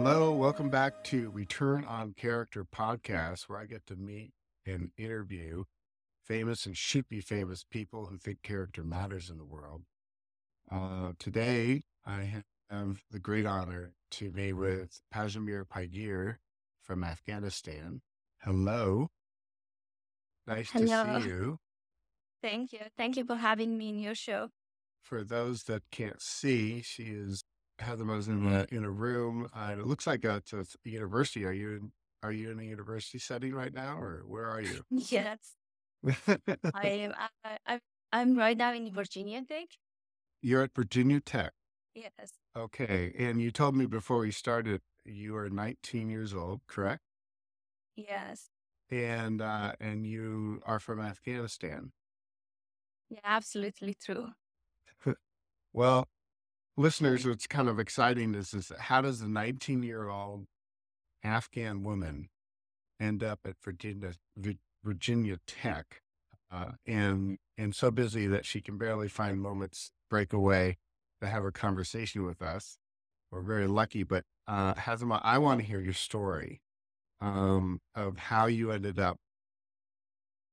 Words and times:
Hello, 0.00 0.30
welcome 0.30 0.68
back 0.70 1.02
to 1.02 1.28
Return 1.30 1.84
on 1.84 2.14
Character 2.16 2.64
podcast, 2.64 3.48
where 3.48 3.58
I 3.58 3.66
get 3.66 3.84
to 3.88 3.96
meet 3.96 4.30
and 4.64 4.92
interview 4.96 5.64
famous 6.24 6.66
and 6.66 6.76
should 6.76 7.08
be 7.08 7.20
famous 7.20 7.64
people 7.68 8.06
who 8.06 8.16
think 8.16 8.44
character 8.44 8.84
matters 8.84 9.28
in 9.28 9.38
the 9.38 9.44
world. 9.44 9.82
Uh, 10.70 11.14
today, 11.18 11.82
I 12.06 12.42
have 12.70 13.02
the 13.10 13.18
great 13.18 13.44
honor 13.44 13.94
to 14.12 14.30
be 14.30 14.52
with 14.52 15.00
Pajimir 15.12 15.64
Paigeer 15.64 16.36
from 16.80 17.02
Afghanistan. 17.02 18.00
Hello. 18.42 19.08
Nice 20.46 20.70
Hello. 20.70 21.06
to 21.06 21.22
see 21.22 21.28
you. 21.28 21.58
Thank 22.40 22.72
you. 22.72 22.82
Thank 22.96 23.16
you 23.16 23.24
for 23.24 23.34
having 23.34 23.76
me 23.76 23.88
in 23.88 23.98
your 23.98 24.14
show. 24.14 24.50
For 25.02 25.24
those 25.24 25.64
that 25.64 25.82
can't 25.90 26.22
see, 26.22 26.82
she 26.82 27.02
is 27.02 27.42
Heather 27.80 28.04
in 28.28 28.46
a, 28.46 28.66
in 28.70 28.84
a 28.84 28.90
room. 28.90 29.48
Uh, 29.54 29.76
it 29.78 29.86
looks 29.86 30.06
like 30.06 30.24
a, 30.24 30.36
it's 30.36 30.52
a 30.52 30.66
university. 30.88 31.44
Are 31.44 31.52
you 31.52 31.70
in, 31.76 31.92
are 32.22 32.32
you 32.32 32.50
in 32.50 32.58
a 32.60 32.64
university 32.64 33.18
setting 33.18 33.54
right 33.54 33.72
now, 33.72 33.98
or 34.00 34.22
where 34.26 34.46
are 34.46 34.60
you? 34.60 34.84
Yes, 34.90 35.56
I 36.72 36.86
am. 37.04 37.14
I, 37.44 37.58
I, 37.66 37.80
I'm 38.12 38.36
right 38.36 38.56
now 38.56 38.72
in 38.72 38.92
Virginia 38.92 39.44
Tech. 39.44 39.68
You're 40.42 40.62
at 40.64 40.74
Virginia 40.74 41.20
Tech. 41.20 41.54
Yes, 41.94 42.38
Okay. 42.56 43.12
And 43.16 43.40
you 43.40 43.50
told 43.50 43.74
me 43.76 43.86
before 43.86 44.18
we 44.18 44.30
started 44.32 44.82
you 45.04 45.34
are 45.36 45.48
19 45.48 46.10
years 46.10 46.34
old, 46.34 46.66
correct? 46.66 47.02
yes, 47.96 48.50
And 48.90 49.40
uh, 49.40 49.74
and 49.80 50.06
you 50.06 50.60
are 50.66 50.78
from 50.80 51.00
Afghanistan. 51.00 51.92
yeah, 53.10 53.20
absolutely 53.24 53.94
true. 53.94 54.32
Well, 55.72 56.08
listeners, 56.78 57.26
what's 57.26 57.46
kind 57.46 57.68
of 57.68 57.78
exciting 57.78 58.34
is, 58.34 58.54
is 58.54 58.72
how 58.78 59.02
does 59.02 59.20
a 59.20 59.28
19 59.28 59.82
year 59.82 60.08
old 60.08 60.46
Afghan 61.24 61.82
woman 61.82 62.28
end 63.00 63.22
up 63.22 63.40
at 63.44 63.56
Virginia 63.62 64.12
Virginia 64.84 65.38
Tech, 65.46 66.02
uh, 66.50 66.72
and 66.86 67.38
and 67.58 67.74
so 67.74 67.90
busy 67.90 68.26
that 68.28 68.46
she 68.46 68.60
can 68.60 68.78
barely 68.78 69.08
find 69.08 69.40
moments 69.40 69.90
break 70.08 70.32
away 70.32 70.78
to 71.20 71.28
have 71.28 71.44
a 71.44 71.52
conversation 71.52 72.24
with 72.24 72.40
us. 72.40 72.78
We're 73.30 73.42
very 73.42 73.66
lucky, 73.66 74.04
but 74.04 74.24
uh, 74.46 74.74
I 74.76 75.38
want 75.38 75.60
to 75.60 75.66
hear 75.66 75.80
your 75.80 75.92
story 75.92 76.62
um, 77.20 77.80
of 77.94 78.16
how 78.16 78.46
you 78.46 78.70
ended 78.70 78.98
up 78.98 79.18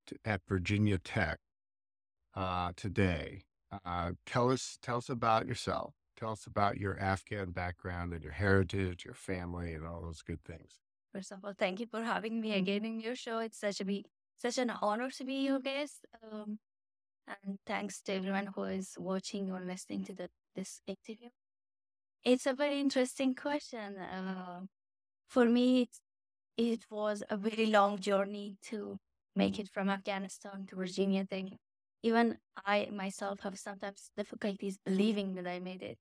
to, 0.08 0.17
at 0.25 0.42
Virginia 0.47 0.97
Tech 0.97 1.38
uh, 2.33 2.73
today. 2.75 3.44
Uh, 3.86 4.11
tell 4.25 4.52
us, 4.52 4.77
tell 4.81 4.97
us 4.97 5.09
about 5.09 5.47
yourself. 5.47 5.94
Tell 6.17 6.31
us 6.31 6.45
about 6.45 6.77
your 6.77 6.97
Afghan 6.99 7.52
background 7.52 8.13
and 8.13 8.23
your 8.23 8.33
heritage, 8.33 9.05
your 9.05 9.13
family, 9.13 9.73
and 9.73 9.85
all 9.85 10.02
those 10.02 10.21
good 10.21 10.44
things. 10.44 10.80
First 11.13 11.31
of 11.31 11.39
all, 11.44 11.53
thank 11.58 11.80
you 11.80 11.88
for 11.88 12.03
having 12.03 12.41
me 12.41 12.53
again 12.53 12.85
in 12.85 12.99
your 12.99 13.16
show. 13.16 13.39
It's 13.39 13.59
such 13.59 13.81
a 13.81 13.85
be 13.85 14.05
such 14.38 14.58
an 14.58 14.69
honor 14.81 15.09
to 15.11 15.23
be 15.23 15.45
your 15.45 15.59
guest. 15.59 16.05
Um, 16.23 16.59
and 17.27 17.58
thanks 17.66 18.02
to 18.03 18.13
everyone 18.13 18.49
who 18.55 18.63
is 18.63 18.95
watching 18.97 19.52
or 19.52 19.59
listening 19.59 20.03
to 20.05 20.13
the, 20.13 20.30
this 20.55 20.81
interview. 20.86 21.30
It's 22.23 22.45
a 22.45 22.53
very 22.53 22.80
interesting 22.80 23.36
question. 23.36 23.97
Uh, 23.97 24.61
for 25.27 25.45
me, 25.45 25.83
it, 25.83 25.89
it 26.58 26.86
was 26.89 27.23
a 27.30 27.38
very 27.38 27.67
long 27.67 27.99
journey 27.99 28.58
to 28.69 28.97
make 29.36 29.59
it 29.59 29.69
from 29.69 29.89
Afghanistan 29.89 30.66
to 30.67 30.75
Virginia 30.75 31.25
Tech. 31.25 31.45
Even 32.03 32.38
I 32.66 32.89
myself 32.91 33.39
have 33.41 33.58
sometimes 33.58 34.11
difficulties 34.16 34.77
believing 34.86 35.33
that 35.36 35.47
I 35.47 35.59
made 35.59 35.81
it. 35.81 35.97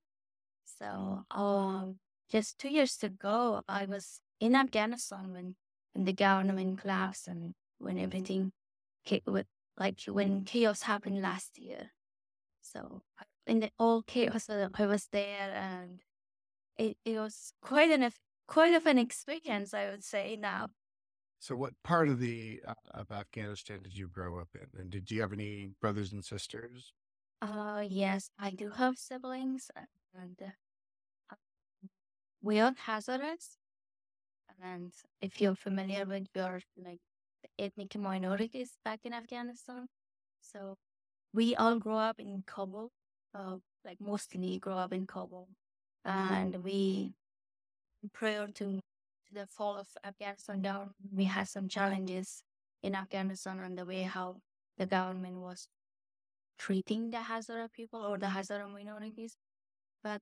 So, 0.64 1.24
um, 1.30 2.00
just 2.28 2.58
two 2.58 2.68
years 2.70 3.02
ago, 3.02 3.62
I 3.68 3.86
was 3.86 4.20
in 4.40 4.54
Afghanistan 4.56 5.32
when, 5.32 5.56
when 5.92 6.04
the 6.04 6.12
government 6.12 6.80
collapsed 6.80 7.28
and 7.28 7.54
when 7.78 7.98
everything, 7.98 8.52
with, 9.26 9.46
like 9.76 10.00
when 10.06 10.44
chaos 10.44 10.82
happened 10.82 11.22
last 11.22 11.58
year. 11.58 11.92
So, 12.62 13.02
in 13.46 13.60
the 13.60 13.72
all 13.78 14.02
chaos, 14.02 14.48
uh, 14.50 14.68
I 14.74 14.86
was 14.86 15.08
there, 15.08 15.52
and 15.54 16.02
it, 16.78 16.98
it 17.04 17.18
was 17.18 17.54
quite 17.62 17.90
an 17.90 18.10
quite 18.48 18.74
of 18.74 18.86
an 18.86 18.98
experience, 18.98 19.74
I 19.74 19.90
would 19.90 20.04
say. 20.04 20.36
Now, 20.36 20.68
So, 21.38 21.54
what 21.54 21.80
part 21.84 22.08
of 22.08 22.18
the 22.18 22.60
uh, 22.66 22.74
of 22.90 23.12
Afghanistan 23.12 23.82
did 23.84 23.96
you 23.96 24.08
grow 24.08 24.40
up 24.40 24.48
in, 24.56 24.70
and 24.80 24.90
did 24.90 25.10
you 25.12 25.20
have 25.20 25.32
any 25.32 25.68
brothers 25.80 26.12
and 26.12 26.24
sisters? 26.24 26.92
uh, 27.40 27.84
yes, 27.88 28.30
I 28.38 28.50
do 28.50 28.70
have 28.70 28.98
siblings, 28.98 29.70
and 30.20 30.36
uh, 31.30 31.36
we 32.42 32.60
are 32.60 32.72
Hazaras. 32.86 33.56
And 34.62 34.92
if 35.20 35.40
you're 35.40 35.56
familiar 35.56 36.04
with 36.04 36.28
your 36.34 36.60
like 36.76 37.00
ethnic 37.58 37.96
minorities 37.96 38.72
back 38.84 39.00
in 39.04 39.12
Afghanistan, 39.12 39.86
so 40.40 40.76
we 41.32 41.54
all 41.56 41.78
grow 41.78 41.98
up 41.98 42.20
in 42.20 42.42
Kabul, 42.46 42.90
uh, 43.34 43.56
like 43.84 44.00
mostly 44.00 44.58
grow 44.58 44.78
up 44.78 44.92
in 44.92 45.06
Kabul, 45.06 45.48
and 46.04 46.62
we 46.62 47.14
prior 48.12 48.46
to, 48.46 48.64
to 48.64 49.34
the 49.34 49.46
fall 49.46 49.76
of 49.76 49.88
Afghanistan 50.04 50.62
down, 50.62 50.90
we 51.12 51.24
had 51.24 51.48
some 51.48 51.68
challenges 51.68 52.42
in 52.82 52.94
Afghanistan 52.94 53.60
on 53.60 53.74
the 53.74 53.84
way 53.84 54.02
how 54.02 54.36
the 54.78 54.86
government 54.86 55.36
was 55.36 55.68
treating 56.58 57.10
the 57.10 57.18
Hazara 57.18 57.72
people 57.72 58.00
or 58.00 58.18
the 58.18 58.26
Hazara 58.26 58.70
minorities. 58.72 59.36
But 60.04 60.20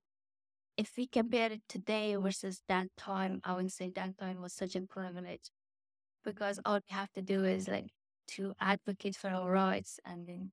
if 0.76 0.92
we 0.96 1.06
compare 1.08 1.52
it 1.52 1.62
today 1.68 2.14
versus 2.14 2.62
that 2.68 2.86
time, 2.96 3.40
I 3.44 3.54
would 3.54 3.72
say 3.72 3.90
that 3.90 4.16
time 4.16 4.40
was 4.40 4.54
such 4.54 4.76
a 4.76 4.80
privilege 4.82 5.50
because 6.24 6.60
all 6.64 6.76
we 6.76 6.94
have 6.94 7.12
to 7.12 7.22
do 7.22 7.44
is 7.44 7.68
like 7.68 7.88
to 8.28 8.54
advocate 8.60 9.16
for 9.16 9.28
our 9.28 9.50
rights 9.50 9.98
and 10.04 10.26
then 10.26 10.52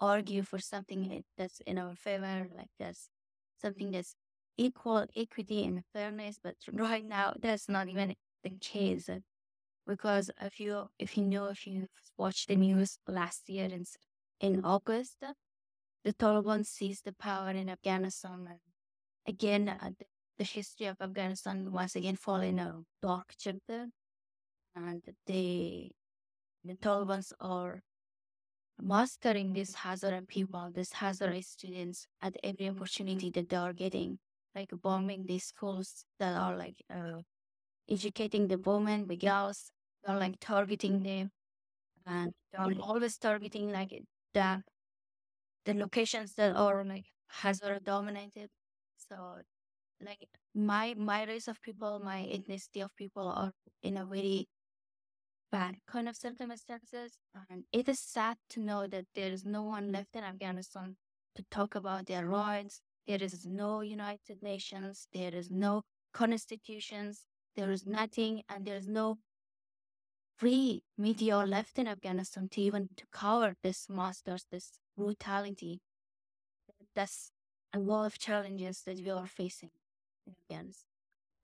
argue 0.00 0.42
for 0.42 0.58
something 0.58 1.22
that's 1.36 1.60
in 1.66 1.78
our 1.78 1.94
favor, 1.94 2.48
like 2.56 2.70
that's 2.78 3.10
something 3.60 3.90
that's 3.90 4.14
equal, 4.56 5.06
equity, 5.14 5.64
and 5.64 5.82
fairness. 5.92 6.38
But 6.42 6.56
right 6.72 7.04
now, 7.04 7.34
that's 7.38 7.68
not 7.68 7.88
even 7.88 8.14
the 8.42 8.50
case. 8.60 9.08
Because 9.86 10.30
if 10.40 10.58
you 10.58 10.88
if 10.98 11.16
you 11.16 11.24
know 11.24 11.46
if 11.46 11.66
you 11.66 11.86
watched 12.16 12.48
the 12.48 12.56
news 12.56 12.98
last 13.06 13.48
year 13.48 13.66
in 13.66 13.84
in 14.40 14.64
August, 14.64 15.16
the 16.04 16.12
Taliban 16.14 16.64
seized 16.64 17.04
the 17.04 17.12
power 17.12 17.50
in 17.50 17.68
Afghanistan. 17.68 18.48
Again, 19.26 19.68
uh, 19.68 19.90
the, 19.98 20.06
the 20.38 20.44
history 20.44 20.86
of 20.86 20.96
Afghanistan 21.00 21.70
once 21.70 21.96
again 21.96 22.16
fall 22.16 22.40
in 22.40 22.58
a 22.58 22.80
dark 23.02 23.34
chapter, 23.38 23.88
and 24.74 25.02
they 25.26 25.92
the 26.64 26.74
Taliban 26.74 27.24
are 27.40 27.82
mastering 28.80 29.52
these 29.52 29.74
Hazara 29.74 30.26
people, 30.26 30.70
these 30.74 30.90
Hazara 30.90 31.42
students 31.44 32.06
at 32.22 32.36
every 32.42 32.68
opportunity 32.68 33.30
that 33.30 33.48
they 33.48 33.56
are 33.56 33.72
getting, 33.72 34.18
like 34.54 34.70
bombing 34.82 35.24
these 35.26 35.44
schools 35.44 36.04
that 36.18 36.36
are 36.36 36.56
like 36.56 36.76
uh, 36.94 37.20
educating 37.88 38.48
the 38.48 38.58
women, 38.58 39.06
the 39.06 39.16
girls, 39.16 39.72
they're 40.04 40.18
like 40.18 40.36
targeting 40.40 41.02
them, 41.02 41.30
and 42.06 42.32
they're 42.52 42.80
always 42.80 43.18
targeting 43.18 43.70
like 43.70 44.02
the 44.34 44.62
the 45.64 45.74
locations 45.74 46.34
that 46.34 46.56
are 46.56 46.84
like 46.84 47.06
Hazara 47.42 47.82
dominated. 47.84 48.48
So 49.10 49.42
like 50.00 50.28
my 50.54 50.94
my 50.96 51.24
race 51.24 51.48
of 51.48 51.60
people, 51.60 52.00
my 52.02 52.22
ethnicity 52.32 52.82
of 52.84 52.94
people 52.96 53.28
are 53.28 53.52
in 53.82 53.96
a 53.96 54.06
very 54.06 54.48
bad 55.50 55.76
kind 55.86 56.08
of 56.08 56.16
circumstances. 56.16 57.18
And 57.50 57.64
it 57.72 57.88
is 57.88 57.98
sad 58.00 58.36
to 58.50 58.60
know 58.60 58.86
that 58.86 59.06
there 59.14 59.32
is 59.32 59.44
no 59.44 59.62
one 59.62 59.90
left 59.92 60.14
in 60.14 60.24
Afghanistan 60.24 60.96
to 61.34 61.44
talk 61.50 61.74
about 61.74 62.06
their 62.06 62.26
rights. 62.26 62.80
There 63.06 63.22
is 63.22 63.44
no 63.44 63.80
United 63.80 64.42
Nations. 64.42 65.08
There 65.12 65.34
is 65.34 65.50
no 65.50 65.82
constitutions. 66.14 67.24
There 67.56 67.72
is 67.72 67.84
nothing, 67.84 68.42
and 68.48 68.64
there 68.64 68.76
is 68.76 68.86
no 68.86 69.18
free 70.38 70.82
media 70.96 71.38
left 71.38 71.78
in 71.78 71.88
Afghanistan 71.88 72.48
to 72.50 72.60
even 72.60 72.88
to 72.96 73.04
cover 73.12 73.56
this 73.62 73.88
masters, 73.90 74.46
this 74.50 74.78
brutality. 74.96 75.80
That's 76.94 77.32
a 77.72 77.78
lot 77.78 78.06
of 78.06 78.18
challenges 78.18 78.82
that 78.82 78.98
we 78.98 79.10
are 79.10 79.26
facing 79.26 79.70
in 80.26 80.32
Afghanistan. 80.32 80.86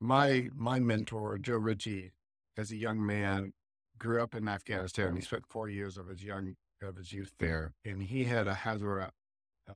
My 0.01 0.49
my 0.55 0.79
mentor, 0.79 1.39
Joe 1.39 1.57
Ritchie, 1.57 2.13
as 2.57 2.71
a 2.71 2.77
young 2.77 3.05
man, 3.05 3.53
grew 3.99 4.23
up 4.23 4.35
in 4.35 4.49
Afghanistan. 4.49 5.17
He 5.17 5.23
spent 5.23 5.47
four 5.47 5.69
years 5.69 5.97
of 5.97 6.09
his 6.09 6.23
young 6.23 6.57
of 6.83 6.97
his 6.97 7.13
youth 7.13 7.33
there, 7.39 7.75
and 7.85 8.03
he 8.03 8.25
had 8.25 8.47
a 8.47 8.55
Hazara 8.55 9.11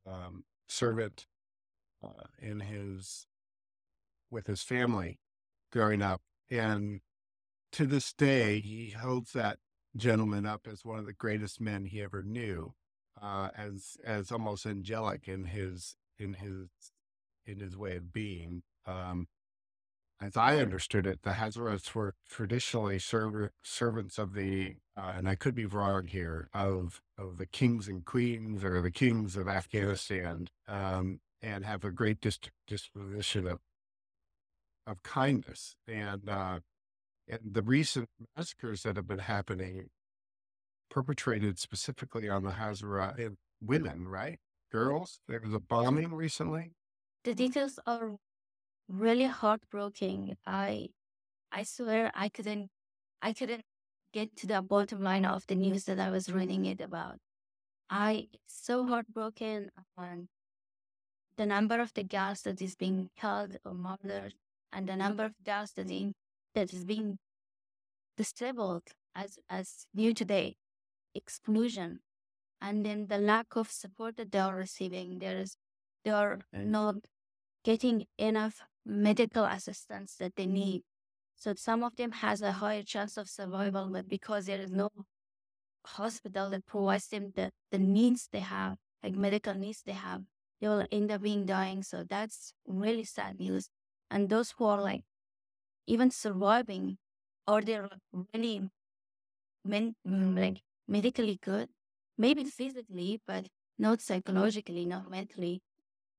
um, 0.06 0.44
servant 0.69 1.26
uh, 2.05 2.26
in 2.38 2.61
his 2.61 3.26
with 4.31 4.46
his 4.46 4.62
family 4.62 5.19
growing 5.73 6.03
up, 6.03 6.20
and 6.50 7.00
to 7.73 7.87
this 7.87 8.12
day, 8.12 8.61
he 8.61 8.91
holds 8.91 9.32
that 9.32 9.58
gentleman 9.96 10.46
up 10.46 10.67
as 10.70 10.85
one 10.85 10.99
of 10.99 11.06
the 11.06 11.12
greatest 11.12 11.61
men 11.61 11.85
he 11.85 12.03
ever 12.03 12.23
knew, 12.23 12.75
uh, 13.20 13.49
as 13.56 13.96
as 14.05 14.31
almost 14.31 14.67
angelic 14.67 15.29
in 15.29 15.44
his 15.44 15.96
in 16.20 16.34
his 16.34 16.69
in 17.46 17.61
his 17.61 17.76
way 17.76 17.96
of 17.96 18.12
being. 18.12 18.62
Um, 18.87 19.28
as 20.20 20.37
I 20.37 20.58
understood 20.58 21.06
it, 21.06 21.22
the 21.22 21.31
Hazarats 21.31 21.94
were 21.94 22.14
traditionally 22.28 22.99
serv- 22.99 23.50
servants 23.62 24.19
of 24.19 24.34
the, 24.34 24.76
uh, 24.96 25.14
and 25.17 25.28
I 25.28 25.34
could 25.34 25.55
be 25.55 25.64
wrong 25.67 26.06
here, 26.08 26.49
of 26.52 27.00
of 27.19 27.38
the 27.38 27.46
kings 27.46 27.88
and 27.88 28.05
queens 28.05 28.62
or 28.64 28.82
the 28.82 28.90
kings 28.90 29.37
of 29.37 29.49
Afghanistan, 29.49 30.49
um, 30.69 31.20
and 31.43 31.64
have 31.64 31.84
a 31.84 31.90
great 31.90 32.20
dis- 32.20 32.38
disposition 32.67 33.46
of 33.46 33.61
of 34.87 35.02
kindness. 35.02 35.76
And 35.88 36.28
uh, 36.28 36.61
and 37.28 37.40
the 37.52 37.62
recent 37.62 38.08
massacres 38.37 38.82
that 38.82 38.96
have 38.96 39.08
been 39.08 39.20
happening, 39.20 39.90
perpetrated 40.90 41.58
specifically 41.58 42.28
on 42.28 42.44
the 42.44 42.52
Hazara 42.52 43.37
women, 43.62 44.08
right? 44.08 44.38
Girls. 44.70 45.20
There 45.28 45.40
was 45.40 45.55
a 45.55 45.61
bombing 45.61 46.14
recently. 46.14 46.72
The 47.25 47.34
details 47.34 47.78
are 47.87 48.17
really 48.88 49.26
heartbreaking. 49.26 50.37
I 50.46 50.88
I 51.52 51.64
swear 51.64 52.11
I 52.14 52.28
couldn't 52.28 52.70
I 53.20 53.32
couldn't 53.32 53.64
get 54.12 54.37
to 54.37 54.46
the 54.46 54.62
bottom 54.62 55.02
line 55.02 55.25
of 55.25 55.46
the 55.46 55.55
news 55.55 55.84
that 55.84 55.99
I 55.99 56.11
was 56.11 56.32
reading 56.32 56.67
it 56.67 56.81
about. 56.81 57.19
I 57.88 58.28
so 58.46 58.87
heartbroken 58.87 59.70
and 59.99 60.28
the 61.37 61.46
number 61.46 61.81
of 61.81 61.93
the 61.94 62.05
girls 62.05 62.43
that 62.43 62.61
is 62.62 62.76
being 62.76 63.11
killed 63.20 63.56
or 63.64 63.75
murdered 63.75 64.34
and 64.72 64.88
the 64.88 64.96
number 64.96 65.25
of 65.25 65.32
girls 65.44 65.72
that 65.72 65.90
in, 65.90 66.14
that 66.55 66.72
is 66.72 66.84
being 66.84 67.19
disabled 68.17 68.82
as 69.14 69.38
as 69.49 69.87
new 69.94 70.14
today 70.14 70.56
exclusion 71.14 72.00
and 72.60 72.84
then 72.84 73.06
the 73.08 73.18
lack 73.18 73.56
of 73.56 73.70
support 73.70 74.16
that 74.16 74.32
they 74.32 74.38
are 74.38 74.54
receiving 74.54 75.18
there 75.18 75.38
is 75.38 75.56
they 76.04 76.10
are 76.10 76.40
not 76.52 76.96
getting 77.64 78.06
enough 78.18 78.62
medical 78.84 79.44
assistance 79.44 80.16
that 80.16 80.36
they 80.36 80.44
mm-hmm. 80.44 80.54
need. 80.54 80.82
So 81.36 81.54
some 81.54 81.82
of 81.82 81.96
them 81.96 82.12
has 82.12 82.42
a 82.42 82.52
higher 82.52 82.82
chance 82.82 83.16
of 83.16 83.28
survival, 83.28 83.88
but 83.90 84.08
because 84.08 84.46
there 84.46 84.60
is 84.60 84.70
no 84.70 84.90
hospital 85.86 86.50
that 86.50 86.66
provides 86.66 87.08
them 87.08 87.32
the, 87.34 87.50
the 87.70 87.78
needs 87.78 88.28
they 88.30 88.40
have, 88.40 88.76
like 89.02 89.14
medical 89.14 89.54
needs 89.54 89.82
they 89.84 89.92
have, 89.92 90.22
they 90.60 90.68
will 90.68 90.86
end 90.92 91.10
up 91.10 91.22
being 91.22 91.46
dying. 91.46 91.82
So 91.82 92.04
that's 92.08 92.52
really 92.66 93.04
sad 93.04 93.38
news. 93.38 93.70
And 94.10 94.28
those 94.28 94.54
who 94.56 94.66
are 94.66 94.82
like 94.82 95.02
even 95.86 96.10
surviving 96.10 96.98
or 97.46 97.62
they're 97.62 97.88
really 98.34 98.68
men, 99.64 99.94
like 100.04 100.62
medically 100.86 101.38
good, 101.42 101.68
maybe 102.20 102.44
physically, 102.44 103.20
but 103.26 103.49
not 103.78 104.02
psychologically, 104.02 104.84
not 104.84 105.11
mentally. 105.11 105.62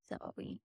So 0.09 0.17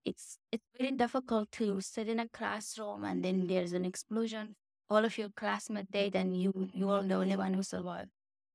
it's 0.03 0.39
it's 0.51 0.65
very 0.77 0.91
difficult 0.91 1.51
to 1.53 1.79
sit 1.79 2.09
in 2.09 2.19
a 2.19 2.27
classroom 2.27 3.05
and 3.05 3.23
then 3.23 3.47
there's 3.47 3.71
an 3.73 3.85
explosion. 3.85 4.55
All 4.89 5.05
of 5.05 5.17
your 5.17 5.29
classmates 5.29 5.91
dead 5.91 6.15
and 6.15 6.35
you 6.35 6.51
you 6.73 6.89
are 6.89 7.03
the 7.03 7.15
only 7.15 7.37
one 7.37 7.53
who 7.53 7.63
survived. 7.63 8.09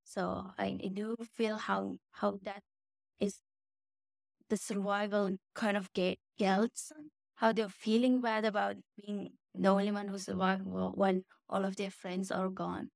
So 0.05 0.51
I, 0.59 0.79
I 0.85 0.89
do 0.89 1.17
feel 1.37 1.57
how 1.57 1.97
how 2.11 2.39
that 2.43 2.63
is 3.21 3.39
the 4.51 4.57
survival 4.57 5.31
kind 5.55 5.77
of 5.77 5.89
guilt, 5.95 6.93
how 7.37 7.53
they're 7.53 7.69
feeling 7.69 8.21
bad 8.21 8.45
about 8.45 8.77
being 8.99 9.31
the 9.55 9.69
only 9.69 9.93
one 9.93 10.09
who 10.09 10.19
survived 10.19 10.65
when 10.67 11.25
all 11.49 11.65
of 11.65 11.77
their 11.77 11.91
friends 11.91 12.31
are 12.31 12.49
gone. 12.51 12.91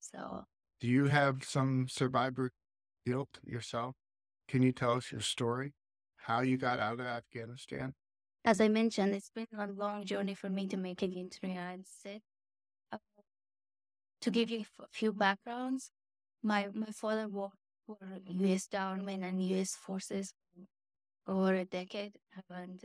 So 0.00 0.44
do 0.80 0.88
you 0.88 1.06
have 1.06 1.44
some 1.44 1.86
survivor 1.88 2.50
guilt 3.06 3.38
yourself? 3.44 3.94
Can 4.48 4.62
you 4.62 4.72
tell 4.72 4.92
us 4.92 5.12
your 5.12 5.20
story? 5.20 5.74
how 6.22 6.40
you 6.40 6.56
got 6.56 6.78
out 6.78 7.00
of 7.00 7.06
Afghanistan? 7.06 7.94
As 8.44 8.60
I 8.60 8.68
mentioned, 8.68 9.14
it's 9.14 9.30
been 9.30 9.46
a 9.58 9.66
long 9.66 10.04
journey 10.04 10.34
for 10.34 10.48
me 10.48 10.66
to 10.68 10.76
make 10.76 11.02
it 11.02 11.14
into 11.14 11.40
the. 11.42 12.20
Uh, 12.92 12.98
to 14.20 14.30
give 14.30 14.50
you 14.50 14.64
a 14.80 14.86
few 14.90 15.12
backgrounds, 15.12 15.90
my, 16.42 16.68
my 16.72 16.90
father 16.92 17.28
worked 17.28 17.56
for 17.86 17.98
U.S. 18.26 18.66
government 18.66 19.24
and 19.24 19.42
U.S. 19.48 19.74
forces 19.74 20.32
over 21.26 21.54
a 21.54 21.64
decade, 21.64 22.16
and 22.48 22.80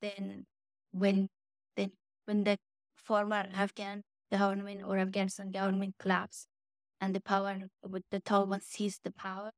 then 0.00 0.46
when 0.92 1.28
then 1.76 1.90
when 2.26 2.44
the 2.44 2.56
former 2.94 3.46
Afghan 3.52 4.02
government 4.30 4.82
or 4.86 4.98
Afghanistan 4.98 5.50
government 5.50 5.94
collapsed 5.98 6.46
and 7.00 7.14
the 7.14 7.20
power 7.20 7.58
with 7.82 8.04
the 8.10 8.20
Taliban 8.20 8.62
seized 8.62 9.00
the 9.04 9.12
power, 9.12 9.50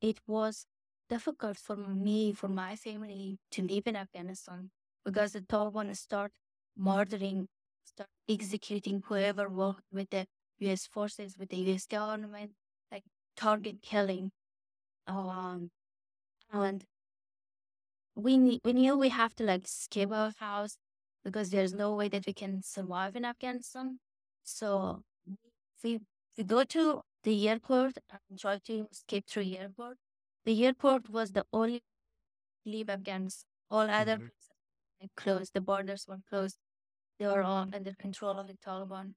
it 0.00 0.18
was 0.26 0.66
difficult 1.08 1.56
for 1.58 1.76
me, 1.76 2.32
for 2.32 2.48
my 2.48 2.76
family 2.76 3.38
to 3.52 3.62
live 3.62 3.86
in 3.86 3.96
Afghanistan 3.96 4.70
because 5.04 5.32
the 5.32 5.40
Taliban 5.40 5.94
start 5.96 6.32
murdering, 6.76 7.48
start 7.84 8.08
executing 8.28 9.02
whoever 9.06 9.48
worked 9.48 9.84
with 9.92 10.10
the 10.10 10.26
U.S. 10.60 10.86
forces, 10.86 11.36
with 11.38 11.50
the 11.50 11.56
U.S. 11.56 11.86
government, 11.86 12.52
like 12.90 13.04
target 13.36 13.82
killing. 13.82 14.30
Um, 15.06 15.70
and 16.52 16.84
we 18.16 18.60
we 18.64 18.72
knew 18.72 18.96
we 18.96 19.08
have 19.10 19.34
to 19.36 19.44
like 19.44 19.64
escape 19.64 20.12
our 20.12 20.32
house 20.38 20.76
because 21.24 21.50
there's 21.50 21.74
no 21.74 21.94
way 21.94 22.08
that 22.08 22.26
we 22.26 22.32
can 22.32 22.62
survive 22.62 23.16
in 23.16 23.24
Afghanistan. 23.24 23.98
So 24.44 25.02
we 25.82 26.00
we 26.36 26.44
go 26.44 26.64
to 26.64 27.02
the 27.22 27.48
airport 27.48 27.98
and 28.28 28.38
try 28.38 28.58
to 28.66 28.86
escape 28.90 29.26
through 29.28 29.44
the 29.44 29.58
airport. 29.58 29.96
The 30.44 30.66
airport 30.66 31.08
was 31.08 31.32
the 31.32 31.44
only 31.52 31.82
leave 32.66 32.88
Afghans. 32.88 33.44
All 33.70 33.88
other 33.90 34.16
mm-hmm. 34.16 34.26
places 34.26 35.10
closed. 35.16 35.54
The 35.54 35.60
borders 35.60 36.06
were 36.08 36.18
closed. 36.28 36.58
They 37.18 37.26
were 37.26 37.42
all 37.42 37.66
under 37.72 37.94
control 37.98 38.38
of 38.38 38.48
the 38.48 38.54
Taliban. 38.54 39.14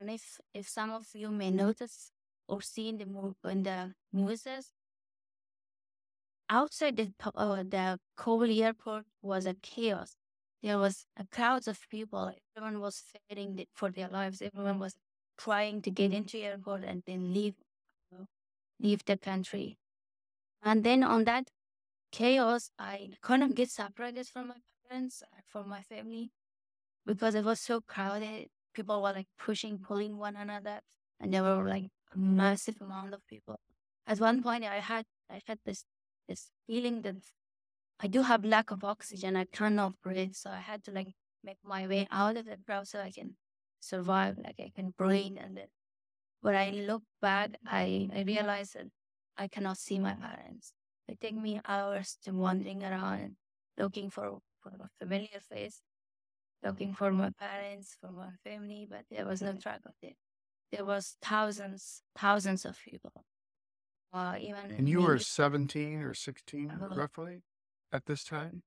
And 0.00 0.10
if 0.10 0.38
if 0.52 0.68
some 0.68 0.90
of 0.90 1.06
you 1.14 1.30
may 1.30 1.50
notice 1.50 2.12
or 2.48 2.60
see 2.60 2.88
in 2.88 2.98
the 2.98 3.50
in 3.50 3.62
the 3.62 3.94
news, 4.12 4.46
outside 6.50 6.96
the 6.96 7.12
uh, 7.34 7.62
the 7.62 7.98
Kabul 8.16 8.62
airport 8.62 9.06
was 9.22 9.46
a 9.46 9.54
chaos. 9.54 10.16
There 10.62 10.78
was 10.78 11.06
a 11.16 11.24
crowds 11.26 11.68
of 11.68 11.78
people. 11.88 12.32
Everyone 12.56 12.80
was 12.80 13.02
fighting 13.12 13.64
for 13.74 13.90
their 13.90 14.08
lives. 14.08 14.42
Everyone 14.42 14.78
was 14.78 14.96
trying 15.38 15.82
to 15.82 15.90
get 15.90 16.12
into 16.12 16.38
the 16.38 16.44
airport 16.44 16.84
and 16.84 17.02
then 17.06 17.32
leave 17.32 17.54
leave 18.80 19.04
the 19.04 19.16
country. 19.16 19.78
And 20.62 20.84
then 20.84 21.02
on 21.02 21.24
that 21.24 21.50
chaos, 22.12 22.70
I 22.78 23.10
kind 23.22 23.42
of 23.42 23.54
get 23.54 23.70
separated 23.70 24.26
from 24.26 24.48
my 24.48 24.60
parents, 24.88 25.22
uh, 25.22 25.40
from 25.46 25.68
my 25.68 25.82
family, 25.82 26.30
because 27.04 27.34
it 27.34 27.44
was 27.44 27.60
so 27.60 27.80
crowded. 27.80 28.48
People 28.74 29.02
were 29.02 29.12
like 29.12 29.28
pushing, 29.38 29.78
pulling 29.78 30.18
one 30.18 30.36
another, 30.36 30.80
and 31.18 31.32
there 31.32 31.42
were 31.42 31.66
like 31.66 31.88
a 32.14 32.18
massive 32.18 32.80
amount 32.80 33.14
of 33.14 33.26
people. 33.26 33.58
At 34.06 34.20
one 34.20 34.42
point, 34.42 34.64
I 34.64 34.80
had 34.80 35.06
I 35.30 35.40
had 35.46 35.58
this 35.64 35.84
this 36.28 36.50
feeling 36.66 37.02
that 37.02 37.16
I 38.00 38.06
do 38.08 38.22
have 38.22 38.44
lack 38.44 38.70
of 38.70 38.84
oxygen. 38.84 39.36
I 39.36 39.46
cannot 39.46 39.94
breathe, 40.02 40.34
so 40.34 40.50
I 40.50 40.60
had 40.60 40.84
to 40.84 40.90
like 40.90 41.08
make 41.42 41.58
my 41.64 41.86
way 41.86 42.06
out 42.10 42.36
of 42.36 42.44
the 42.44 42.58
crowd 42.66 42.88
so 42.88 43.00
I 43.00 43.10
can 43.10 43.36
survive, 43.86 44.36
like 44.38 44.56
I 44.58 44.70
can 44.74 44.92
breathe. 44.96 45.38
And 45.40 45.56
then 45.56 45.70
when 46.40 46.56
I 46.56 46.70
look 46.70 47.02
back, 47.20 47.50
I 47.66 48.08
I 48.14 48.22
realize 48.22 48.72
that 48.72 48.86
I 49.36 49.48
cannot 49.48 49.78
see 49.78 49.98
my 49.98 50.14
parents. 50.14 50.72
It 51.08 51.20
take 51.20 51.36
me 51.36 51.60
hours 51.66 52.18
to 52.24 52.32
wandering 52.32 52.82
around 52.82 53.36
looking 53.78 54.10
for, 54.10 54.38
for 54.60 54.70
a 54.70 54.88
familiar 54.98 55.40
face, 55.40 55.82
looking 56.64 56.94
for 56.94 57.12
my 57.12 57.30
parents, 57.38 57.96
for 58.00 58.10
my 58.10 58.30
family, 58.42 58.86
but 58.90 59.04
there 59.10 59.26
was 59.26 59.42
no 59.42 59.52
track 59.52 59.80
of 59.86 59.92
it. 60.02 60.16
There 60.72 60.84
was 60.84 61.16
thousands, 61.22 62.02
thousands 62.16 62.64
of 62.64 62.78
people. 62.82 63.12
Uh, 64.12 64.36
even 64.40 64.72
and 64.78 64.88
you 64.88 65.02
were 65.02 65.18
17 65.18 66.00
or 66.00 66.14
16 66.14 66.70
uh, 66.70 66.88
roughly 66.94 67.42
at 67.92 68.06
this 68.06 68.24
time? 68.24 68.62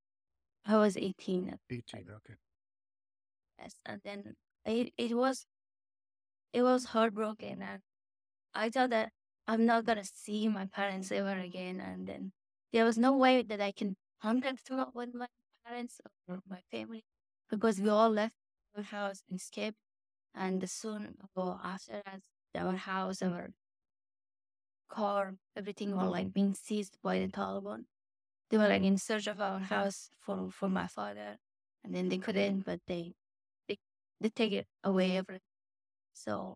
I 0.65 0.77
was 0.77 0.95
18. 0.95 1.57
18, 1.69 2.05
okay. 2.17 2.35
Yes, 3.57 3.75
and 3.85 3.99
then 4.03 4.35
it, 4.69 4.93
it 4.97 5.15
was 5.15 5.45
it 6.53 6.63
was 6.63 6.85
heartbroken 6.85 7.61
and 7.61 7.81
I 8.53 8.69
thought 8.69 8.89
that 8.91 9.11
I'm 9.47 9.65
not 9.65 9.85
gonna 9.85 10.03
see 10.03 10.47
my 10.47 10.65
parents 10.65 11.11
ever 11.11 11.38
again. 11.39 11.79
And 11.79 12.07
then 12.07 12.31
there 12.71 12.85
was 12.85 12.97
no 12.97 13.15
way 13.17 13.41
that 13.43 13.61
I 13.61 13.71
can 13.71 13.95
contact 14.21 14.69
with 14.93 15.13
my 15.13 15.27
parents 15.65 16.01
or 16.27 16.39
my 16.49 16.59
family 16.71 17.03
because 17.49 17.79
we 17.79 17.89
all 17.89 18.09
left 18.09 18.35
our 18.75 18.83
house 18.83 19.23
and 19.29 19.39
escaped. 19.39 19.77
And 20.35 20.67
soon 20.69 21.15
after 21.63 22.01
that, 22.05 22.21
our 22.55 22.75
house, 22.75 23.21
our 23.21 23.49
car, 24.89 25.35
everything 25.55 25.95
were 25.95 26.05
like 26.05 26.33
being 26.33 26.53
seized 26.53 26.97
by 27.03 27.19
the 27.19 27.27
Taliban. 27.27 27.85
They 28.49 28.57
were 28.57 28.67
like 28.67 28.83
in 28.83 28.97
search 28.97 29.27
of 29.27 29.41
our 29.41 29.59
house 29.59 30.09
for, 30.19 30.49
for 30.51 30.69
my 30.69 30.88
father. 30.88 31.38
And 31.83 31.95
then 31.95 32.09
they 32.09 32.17
couldn't, 32.17 32.65
but 32.65 32.81
they 32.88 33.13
they 34.21 34.29
take 34.29 34.53
it 34.53 34.67
away 34.83 35.09
mm-hmm. 35.09 35.17
everything. 35.19 35.41
So 36.13 36.55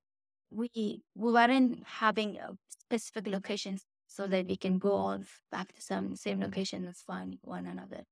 we 0.51 0.69
we 0.75 1.31
weren't 1.33 1.83
having 1.85 2.37
a 2.37 2.51
specific 2.69 3.27
locations 3.27 3.85
so 4.07 4.27
that 4.27 4.47
we 4.47 4.55
can 4.57 4.77
go 4.79 4.91
all 4.91 5.19
back 5.51 5.73
to 5.73 5.81
some 5.81 6.15
same 6.15 6.41
location 6.41 6.85
and 6.85 6.95
find 6.95 7.37
one 7.41 7.65
another. 7.65 8.03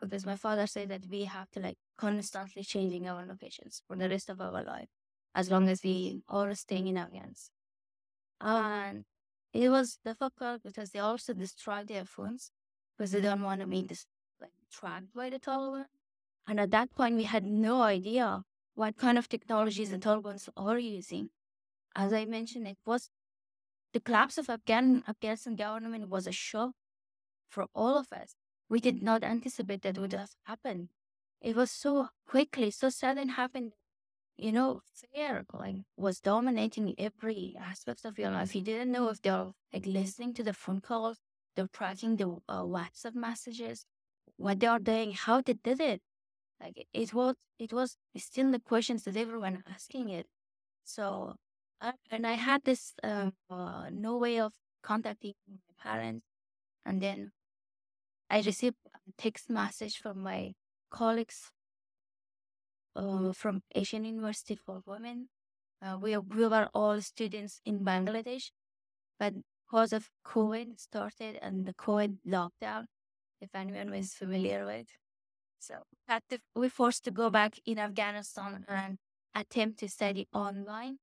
because 0.00 0.26
my 0.26 0.36
father 0.36 0.66
said 0.66 0.88
that 0.90 1.04
we 1.10 1.24
have 1.24 1.50
to 1.52 1.60
like 1.60 1.76
constantly 1.98 2.62
changing 2.62 3.08
our 3.08 3.24
locations 3.26 3.82
for 3.86 3.96
the 3.96 4.08
rest 4.08 4.28
of 4.30 4.40
our 4.40 4.62
life 4.62 4.88
as 5.34 5.50
long 5.50 5.68
as 5.68 5.82
we 5.82 6.22
are 6.28 6.54
staying 6.54 6.86
in 6.88 6.98
Afghanistan. 6.98 7.52
And 8.40 9.04
it 9.52 9.68
was 9.70 9.98
difficult 10.04 10.62
because 10.62 10.90
they 10.90 10.98
also 11.00 11.32
destroyed 11.34 11.88
their 11.88 12.04
phones 12.04 12.50
because 12.96 13.12
they 13.12 13.20
don't 13.20 13.42
want 13.42 13.60
to 13.60 13.66
be 13.66 13.82
dis- 13.82 14.06
like 14.40 14.52
tracked 14.70 15.14
by 15.14 15.30
the 15.30 15.38
Taliban. 15.40 15.86
And 16.46 16.60
at 16.60 16.70
that 16.72 16.94
point, 16.94 17.16
we 17.16 17.24
had 17.24 17.44
no 17.44 17.82
idea 17.82 18.42
what 18.76 18.96
kind 18.96 19.18
of 19.18 19.28
technologies 19.28 19.90
the 19.90 19.98
Taliban 19.98 20.48
are 20.56 20.78
using. 20.78 21.30
As 21.96 22.12
I 22.12 22.26
mentioned, 22.26 22.68
it 22.68 22.78
was 22.86 23.10
the 23.92 24.00
collapse 24.00 24.38
of 24.38 24.50
Afghan 24.50 25.02
Afghanistan 25.08 25.56
government 25.56 26.08
was 26.08 26.26
a 26.26 26.32
shock 26.32 26.72
for 27.48 27.66
all 27.74 27.98
of 27.98 28.12
us. 28.12 28.34
We 28.68 28.80
did 28.80 29.02
not 29.02 29.24
anticipate 29.24 29.82
that 29.82 29.98
would 29.98 30.12
have 30.12 30.30
happened. 30.44 30.90
It 31.40 31.56
was 31.56 31.70
so 31.70 32.08
quickly, 32.28 32.70
so 32.70 32.90
sudden 32.90 33.30
happened. 33.30 33.72
You 34.36 34.52
know, 34.52 34.82
fear 34.94 35.46
like 35.54 35.76
was 35.96 36.20
dominating 36.20 36.94
every 36.98 37.56
aspect 37.58 38.04
of 38.04 38.18
your 38.18 38.30
life. 38.30 38.54
You 38.54 38.62
didn't 38.62 38.92
know 38.92 39.08
if 39.08 39.22
they're 39.22 39.52
like 39.72 39.86
listening 39.86 40.34
to 40.34 40.42
the 40.42 40.52
phone 40.52 40.80
calls, 40.80 41.18
they're 41.54 41.68
tracking 41.72 42.16
the 42.16 42.36
uh, 42.48 42.62
WhatsApp 42.62 43.14
messages, 43.14 43.86
what 44.36 44.60
they 44.60 44.66
are 44.66 44.78
doing, 44.78 45.12
how 45.12 45.40
they 45.40 45.54
did 45.54 45.80
it. 45.80 46.02
Like 46.60 46.86
it 46.92 47.12
was, 47.12 47.34
it 47.58 47.72
was 47.72 47.96
still 48.16 48.50
the 48.50 48.60
questions 48.60 49.04
that 49.04 49.16
everyone 49.16 49.62
asking 49.70 50.08
it. 50.10 50.26
So, 50.84 51.34
uh, 51.80 51.92
and 52.10 52.26
I 52.26 52.32
had 52.32 52.64
this 52.64 52.94
uh, 53.02 53.30
uh, 53.50 53.90
no 53.92 54.16
way 54.16 54.40
of 54.40 54.52
contacting 54.82 55.34
my 55.48 55.58
parents, 55.82 56.24
and 56.84 57.02
then 57.02 57.32
I 58.30 58.40
received 58.40 58.76
a 58.94 59.12
text 59.18 59.50
message 59.50 59.98
from 59.98 60.22
my 60.22 60.54
colleagues 60.90 61.50
uh, 62.96 63.32
from 63.32 63.62
Asian 63.74 64.04
University 64.04 64.56
for 64.56 64.82
Women. 64.86 65.28
Uh, 65.82 65.98
we, 66.00 66.16
we 66.16 66.46
were 66.46 66.68
all 66.72 67.00
students 67.02 67.60
in 67.64 67.80
Bangladesh, 67.80 68.50
but 69.18 69.34
because 69.66 69.92
of 69.92 70.08
COVID 70.26 70.80
started 70.80 71.38
and 71.42 71.66
the 71.66 71.74
COVID 71.74 72.18
lockdown, 72.26 72.84
if 73.40 73.50
anyone 73.54 73.90
was 73.90 74.14
familiar 74.14 74.64
with. 74.64 74.86
So 75.58 75.74
had 76.06 76.22
to, 76.30 76.38
we 76.54 76.68
forced 76.68 77.04
to 77.04 77.10
go 77.10 77.30
back 77.30 77.58
in 77.66 77.78
Afghanistan 77.78 78.64
and 78.68 78.98
attempt 79.34 79.80
to 79.80 79.88
study 79.88 80.28
online. 80.32 80.98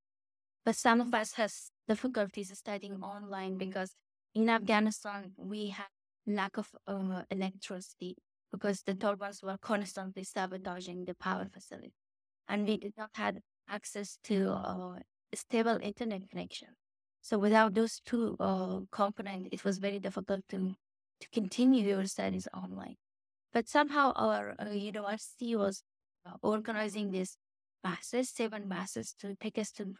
But 0.64 0.76
some 0.76 1.00
of 1.00 1.12
us 1.12 1.34
has 1.34 1.70
difficulties 1.86 2.56
studying 2.56 3.02
online 3.02 3.58
because 3.58 3.94
in 4.34 4.48
Afghanistan 4.48 5.32
we 5.36 5.68
had 5.68 5.86
lack 6.26 6.56
of 6.56 6.70
uh, 6.86 7.22
electricity 7.30 8.16
because 8.50 8.82
the 8.82 8.94
Taliban 8.94 9.42
were 9.42 9.58
constantly 9.60 10.24
sabotaging 10.24 11.04
the 11.04 11.14
power 11.14 11.46
facility, 11.52 11.92
and 12.48 12.66
we 12.66 12.76
did 12.78 12.94
not 12.96 13.10
have 13.14 13.36
access 13.68 14.16
to 14.24 14.52
uh, 14.52 14.98
stable 15.34 15.78
internet 15.82 16.28
connection. 16.30 16.68
So 17.20 17.38
without 17.38 17.74
those 17.74 18.00
two 18.06 18.36
uh, 18.38 18.80
components, 18.90 19.48
it 19.52 19.64
was 19.64 19.78
very 19.78 19.98
difficult 19.98 20.42
to 20.50 20.74
to 21.20 21.28
continue 21.32 21.86
your 21.86 22.06
studies 22.06 22.48
online. 22.54 22.96
But 23.54 23.68
somehow 23.68 24.12
our 24.16 24.54
uh, 24.60 24.70
university 24.70 25.56
was 25.56 25.82
uh, 26.26 26.32
organizing 26.42 27.12
these 27.12 27.38
buses, 27.82 28.30
seven 28.30 28.68
buses 28.68 29.14
to 29.20 29.36
take 29.36 29.58
us 29.58 29.70
to 29.72 29.94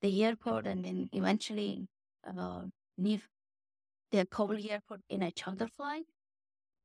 the 0.00 0.24
airport 0.24 0.66
and 0.66 0.84
then 0.84 1.10
eventually 1.12 1.88
uh, 2.26 2.62
leave 2.96 3.28
the 4.12 4.26
Kabul 4.26 4.58
airport 4.70 5.02
in 5.10 5.22
a 5.22 5.30
charter 5.32 5.68
flight. 5.68 6.04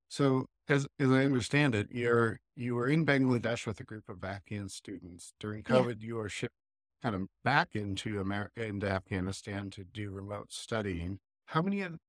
So, 0.10 0.48
as 0.68 0.88
as 1.00 1.12
I 1.12 1.26
understand 1.26 1.76
it, 1.76 1.88
you're 1.92 2.40
you 2.56 2.76
were 2.76 2.88
in 2.88 3.06
Bangladesh 3.06 3.66
with 3.68 3.80
a 3.80 3.84
group 3.84 4.10
of 4.10 4.24
Afghan 4.24 4.70
students 4.70 5.34
during 5.40 5.64
Yeah. 5.68 5.76
COVID. 5.76 6.02
You 6.02 6.16
were 6.16 6.30
shipped 6.30 6.56
kind 7.04 7.16
of 7.16 7.28
back 7.44 7.76
into 7.76 8.20
America 8.20 8.64
into 8.66 8.90
Afghanistan 8.90 9.70
to 9.72 9.84
do 9.84 10.12
remote 10.12 10.52
studying. 10.52 11.20
How 11.48 11.62
many 11.62 11.82
of- 11.82 12.00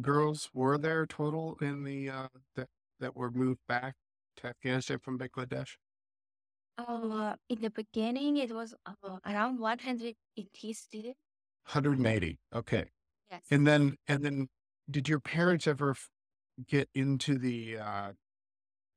girls 0.00 0.50
were 0.52 0.78
there 0.78 1.06
total 1.06 1.56
in 1.60 1.84
the 1.84 2.08
uh, 2.10 2.28
that 2.56 2.68
that 3.00 3.16
were 3.16 3.30
moved 3.30 3.60
back 3.68 3.94
to 4.36 4.46
Afghanistan 4.48 4.98
from 4.98 5.18
Bangladesh? 5.18 5.76
Uh, 6.76 7.34
in 7.48 7.60
the 7.60 7.70
beginning, 7.70 8.36
it 8.36 8.52
was 8.52 8.74
uh, 8.86 9.18
around 9.26 9.58
180 9.58 10.72
students. 10.72 11.18
180. 11.64 12.38
Okay. 12.54 12.84
Yes. 13.30 13.42
And 13.50 13.66
then, 13.66 13.96
and 14.06 14.24
then, 14.24 14.48
did 14.90 15.08
your 15.08 15.20
parents 15.20 15.66
ever 15.66 15.90
f- 15.90 16.08
get 16.66 16.88
into 16.94 17.36
the 17.36 17.78
uh, 17.78 18.12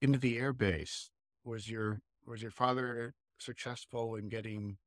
into 0.01 0.19
the 0.19 0.37
air 0.37 0.53
base? 0.53 1.09
Was 1.43 1.69
your 1.69 1.99
was 2.25 2.41
your 2.41 2.51
father 2.51 3.13
successful 3.39 4.15
in 4.15 4.29
getting 4.29 4.77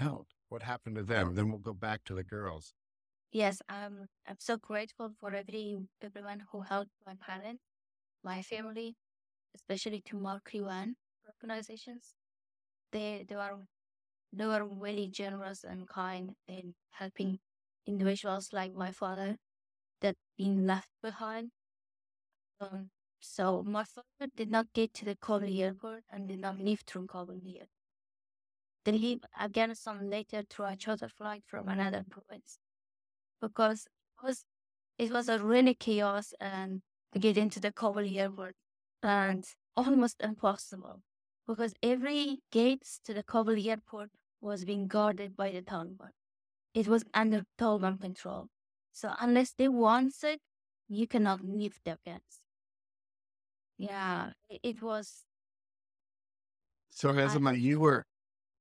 out? 0.00 0.26
What 0.48 0.62
happened 0.62 0.96
to 0.96 1.02
them? 1.02 1.34
Then 1.34 1.50
we'll 1.50 1.58
go 1.58 1.74
back 1.74 2.04
to 2.04 2.14
the 2.14 2.24
girls. 2.24 2.74
Yes, 3.30 3.62
I'm 3.68 4.08
I'm 4.26 4.36
so 4.38 4.56
grateful 4.56 5.12
for 5.20 5.34
every 5.34 5.78
everyone 6.02 6.44
who 6.50 6.62
helped 6.62 6.90
my 7.06 7.14
parents, 7.14 7.62
my 8.24 8.42
family, 8.42 8.96
especially 9.54 10.02
to 10.02 10.16
Mark 10.16 10.50
Yuan 10.54 10.96
organizations. 11.28 12.14
They 12.92 13.24
they 13.28 13.36
were 13.36 13.66
they 14.32 14.46
were 14.46 14.64
really 14.66 15.08
generous 15.08 15.64
and 15.64 15.88
kind 15.88 16.36
in 16.48 16.74
helping 16.92 17.40
individuals 17.86 18.52
like 18.52 18.74
my 18.74 18.92
father 18.92 19.38
that 20.00 20.16
been 20.38 20.66
left 20.66 20.90
behind. 21.02 21.52
Um, 22.60 22.90
so 23.20 23.62
my 23.62 23.84
father 23.84 24.30
did 24.34 24.50
not 24.50 24.72
get 24.72 24.94
to 24.94 25.04
the 25.04 25.16
Kabul 25.16 25.60
airport 25.60 26.04
and 26.10 26.26
did 26.28 26.40
not 26.40 26.58
leave 26.58 26.80
through 26.86 27.08
Kabul 27.08 27.40
yet. 27.42 27.68
They 28.84 28.92
leave 28.92 29.24
Afghanistan 29.38 30.08
later 30.08 30.44
through 30.48 30.66
a 30.66 30.76
charter 30.76 31.08
flight 31.08 31.42
from 31.46 31.68
another 31.68 32.04
province 32.08 32.58
because 33.40 33.86
it 33.86 34.24
was 34.24 34.44
it 34.98 35.12
was 35.12 35.28
a 35.28 35.38
really 35.38 35.74
chaos 35.74 36.34
and 36.40 36.82
get 37.18 37.36
into 37.36 37.60
the 37.60 37.72
Kabul 37.72 38.06
airport 38.18 38.54
and 39.02 39.44
almost 39.76 40.20
impossible 40.20 41.02
because 41.46 41.74
every 41.82 42.38
gates 42.50 43.00
to 43.04 43.14
the 43.14 43.22
Kabul 43.22 43.56
airport 43.66 44.10
was 44.40 44.64
being 44.64 44.88
guarded 44.88 45.36
by 45.36 45.50
the 45.50 45.62
Taliban. 45.62 46.10
It 46.74 46.88
was 46.88 47.04
under 47.14 47.44
Taliban 47.58 48.00
control. 48.00 48.48
So 48.92 49.12
unless 49.20 49.52
they 49.52 49.68
want 49.68 50.14
it, 50.22 50.40
you 50.88 51.06
cannot 51.06 51.40
leave 51.44 51.78
the 51.84 51.92
Afghanistan. 51.92 52.42
Yeah, 53.78 54.30
it, 54.48 54.82
was. 54.82 55.24
So, 56.90 57.10
I, 57.10 57.52
you 57.52 57.80
were 57.80 58.04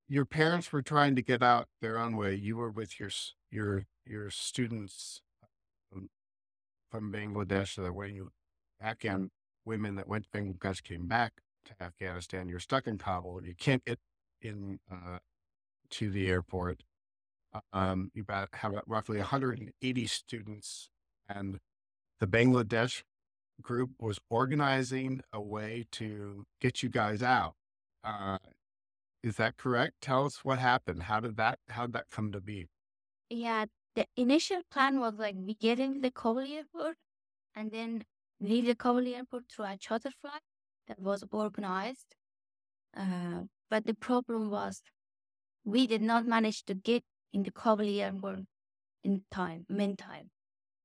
your 0.07 0.25
parents 0.25 0.71
were 0.71 0.81
trying 0.81 1.15
to 1.15 1.21
get 1.21 1.43
out 1.43 1.67
their 1.81 1.97
own 1.99 2.15
way. 2.15 2.35
You 2.35 2.57
were 2.57 2.71
with 2.71 2.99
your 2.99 3.09
your 3.51 3.85
your 4.05 4.29
students 4.29 5.21
um, 5.93 6.09
from 6.89 7.11
Bangladesh. 7.11 7.75
That 7.75 7.93
when 7.93 8.15
you 8.15 8.31
Afghan 8.81 9.29
women 9.65 9.95
that 9.95 10.07
went 10.07 10.25
to 10.25 10.37
Bangladesh 10.37 10.83
came 10.83 11.07
back 11.07 11.33
to 11.65 11.83
Afghanistan, 11.83 12.49
you're 12.49 12.59
stuck 12.59 12.87
in 12.87 12.97
Kabul. 12.97 13.43
You 13.45 13.55
can't 13.55 13.83
get 13.85 13.99
in 14.41 14.79
uh, 14.91 15.19
to 15.91 16.09
the 16.09 16.27
airport. 16.27 16.83
Um, 17.73 18.11
you 18.13 18.25
have 18.29 18.73
roughly 18.87 19.17
180 19.17 20.07
students, 20.07 20.89
and 21.27 21.59
the 22.19 22.27
Bangladesh 22.27 23.03
group 23.61 23.91
was 23.99 24.19
organizing 24.29 25.21
a 25.33 25.41
way 25.41 25.85
to 25.91 26.45
get 26.59 26.81
you 26.81 26.89
guys 26.89 27.21
out. 27.21 27.53
Uh, 28.03 28.37
is 29.21 29.35
that 29.35 29.57
correct? 29.57 29.95
Tell 30.01 30.25
us 30.25 30.43
what 30.43 30.57
happened. 30.57 31.03
How 31.03 31.19
did 31.19 31.37
that 31.37 31.59
how 31.69 31.85
did 31.85 31.93
that 31.93 32.09
come 32.09 32.31
to 32.31 32.41
be? 32.41 32.67
yeah, 33.31 33.65
the 33.95 34.05
initial 34.17 34.61
plan 34.71 34.99
was 34.99 35.13
like 35.17 35.35
we 35.37 35.53
get 35.53 35.79
into 35.79 35.99
the 35.99 36.11
Kabul 36.11 36.41
airport 36.41 36.97
and 37.55 37.71
then 37.71 38.03
the 38.41 38.75
Kabul 38.75 39.07
airport 39.07 39.43
through 39.51 39.65
a 39.65 39.77
charter 39.77 40.09
flight 40.09 40.41
that 40.87 40.99
was 40.99 41.23
organized. 41.31 42.15
Uh, 42.95 43.43
but 43.69 43.85
the 43.85 43.93
problem 43.93 44.49
was 44.49 44.81
we 45.63 45.87
did 45.87 46.01
not 46.01 46.25
manage 46.25 46.63
to 46.65 46.73
get 46.73 47.03
in 47.31 47.43
the 47.43 47.51
Kabul 47.51 47.99
airport 47.99 48.39
in 49.03 49.21
time, 49.31 49.65
meantime. 49.69 50.31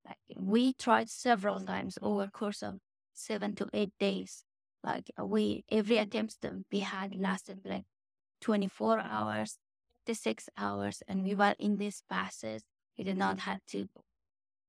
Like 0.04 0.18
we 0.36 0.74
tried 0.74 1.08
several 1.08 1.60
times 1.60 1.98
over 2.00 2.28
course 2.28 2.62
of 2.62 2.74
seven 3.14 3.54
to 3.56 3.68
eight 3.72 3.92
days. 3.98 4.44
Like 4.84 5.10
we 5.20 5.64
every 5.70 5.96
attempt 5.96 6.42
that 6.42 6.52
we 6.70 6.80
had 6.80 7.16
lasted 7.16 7.60
like 7.64 7.86
24 8.42 9.00
hours, 9.00 9.58
56 10.06 10.48
hours, 10.56 11.02
and 11.08 11.24
we 11.24 11.34
were 11.34 11.54
in 11.58 11.78
these 11.78 12.02
passes. 12.08 12.62
We 12.96 13.04
did 13.04 13.16
not 13.16 13.40
have 13.40 13.60
to 13.68 13.88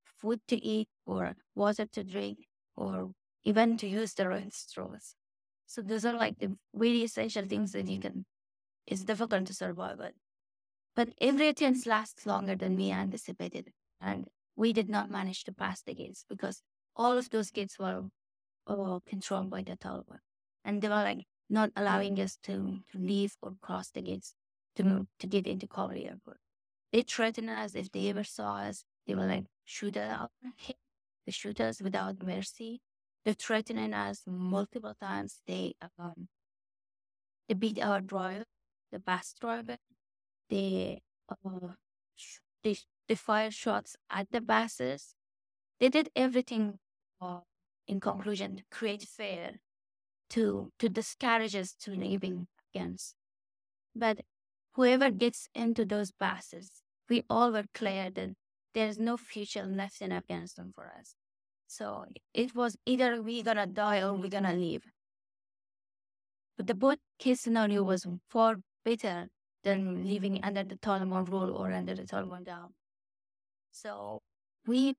food 0.05 0.39
to 0.47 0.55
eat 0.55 0.87
or 1.05 1.35
water 1.53 1.85
to 1.85 2.03
drink 2.03 2.46
or 2.77 3.11
even 3.43 3.77
to 3.77 3.87
use 3.87 4.13
their 4.13 4.31
own 4.31 4.49
restrooms. 4.51 5.15
So 5.65 5.81
those 5.81 6.05
are 6.05 6.13
like 6.13 6.39
the 6.39 6.55
really 6.73 7.03
essential 7.03 7.45
things 7.45 7.73
that 7.73 7.87
you 7.87 7.99
can. 7.99 8.25
It's 8.85 9.03
difficult 9.03 9.47
to 9.47 9.53
survive 9.53 9.99
it, 9.99 10.15
but 10.95 11.09
every 11.19 11.49
attempt 11.49 11.85
lasts 11.85 12.25
longer 12.25 12.55
than 12.55 12.77
we 12.77 12.91
anticipated, 12.91 13.71
and 13.99 14.27
we 14.55 14.71
did 14.71 14.89
not 14.89 15.11
manage 15.11 15.43
to 15.45 15.51
pass 15.53 15.81
the 15.81 15.93
gates 15.93 16.23
because 16.29 16.61
all 16.95 17.17
of 17.17 17.29
those 17.29 17.51
gates 17.51 17.77
were 17.77 18.03
uh, 18.67 18.99
controlled 19.05 19.49
by 19.49 19.61
the 19.61 19.77
Taliban. 19.77 20.19
And 20.65 20.81
they 20.81 20.89
were 20.89 20.95
like 20.95 21.25
not 21.49 21.71
allowing 21.75 22.19
us 22.19 22.37
to, 22.43 22.79
to 22.91 22.97
leave 22.97 23.35
or 23.41 23.53
cross 23.61 23.89
the 23.89 24.01
gates 24.01 24.33
to 24.75 24.83
move, 24.83 25.07
to 25.19 25.27
get 25.27 25.47
into 25.47 25.67
Kabul 25.67 25.97
airport. 25.97 26.39
They 26.91 27.01
threatened 27.01 27.49
us 27.49 27.75
if 27.75 27.91
they 27.91 28.09
ever 28.09 28.23
saw 28.23 28.57
us, 28.57 28.83
they 29.05 29.15
were 29.15 29.25
like 29.25 29.45
shoot 29.65 29.97
us, 29.97 30.29
shoot 31.31 31.59
us 31.61 31.81
without 31.81 32.23
mercy. 32.23 32.81
They 33.25 33.33
threatened 33.33 33.93
us 33.93 34.23
multiple 34.27 34.95
times. 34.99 35.41
They 35.47 35.75
um, 35.99 36.29
they 37.47 37.53
beat 37.53 37.79
our 37.81 38.01
driver, 38.01 38.45
the 38.91 38.99
bus 38.99 39.33
driver. 39.39 39.77
They 40.49 41.01
uh, 41.29 41.73
sh- 42.15 42.39
they 42.63 42.77
they 43.07 43.15
fire 43.15 43.51
shots 43.51 43.95
at 44.09 44.31
the 44.31 44.41
buses. 44.41 45.15
They 45.79 45.89
did 45.89 46.11
everything. 46.15 46.79
Uh, 47.21 47.41
in 47.87 47.99
conclusion, 48.01 48.57
to 48.57 48.63
create 48.71 49.03
fear, 49.03 49.59
to 50.31 50.71
to 50.79 50.89
discourage 50.89 51.55
us 51.55 51.73
to 51.73 51.91
leaving 51.91 52.47
against. 52.73 53.15
But 53.95 54.21
whoever 54.73 55.11
gets 55.11 55.49
into 55.55 55.85
those 55.85 56.11
buses, 56.11 56.83
we 57.09 57.25
all 57.29 57.51
were 57.51 57.65
clear 57.73 58.09
that 58.11 58.31
there's 58.77 58.99
no 58.99 59.17
future 59.17 59.63
left 59.63 60.03
in 60.03 60.11
Afghanistan 60.11 60.71
for 60.75 60.85
us. 60.99 61.15
So 61.65 62.05
it 62.35 62.53
was 62.53 62.77
either 62.85 63.23
we're 63.23 63.43
gonna 63.43 63.65
die 63.65 64.01
or 64.03 64.13
we're 64.13 64.29
gonna 64.29 64.53
leave. 64.53 64.83
But 66.55 66.67
the 66.67 66.75
both 66.75 66.99
case 67.17 67.41
scenario 67.41 67.81
was 67.81 68.05
far 68.29 68.57
better 68.85 69.29
than 69.63 70.05
living 70.05 70.39
under 70.43 70.63
the 70.63 70.75
Taliban 70.75 71.27
rule 71.27 71.55
or 71.57 71.71
under 71.71 71.95
the 71.95 72.03
Taliban 72.03 72.45
down. 72.45 72.75
So 73.71 74.21
we 74.67 74.93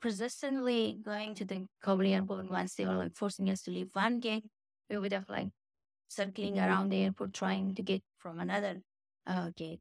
persistently 0.00 0.96
going 1.04 1.34
to 1.34 1.44
the 1.44 1.66
Kabul 1.82 2.06
airport 2.06 2.48
once 2.48 2.76
they 2.76 2.86
were 2.86 2.94
like 2.94 3.16
forcing 3.16 3.50
us 3.50 3.62
to 3.62 3.72
leave 3.72 3.90
one 3.92 4.20
gate, 4.20 4.44
we 4.88 4.98
would 4.98 5.12
have 5.12 5.28
like 5.28 5.48
circling 6.06 6.60
around 6.60 6.90
the 6.90 7.02
airport 7.02 7.32
trying 7.32 7.74
to 7.74 7.82
get 7.82 8.02
from 8.18 8.38
another 8.38 8.82
uh, 9.26 9.50
gate. 9.56 9.80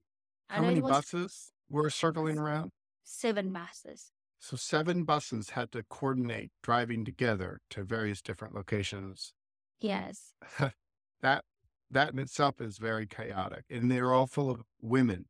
How 0.49 0.63
many 0.63 0.81
buses 0.81 1.51
were 1.69 1.91
circling 1.91 2.39
around? 2.39 2.71
Seven 3.05 3.53
buses. 3.53 4.11
So 4.39 4.57
seven 4.57 5.03
buses 5.03 5.51
had 5.51 5.71
to 5.71 5.83
coordinate 5.83 6.51
driving 6.61 7.05
together 7.05 7.61
to 7.69 7.83
various 7.83 8.21
different 8.21 8.53
locations. 8.53 9.33
Yes. 9.79 10.33
that 11.21 11.45
that 11.91 12.13
in 12.13 12.19
itself 12.19 12.59
is 12.59 12.77
very 12.77 13.05
chaotic, 13.05 13.63
and 13.69 13.89
they're 13.89 14.11
all 14.11 14.27
full 14.27 14.49
of 14.49 14.63
women. 14.81 15.25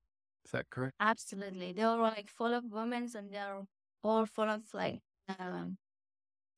Is 0.46 0.52
that 0.52 0.70
correct? 0.70 0.96
Absolutely. 1.00 1.74
They 1.74 1.84
were 1.84 1.98
like 1.98 2.30
full 2.30 2.54
of 2.54 2.64
women, 2.72 3.10
and 3.16 3.30
they're 3.32 3.62
all 4.04 4.26
full 4.26 4.50
of 4.50 4.62
like 4.74 5.02
um, 5.38 5.78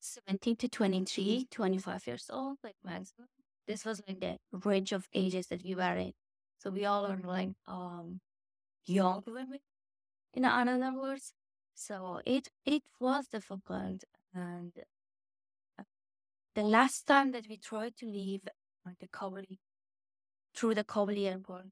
17 0.00 0.56
to 0.56 0.68
23, 0.68 1.48
25 1.50 2.06
years 2.06 2.30
old, 2.30 2.58
like 2.62 2.76
maximum. 2.84 3.28
This 3.66 3.84
was 3.84 4.00
like 4.06 4.20
the 4.20 4.38
range 4.64 4.92
of 4.92 5.08
ages 5.12 5.48
that 5.48 5.62
we 5.64 5.74
were 5.74 5.96
in. 5.96 6.12
So 6.58 6.70
we 6.70 6.84
all 6.84 7.06
are 7.06 7.20
like 7.22 7.50
um 7.66 8.20
young 8.86 9.22
women, 9.26 9.58
in 10.44 10.68
other 10.68 10.92
words. 10.98 11.32
So 11.74 12.20
it 12.26 12.48
it 12.64 12.82
was 13.00 13.28
difficult, 13.28 14.04
and 14.34 14.72
uh, 15.78 15.84
the 16.54 16.62
last 16.62 17.06
time 17.06 17.32
that 17.32 17.46
we 17.48 17.56
tried 17.56 17.96
to 17.98 18.06
leave 18.06 18.42
uh, 18.86 18.90
the 19.00 19.08
Kabul 19.08 19.44
through 20.54 20.74
the 20.74 20.84
Kabul 20.84 21.16
airport, 21.18 21.66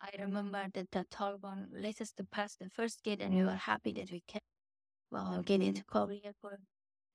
I 0.00 0.10
remember 0.18 0.66
that 0.74 0.90
the 0.90 1.04
Taliban 1.04 1.68
let 1.72 2.00
us 2.00 2.12
to 2.12 2.24
pass 2.24 2.56
the 2.56 2.70
first 2.70 3.02
gate, 3.02 3.20
and 3.20 3.34
we 3.34 3.44
were 3.44 3.52
happy 3.70 3.92
that 3.92 4.10
we 4.10 4.22
can 4.26 4.40
well 5.10 5.42
get 5.42 5.62
into 5.62 5.84
Kabul 5.84 6.20
airport, 6.24 6.60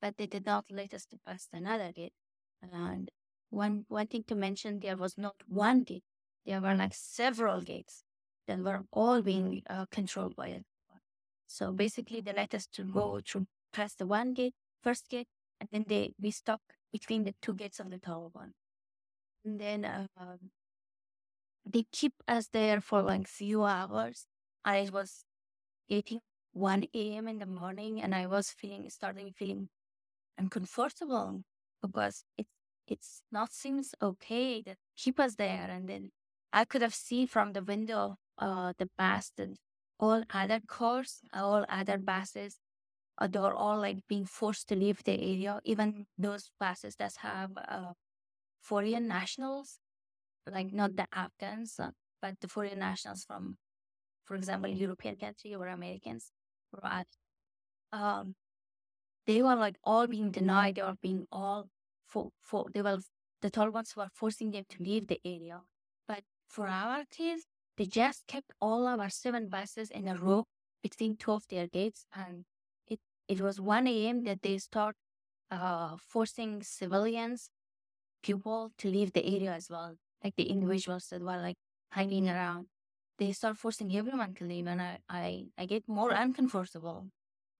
but 0.02 0.18
they 0.18 0.28
did 0.28 0.46
not 0.46 0.66
let 0.72 0.94
us 0.94 1.06
to 1.08 1.18
pass 1.26 1.48
another 1.54 1.92
gate. 1.94 2.14
And 2.62 3.10
one 3.50 3.86
one 3.90 4.08
thing 4.08 4.24
to 4.28 4.36
mention, 4.36 4.80
there 4.80 4.98
was 4.98 5.18
not 5.18 5.36
one 5.48 5.84
gate; 5.84 6.06
there 6.46 6.62
were 6.62 6.76
like 6.76 6.94
several 6.96 7.62
gates 7.62 8.04
that 8.48 8.60
were 8.60 8.84
all 8.92 9.22
being 9.22 9.64
uh, 9.70 9.86
controlled 9.92 10.36
by 10.36 10.50
it. 10.50 10.66
So 11.50 11.74
basically, 11.74 12.22
they 12.22 12.34
let 12.34 12.54
us 12.54 12.68
to 12.74 12.84
go 12.84 13.22
through 13.26 13.48
past 13.74 13.98
the 14.00 14.06
one 14.06 14.34
gate, 14.36 14.54
first 14.84 15.10
gate, 15.10 15.28
and 15.60 15.68
then 15.72 15.86
they 15.88 16.14
we 16.22 16.32
stuck 16.32 16.62
between 16.94 17.24
the 17.26 17.34
two 17.42 17.56
gates 17.56 17.80
of 17.80 17.90
the 17.92 17.98
tower 18.00 18.30
one. 18.32 18.54
And 19.46 19.60
then 19.60 19.86
uh, 19.86 20.08
they 21.66 21.86
keep 21.92 22.14
us 22.28 22.48
there 22.48 22.82
for 22.82 23.02
like 23.02 23.28
few 23.28 23.64
hours. 23.64 24.26
And 24.66 24.88
it 24.88 24.94
was 24.94 25.24
getting 25.90 26.22
1 26.54 27.18
a.m. 27.18 27.28
in 27.28 27.40
the 27.40 27.46
morning, 27.46 28.02
and 28.02 28.16
I 28.16 28.28
was 28.28 28.52
feeling 28.52 28.90
starting 28.90 29.34
feeling 29.34 29.70
uncomfortable 30.38 31.44
because 31.82 32.26
it 32.38 32.48
it's 32.88 33.24
not 33.32 33.54
seems 33.54 33.96
okay 34.02 34.62
that 34.64 34.78
keep 34.98 35.20
us 35.20 35.36
there. 35.36 35.70
And 35.72 35.90
then 35.90 36.12
I 36.54 36.66
could 36.66 36.82
have 36.82 36.96
seen 36.96 37.28
from 37.28 37.54
the 37.54 37.64
window 37.64 38.18
uh, 38.40 38.74
the 38.78 38.90
bus 38.98 39.32
and 39.40 39.58
all 40.00 40.24
other 40.34 40.60
cars, 40.68 41.22
all 41.34 41.66
other 41.70 41.98
buses, 41.98 42.60
uh, 43.18 43.28
they're 43.28 43.54
all 43.54 43.80
like 43.80 44.00
being 44.08 44.26
forced 44.26 44.70
to 44.70 44.76
leave 44.76 45.04
the 45.04 45.14
area. 45.14 45.60
Even 45.66 46.06
those 46.18 46.52
buses 46.60 46.96
that 46.96 47.14
have 47.18 47.52
uh, 47.58 47.94
foreign 48.62 49.08
nationals, 49.08 49.80
like 50.50 50.72
not 50.72 50.96
the 50.96 51.08
Afghans, 51.14 51.80
uh, 51.80 51.92
but 52.22 52.36
the 52.42 52.48
foreign 52.48 52.80
nationals 52.80 53.26
from, 53.26 53.58
for 54.26 54.36
example, 54.36 54.70
European 54.70 55.16
country 55.16 55.54
or 55.54 55.68
Americans, 55.68 56.32
right? 56.84 57.08
Um, 57.92 58.36
they 59.28 59.42
were 59.42 59.56
like 59.56 59.78
all 59.84 60.08
being 60.08 60.32
denied. 60.32 60.76
They 60.76 60.82
were 60.82 60.98
being 61.02 61.28
all 61.32 61.70
for 62.08 62.32
for 62.42 62.66
they 62.74 62.82
were 62.82 63.00
the 63.42 63.52
Taliban 63.52 63.86
were 63.96 64.10
forcing 64.14 64.52
them 64.52 64.66
to 64.70 64.84
leave 64.84 65.08
the 65.08 65.20
area. 65.26 65.62
But 66.08 66.24
for 66.48 66.68
our 66.68 67.04
case, 67.06 67.46
they 67.80 67.88
just 67.88 68.28
kept 68.28 68.54
all 68.62 68.88
of 68.88 69.02
our 69.02 69.10
seven 69.10 69.50
buses 69.50 69.92
in 69.92 70.08
a 70.10 70.18
row 70.18 70.46
between 70.84 71.18
two 71.18 71.34
of 71.34 71.48
their 71.50 71.68
gates, 71.68 72.06
and 72.16 72.46
it 72.88 73.00
it 73.30 73.42
was 73.42 73.62
one 73.62 73.88
a.m. 73.88 74.26
that 74.26 74.44
they 74.44 74.60
start 74.60 74.98
uh, 75.52 75.98
forcing 76.00 76.64
civilians, 76.64 77.50
people 78.24 78.72
to 78.78 78.90
leave 78.90 79.14
the 79.14 79.26
area 79.26 79.54
as 79.54 79.70
well, 79.70 79.96
like 80.24 80.36
the 80.38 80.50
individuals 80.50 81.08
that 81.10 81.22
were 81.22 81.38
like 81.38 81.58
hanging 81.92 82.30
around. 82.30 82.68
They 83.20 83.32
start 83.34 83.58
forcing 83.58 83.96
everyone 83.96 84.36
to 84.36 84.46
leave, 84.46 84.68
and 84.68 84.82
I 84.82 85.00
I, 85.10 85.46
I 85.58 85.66
get 85.68 85.88
more 85.88 86.12
uncomfortable 86.12 87.08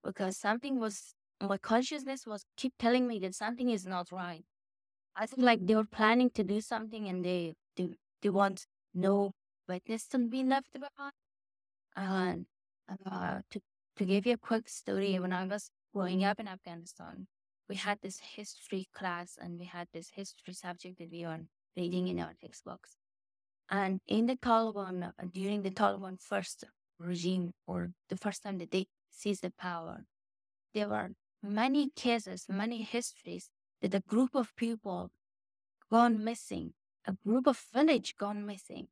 because 0.04 0.38
something 0.38 0.80
was 0.80 1.16
my 1.42 1.58
consciousness 1.58 2.28
was 2.28 2.46
keep 2.58 2.74
telling 2.80 3.08
me 3.08 3.20
that 3.22 3.36
something 3.36 3.70
is 3.70 3.88
not 3.88 4.12
right. 4.12 4.46
I 5.16 5.26
think 5.28 5.44
like 5.44 5.66
they 5.68 5.76
were 5.76 5.86
planning 5.86 6.30
to 6.32 6.44
do 6.44 6.62
something 6.62 7.08
and 7.08 7.26
they 7.26 7.56
they, 7.78 7.90
they 8.22 8.30
want 8.30 8.66
no 8.94 9.34
witness 9.70 10.08
to 10.08 10.18
be 10.18 10.44
left 10.44 10.74
behind. 10.74 11.14
And 11.96 12.46
uh, 13.06 13.40
to, 13.52 13.62
to 13.98 14.06
give 14.06 14.26
you 14.26 14.34
a 14.34 14.38
quick 14.38 14.68
story, 14.68 15.20
when 15.20 15.32
I 15.32 15.46
was 15.46 15.70
growing 15.94 16.24
up 16.24 16.40
in 16.40 16.48
Afghanistan, 16.48 17.28
we 17.70 17.76
had 17.76 18.00
this 18.02 18.20
history 18.36 18.88
class 18.94 19.38
and 19.40 19.60
we 19.60 19.66
had 19.66 19.88
this 19.94 20.10
history 20.16 20.54
subject 20.54 20.98
that 20.98 21.12
we 21.12 21.26
were 21.26 21.40
reading 21.78 22.08
in 22.08 22.20
our 22.20 22.34
textbooks. 22.42 22.96
And 23.70 24.00
in 24.08 24.26
the 24.26 24.36
Taliban, 24.36 25.08
uh, 25.08 25.12
during 25.32 25.62
the 25.62 25.70
Taliban 25.70 26.20
first 26.20 26.64
regime 26.98 27.52
or 27.68 27.92
the 28.10 28.18
first 28.18 28.44
time 28.44 28.58
that 28.58 28.72
they 28.72 28.88
seized 29.12 29.44
the 29.44 29.52
power, 29.52 30.06
there 30.74 30.90
were 30.90 31.12
many 31.44 31.92
cases, 31.96 32.46
many 32.50 32.82
histories 32.82 33.50
that 33.82 33.94
a 33.94 34.00
group 34.02 34.34
of 34.34 34.56
people 34.56 35.12
gone 35.92 36.24
missing, 36.24 36.74
a 37.06 37.14
group 37.26 37.48
of 37.48 37.64
village 37.74 38.16
gone 38.18 38.46
missing. 38.46 38.88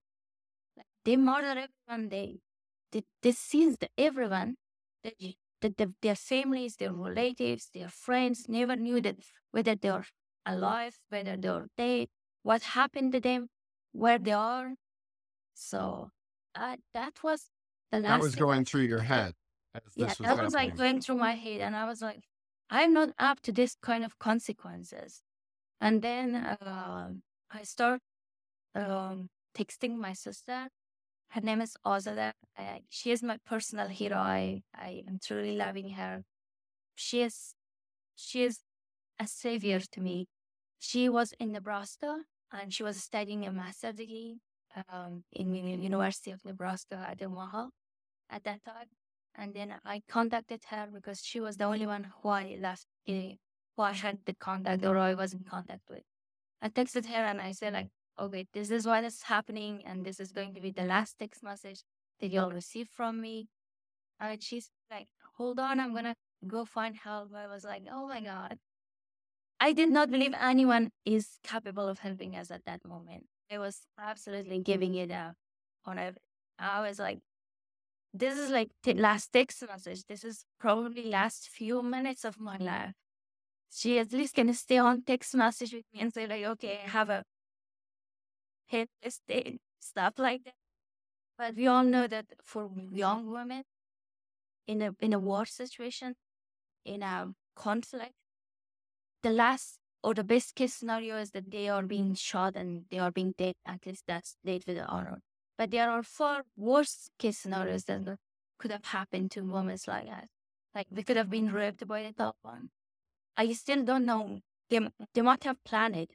They 1.07 1.15
murder 1.15 1.67
everyone. 1.87 2.09
They 2.09 2.39
they, 2.91 3.03
they 3.23 3.31
seized 3.31 3.87
everyone. 3.97 4.57
That, 5.05 5.13
that 5.61 5.77
the, 5.77 5.93
their 6.01 6.15
families, 6.15 6.75
their 6.75 6.91
relatives, 6.91 7.69
their 7.73 7.87
friends 7.87 8.49
never 8.49 8.75
knew 8.75 8.99
that 8.99 9.15
whether 9.51 9.75
they're 9.75 10.05
alive, 10.45 10.99
whether 11.07 11.37
they're 11.37 11.67
dead, 11.77 12.09
what 12.43 12.61
happened 12.61 13.13
to 13.13 13.21
them, 13.21 13.47
where 13.93 14.19
they 14.19 14.33
are. 14.33 14.73
So 15.53 16.09
uh, 16.55 16.75
that 16.93 17.23
was 17.23 17.51
the 17.89 17.99
last. 17.99 18.09
That 18.09 18.21
was 18.21 18.35
going 18.35 18.65
through 18.65 18.81
your 18.81 18.99
head. 18.99 19.33
yeah, 19.95 20.07
was 20.07 20.17
that 20.17 20.43
was 20.43 20.53
like 20.53 20.75
going 20.75 20.99
through 20.99 21.19
my 21.19 21.35
head, 21.35 21.61
and 21.61 21.73
I 21.73 21.85
was 21.85 22.01
like, 22.01 22.23
I'm 22.69 22.91
not 22.93 23.11
up 23.17 23.39
to 23.43 23.53
this 23.53 23.77
kind 23.81 24.03
of 24.03 24.19
consequences. 24.19 25.21
And 25.79 26.01
then 26.01 26.35
uh, 26.35 27.11
I 27.49 27.63
start 27.63 28.01
um, 28.75 29.29
texting 29.57 29.95
my 29.95 30.11
sister 30.11 30.67
her 31.29 31.41
name 31.41 31.61
is 31.61 31.75
Ozada. 31.85 32.33
she 32.89 33.11
is 33.11 33.21
my 33.21 33.37
personal 33.45 33.87
hero. 33.87 34.17
I, 34.17 34.61
I 34.73 35.03
am 35.07 35.19
truly 35.23 35.55
loving 35.55 35.91
her. 35.91 36.23
She 36.95 37.21
is, 37.21 37.53
she 38.15 38.43
is 38.43 38.59
a 39.19 39.27
savior 39.27 39.79
to 39.79 40.01
me. 40.01 40.27
She 40.79 41.09
was 41.09 41.33
in 41.39 41.51
Nebraska 41.51 42.21
and 42.51 42.73
she 42.73 42.83
was 42.83 42.97
studying 42.97 43.45
a 43.45 43.51
master's 43.51 43.95
degree 43.95 44.37
um, 44.91 45.23
in 45.31 45.51
the 45.51 45.59
University 45.59 46.31
of 46.31 46.43
Nebraska 46.45 47.05
at 47.09 47.21
Omaha 47.21 47.67
at 48.29 48.43
that 48.43 48.63
time. 48.63 48.87
And 49.35 49.53
then 49.53 49.75
I 49.85 50.01
contacted 50.09 50.61
her 50.69 50.87
because 50.91 51.21
she 51.23 51.39
was 51.39 51.57
the 51.57 51.65
only 51.65 51.85
one 51.85 52.11
who 52.21 52.29
I 52.29 52.57
left 52.59 52.85
who 53.05 53.83
I 53.83 53.93
had 53.93 54.19
the 54.25 54.33
contact 54.33 54.83
or 54.83 54.97
I 54.97 55.13
was 55.13 55.33
in 55.33 55.43
contact 55.43 55.83
with. 55.89 56.01
I 56.61 56.69
texted 56.69 57.05
her 57.05 57.23
and 57.23 57.39
I 57.39 57.51
said 57.51 57.73
like, 57.73 57.89
okay, 58.19 58.45
this 58.53 58.71
is 58.71 58.86
what 58.86 59.03
is 59.03 59.23
happening 59.23 59.84
and 59.86 60.06
this 60.06 60.19
is 60.19 60.32
going 60.32 60.53
to 60.56 60.62
be 60.62 60.71
the 60.71 60.84
last 60.84 61.17
text 61.19 61.43
message 61.43 61.84
that 62.19 62.32
you'll 62.32 62.51
receive 62.51 62.88
from 62.89 63.21
me. 63.21 63.47
And 64.19 64.41
she's 64.41 64.69
like, 64.89 65.08
hold 65.38 65.60
on, 65.60 65.80
I'm 65.80 65.93
gonna 65.93 66.15
go 66.47 66.65
find 66.65 66.95
help. 66.95 67.34
I 67.36 67.47
was 67.47 67.63
like, 67.63 67.84
oh 67.91 68.08
my 68.08 68.21
God. 68.21 68.58
I 69.60 69.73
did 69.73 69.89
not 69.89 70.12
believe 70.12 70.34
anyone 70.39 70.91
is 71.06 71.39
capable 71.43 71.88
of 71.88 71.99
helping 71.99 72.36
us 72.36 72.51
at 72.51 72.65
that 72.65 72.86
moment. 72.86 73.25
I 73.51 73.58
was 73.58 73.82
absolutely 73.99 74.60
giving 74.60 74.95
it 74.95 75.12
up 75.12 75.36
on 75.86 75.97
it. 75.97 76.17
I 76.60 76.82
was 76.88 76.99
like, 76.99 77.19
this 78.13 78.38
is 78.38 78.49
like 78.49 78.69
the 78.84 78.93
last 78.93 79.32
text 79.32 79.63
message. 79.67 80.06
This 80.06 80.23
is 80.23 80.43
probably 80.60 81.06
last 81.06 81.49
few 81.49 81.82
minutes 81.82 82.23
of 82.25 82.39
my 82.39 82.58
life. 82.58 82.93
She 83.71 83.99
at 83.99 84.12
least 84.12 84.36
can 84.36 84.53
stay 84.53 84.77
on 84.77 85.03
text 85.03 85.36
message 85.36 85.73
with 85.73 85.86
me 85.93 86.01
and 86.01 86.13
say 86.13 86.27
like, 86.27 86.43
okay, 86.45 86.80
have 86.86 87.10
a 87.10 87.23
hit 88.67 88.89
day, 89.27 89.60
stuff 89.80 90.13
like 90.17 90.43
that. 90.45 90.56
But 91.38 91.56
we 91.56 91.67
all 91.67 91.84
know 91.84 92.08
that 92.08 92.25
for 92.43 92.69
young 92.91 93.32
women 93.32 93.63
in 94.67 94.82
a 94.82 94.95
in 94.99 95.13
a 95.13 95.19
war 95.19 95.45
situation, 95.45 96.15
in 96.86 97.03
a 97.03 97.34
conflict, 97.56 98.13
the 99.23 99.30
last 99.30 99.80
or 100.03 100.13
the 100.13 100.23
best 100.23 100.56
case 100.56 100.73
scenario 100.73 101.17
is 101.17 101.32
that 101.32 101.51
they 101.51 101.69
are 101.69 101.84
being 101.84 102.15
shot 102.15 102.56
and 102.56 102.86
they 102.89 102.99
are 102.99 103.12
being 103.12 103.34
dead. 103.38 103.56
At 103.65 103.86
least 103.86 104.03
that's 104.08 104.38
dead 104.45 104.63
with 104.67 104.77
the 104.77 104.86
honor. 104.86 105.21
But 105.58 105.71
there 105.71 105.89
are 105.89 106.03
far 106.03 106.43
worse 106.56 107.10
case 107.17 107.39
scenarios 107.39 107.86
that 107.86 108.17
could 108.60 108.71
have 108.71 108.86
happened 108.86 109.32
to 109.32 109.41
women 109.41 109.77
like 109.88 110.06
that. 110.06 110.27
Like 110.75 110.88
they 110.91 111.03
could 111.03 111.17
have 111.17 111.30
been 111.30 111.51
raped 111.51 111.88
by 111.88 112.03
the 112.03 112.13
Taliban. 112.13 112.69
I 113.36 113.51
still 113.53 113.84
don't 113.84 114.06
know. 114.06 114.41
They, 114.69 114.80
they 115.13 115.21
might 115.21 115.43
have 115.43 115.63
planned 115.63 116.08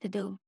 to 0.00 0.08
do. 0.08 0.38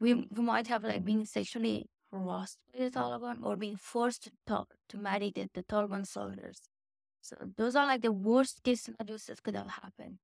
We, 0.00 0.14
we 0.14 0.42
might 0.42 0.66
have 0.68 0.84
like 0.84 1.04
been 1.04 1.26
sexually 1.26 1.88
harassed 2.12 2.58
by 2.72 2.84
the 2.84 2.90
Taliban 2.90 3.44
or 3.44 3.56
being 3.56 3.76
forced 3.76 4.24
to 4.24 4.30
talk 4.46 4.74
to 4.88 4.96
marry 4.98 5.30
the, 5.34 5.48
the 5.54 5.62
Taliban 5.62 6.06
soldiers. 6.06 6.68
So 7.22 7.36
those 7.56 7.76
are 7.76 7.86
like 7.86 8.02
the 8.02 8.12
worst 8.12 8.62
case 8.64 8.82
scenarios 8.82 9.26
that 9.26 9.42
could 9.42 9.56
have 9.56 9.68
happened. 9.70 10.18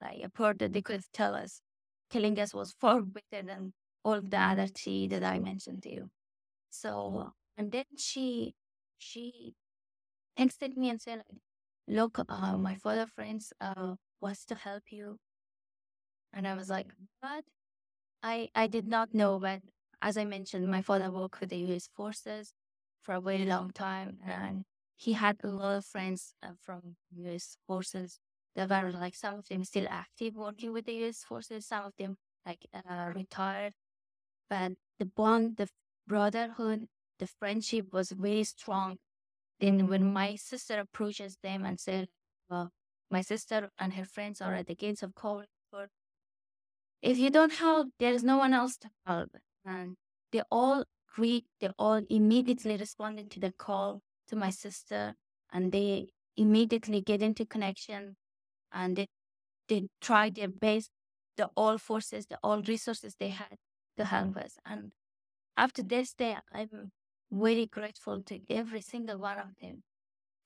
Like 0.00 0.22
a 0.24 0.30
part 0.30 0.58
that 0.60 0.72
they 0.72 0.82
could 0.82 1.02
tell 1.12 1.34
us, 1.34 1.62
killing 2.10 2.38
us 2.40 2.54
was 2.54 2.72
far 2.80 3.02
better 3.02 3.46
than 3.46 3.74
all 4.04 4.20
the 4.22 4.38
other 4.38 4.66
three 4.68 5.08
that 5.08 5.24
I 5.24 5.38
mentioned 5.40 5.82
to 5.84 5.92
you. 5.94 6.10
So 6.70 7.34
and 7.56 7.72
then 7.72 7.84
she 7.98 8.54
she 8.98 9.54
texted 10.38 10.76
me 10.76 10.90
and 10.90 11.00
said, 11.00 11.24
"Look, 11.88 12.18
uh, 12.28 12.56
my 12.58 12.76
father 12.76 13.06
friends 13.06 13.52
uh 13.60 13.96
wants 14.20 14.44
to 14.46 14.54
help 14.56 14.84
you," 14.92 15.18
and 16.32 16.46
I 16.48 16.54
was 16.54 16.70
like, 16.70 16.86
"What?" 17.20 17.44
I 18.22 18.50
I 18.54 18.66
did 18.66 18.86
not 18.86 19.14
know, 19.14 19.38
but 19.38 19.62
as 20.02 20.16
I 20.16 20.24
mentioned, 20.24 20.68
my 20.68 20.82
father 20.82 21.10
worked 21.10 21.40
with 21.40 21.50
the 21.50 21.58
U.S. 21.68 21.88
forces 21.94 22.54
for 23.02 23.14
a 23.14 23.20
very 23.20 23.44
long 23.44 23.70
time, 23.72 24.18
and 24.24 24.64
he 24.96 25.12
had 25.14 25.38
a 25.42 25.48
lot 25.48 25.76
of 25.78 25.84
friends 25.84 26.34
uh, 26.42 26.52
from 26.60 26.96
U.S. 27.12 27.56
forces 27.66 28.18
that 28.54 28.68
were 28.70 28.92
like 28.92 29.14
some 29.14 29.34
of 29.38 29.48
them 29.48 29.64
still 29.64 29.86
active 29.88 30.34
working 30.36 30.72
with 30.72 30.86
the 30.86 30.94
U.S. 30.94 31.22
forces, 31.24 31.66
some 31.66 31.84
of 31.86 31.94
them 31.98 32.16
like 32.46 32.66
uh, 32.74 33.12
retired, 33.14 33.74
but 34.50 34.72
the 34.98 35.06
bond, 35.06 35.56
the 35.56 35.68
brotherhood, 36.06 36.88
the 37.18 37.26
friendship 37.26 37.92
was 37.92 38.10
very 38.12 38.44
strong. 38.44 38.98
Then 39.60 39.88
when 39.88 40.12
my 40.12 40.36
sister 40.36 40.80
approaches 40.80 41.38
them 41.42 41.64
and 41.64 41.80
said, 41.80 42.08
well, 42.50 42.72
my 43.10 43.22
sister 43.22 43.70
and 43.78 43.94
her 43.94 44.04
friends 44.04 44.40
are 44.40 44.54
at 44.54 44.66
the 44.66 44.74
gates 44.74 45.02
of 45.02 45.14
Kabul. 45.14 45.44
If 47.02 47.18
you 47.18 47.30
don't 47.30 47.52
help, 47.52 47.88
there 47.98 48.12
is 48.12 48.24
no 48.24 48.38
one 48.38 48.54
else 48.54 48.76
to 48.78 48.90
help. 49.06 49.30
And 49.64 49.96
they 50.32 50.42
all 50.50 50.84
agreed, 51.12 51.44
they 51.60 51.70
all 51.78 52.02
immediately 52.10 52.76
responded 52.76 53.30
to 53.32 53.40
the 53.40 53.52
call 53.52 54.02
to 54.28 54.36
my 54.36 54.50
sister 54.50 55.14
and 55.52 55.72
they 55.72 56.08
immediately 56.36 57.00
get 57.00 57.22
into 57.22 57.46
connection 57.46 58.16
and 58.72 58.96
they, 58.96 59.06
they 59.68 59.88
tried 60.00 60.36
their 60.36 60.48
best, 60.48 60.90
the 61.36 61.50
all 61.56 61.78
forces, 61.78 62.26
the 62.26 62.38
all 62.42 62.62
resources 62.62 63.16
they 63.18 63.30
had 63.30 63.56
to 63.96 64.04
help 64.04 64.36
us. 64.36 64.58
And 64.64 64.92
after 65.56 65.82
this 65.82 66.14
day, 66.14 66.36
I'm 66.52 66.92
very 67.30 67.66
grateful 67.66 68.22
to 68.24 68.40
every 68.50 68.80
single 68.80 69.18
one 69.18 69.38
of 69.38 69.56
them 69.60 69.82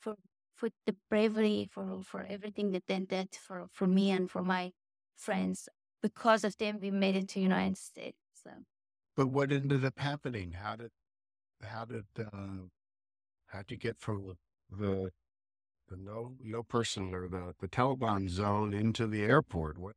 for 0.00 0.16
for 0.56 0.70
the 0.86 0.96
bravery, 1.10 1.68
for 1.72 2.02
for 2.04 2.24
everything 2.28 2.72
that 2.72 2.84
they 2.88 3.00
did 3.00 3.34
for 3.34 3.68
for 3.72 3.86
me 3.86 4.10
and 4.10 4.30
for 4.30 4.42
my 4.42 4.72
friends. 5.16 5.68
Because 6.02 6.44
of 6.44 6.56
them, 6.58 6.78
we 6.80 6.90
made 6.90 7.16
it 7.16 7.28
to 7.30 7.40
United 7.40 7.78
States. 7.78 8.18
So. 8.42 8.50
But 9.16 9.28
what 9.28 9.52
ended 9.52 9.84
up 9.84 9.98
happening? 9.98 10.52
How 10.52 10.76
did 10.76 10.90
how 11.62 11.84
did 11.84 12.04
uh, 12.18 12.66
how 13.46 13.58
did 13.60 13.70
you 13.70 13.76
get 13.76 13.98
from 13.98 14.36
the 14.70 15.10
the 15.88 15.96
no 15.96 16.34
no 16.42 16.62
person 16.62 17.14
or 17.14 17.28
the 17.28 17.54
the 17.60 17.68
Taliban 17.68 18.28
zone 18.28 18.74
into 18.74 19.06
the 19.06 19.22
airport? 19.22 19.78
What 19.78 19.94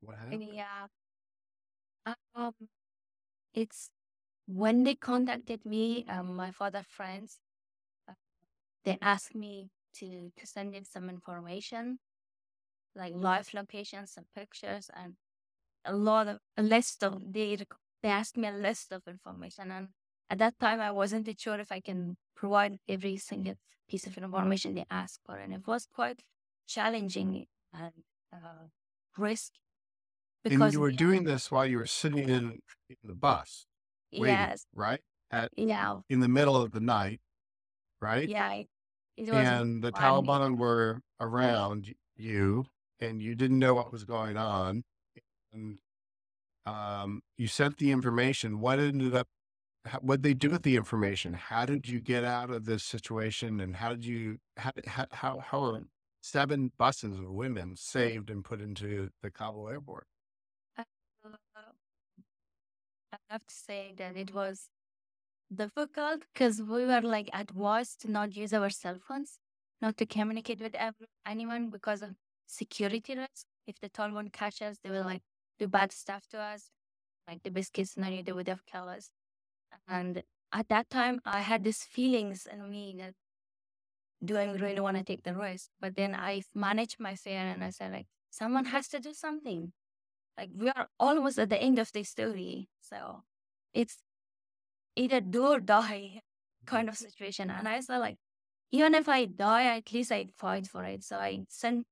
what 0.00 0.16
happened? 0.18 0.48
Yeah. 0.52 0.86
Um, 2.34 2.54
it's 3.54 3.90
when 4.46 4.84
they 4.84 4.94
contacted 4.94 5.64
me, 5.64 6.04
um, 6.08 6.34
my 6.34 6.50
father 6.50 6.82
friends, 6.88 7.38
uh, 8.08 8.14
they 8.84 8.98
asked 9.00 9.34
me 9.34 9.70
to, 9.94 10.32
to 10.36 10.46
send 10.46 10.74
in 10.74 10.84
some 10.84 11.08
information, 11.08 11.98
like 12.94 13.14
live 13.14 13.52
locations, 13.54 14.14
and 14.16 14.26
pictures, 14.34 14.90
and 14.94 15.14
a 15.84 15.94
lot 15.94 16.28
of 16.28 16.38
a 16.56 16.62
list 16.62 17.02
of 17.02 17.32
they 17.32 17.56
they 18.02 18.08
asked 18.08 18.36
me 18.36 18.48
a 18.48 18.52
list 18.52 18.92
of 18.92 19.02
information, 19.06 19.70
and 19.70 19.88
at 20.28 20.38
that 20.38 20.58
time 20.58 20.80
I 20.80 20.90
wasn't 20.90 21.28
sure 21.38 21.58
if 21.58 21.72
I 21.72 21.80
can 21.80 22.16
provide 22.36 22.78
every 22.88 23.16
single 23.16 23.54
piece 23.88 24.06
of 24.06 24.16
information 24.16 24.74
they 24.74 24.86
asked 24.90 25.20
for, 25.26 25.36
and 25.36 25.52
it 25.52 25.66
was 25.66 25.86
quite 25.92 26.22
challenging 26.66 27.46
and 27.72 27.92
uh, 28.32 28.68
risky. 29.16 29.60
And 30.44 30.72
you 30.72 30.80
were 30.80 30.90
doing 30.90 31.24
this 31.24 31.50
while 31.50 31.66
you 31.66 31.76
were 31.76 31.86
sitting 31.86 32.28
in, 32.28 32.60
in 32.88 32.96
the 33.04 33.14
bus 33.14 33.66
waiting, 34.12 34.26
yes, 34.26 34.66
right? 34.74 35.00
At 35.30 35.50
yeah, 35.56 35.98
in 36.08 36.20
the 36.20 36.28
middle 36.28 36.56
of 36.56 36.72
the 36.72 36.80
night, 36.80 37.20
right? 38.00 38.28
yeah, 38.28 38.62
it 39.16 39.28
And 39.28 39.82
the. 39.82 39.92
Taliban 39.92 40.56
were 40.56 41.00
around 41.20 41.92
you, 42.16 42.64
and 43.00 43.22
you 43.22 43.34
didn't 43.34 43.58
know 43.58 43.74
what 43.74 43.92
was 43.92 44.04
going 44.04 44.36
on. 44.36 44.84
And 45.52 45.78
um, 46.66 47.22
you 47.36 47.46
sent 47.46 47.78
the 47.78 47.90
information. 47.90 48.60
What 48.60 48.78
ended 48.78 49.14
up? 49.14 49.28
What 50.02 50.22
they 50.22 50.34
do 50.34 50.50
with 50.50 50.62
the 50.62 50.76
information? 50.76 51.32
How 51.32 51.64
did 51.64 51.88
you 51.88 52.00
get 52.00 52.22
out 52.22 52.50
of 52.50 52.66
this 52.66 52.84
situation? 52.84 53.60
And 53.60 53.76
how 53.76 53.90
did 53.90 54.04
you? 54.04 54.38
How 54.56 54.72
how 55.10 55.38
how, 55.40 55.62
are 55.64 55.80
seven 56.20 56.70
buses 56.78 57.18
of 57.18 57.30
women 57.30 57.76
saved 57.76 58.28
and 58.30 58.44
put 58.44 58.60
into 58.60 59.08
the 59.22 59.30
Kabul 59.30 59.68
airport? 59.68 60.06
Uh, 60.78 60.84
I 63.12 63.16
have 63.30 63.46
to 63.46 63.54
say 63.54 63.94
that 63.96 64.16
it 64.16 64.34
was 64.34 64.68
difficult 65.52 66.22
because 66.32 66.62
we 66.62 66.84
were 66.84 67.00
like 67.00 67.30
advised 67.32 68.02
to 68.02 68.10
not 68.10 68.36
use 68.36 68.52
our 68.52 68.70
cell 68.70 68.98
phones, 69.06 69.38
not 69.80 69.96
to 69.96 70.06
communicate 70.06 70.60
with 70.60 70.76
anyone 71.26 71.70
because 71.70 72.02
of 72.02 72.10
security 72.50 73.16
risks. 73.16 73.44
If 73.66 73.78
the 73.80 73.88
Taliban 73.88 74.32
catch 74.32 74.62
us, 74.62 74.78
they 74.82 74.90
will 74.90 75.04
like 75.04 75.22
do 75.58 75.68
bad 75.68 75.92
stuff 75.92 76.26
to 76.30 76.38
us. 76.38 76.70
Like 77.28 77.42
the 77.42 77.50
best 77.50 77.72
case 77.72 77.92
scenario, 77.92 78.22
they 78.22 78.32
would 78.32 78.48
have 78.48 78.66
killed 78.66 78.88
us. 78.88 79.10
And 79.86 80.22
at 80.52 80.68
that 80.68 80.90
time, 80.90 81.20
I 81.24 81.40
had 81.40 81.62
these 81.64 81.84
feelings 81.84 82.46
in 82.50 82.68
me 82.68 82.96
that 82.98 83.14
do 84.22 84.36
I 84.36 84.52
really 84.52 84.80
want 84.80 84.96
to 84.96 85.04
take 85.04 85.22
the 85.22 85.34
risk? 85.34 85.70
But 85.80 85.96
then 85.96 86.14
I 86.14 86.42
managed 86.54 86.96
my 86.98 87.14
fear 87.14 87.38
and 87.38 87.64
I 87.64 87.70
said 87.70 87.92
like, 87.92 88.06
someone 88.30 88.66
has 88.66 88.88
to 88.88 89.00
do 89.00 89.14
something. 89.14 89.72
Like 90.36 90.50
we 90.54 90.68
are 90.70 90.88
almost 90.98 91.38
at 91.38 91.50
the 91.50 91.60
end 91.60 91.78
of 91.78 91.92
the 91.92 92.02
story, 92.02 92.68
so 92.80 93.22
it's 93.74 93.98
either 94.96 95.20
do 95.20 95.46
or 95.46 95.60
die 95.60 96.22
kind 96.66 96.88
of 96.88 96.96
situation. 96.96 97.50
And 97.50 97.68
I 97.68 97.80
said 97.80 97.98
like, 97.98 98.16
even 98.72 98.94
if 98.94 99.08
I 99.08 99.24
die, 99.24 99.76
at 99.76 99.92
least 99.92 100.12
I 100.12 100.26
fight 100.36 100.66
for 100.66 100.84
it. 100.84 101.04
So 101.04 101.16
I 101.16 101.44
sent 101.48 101.86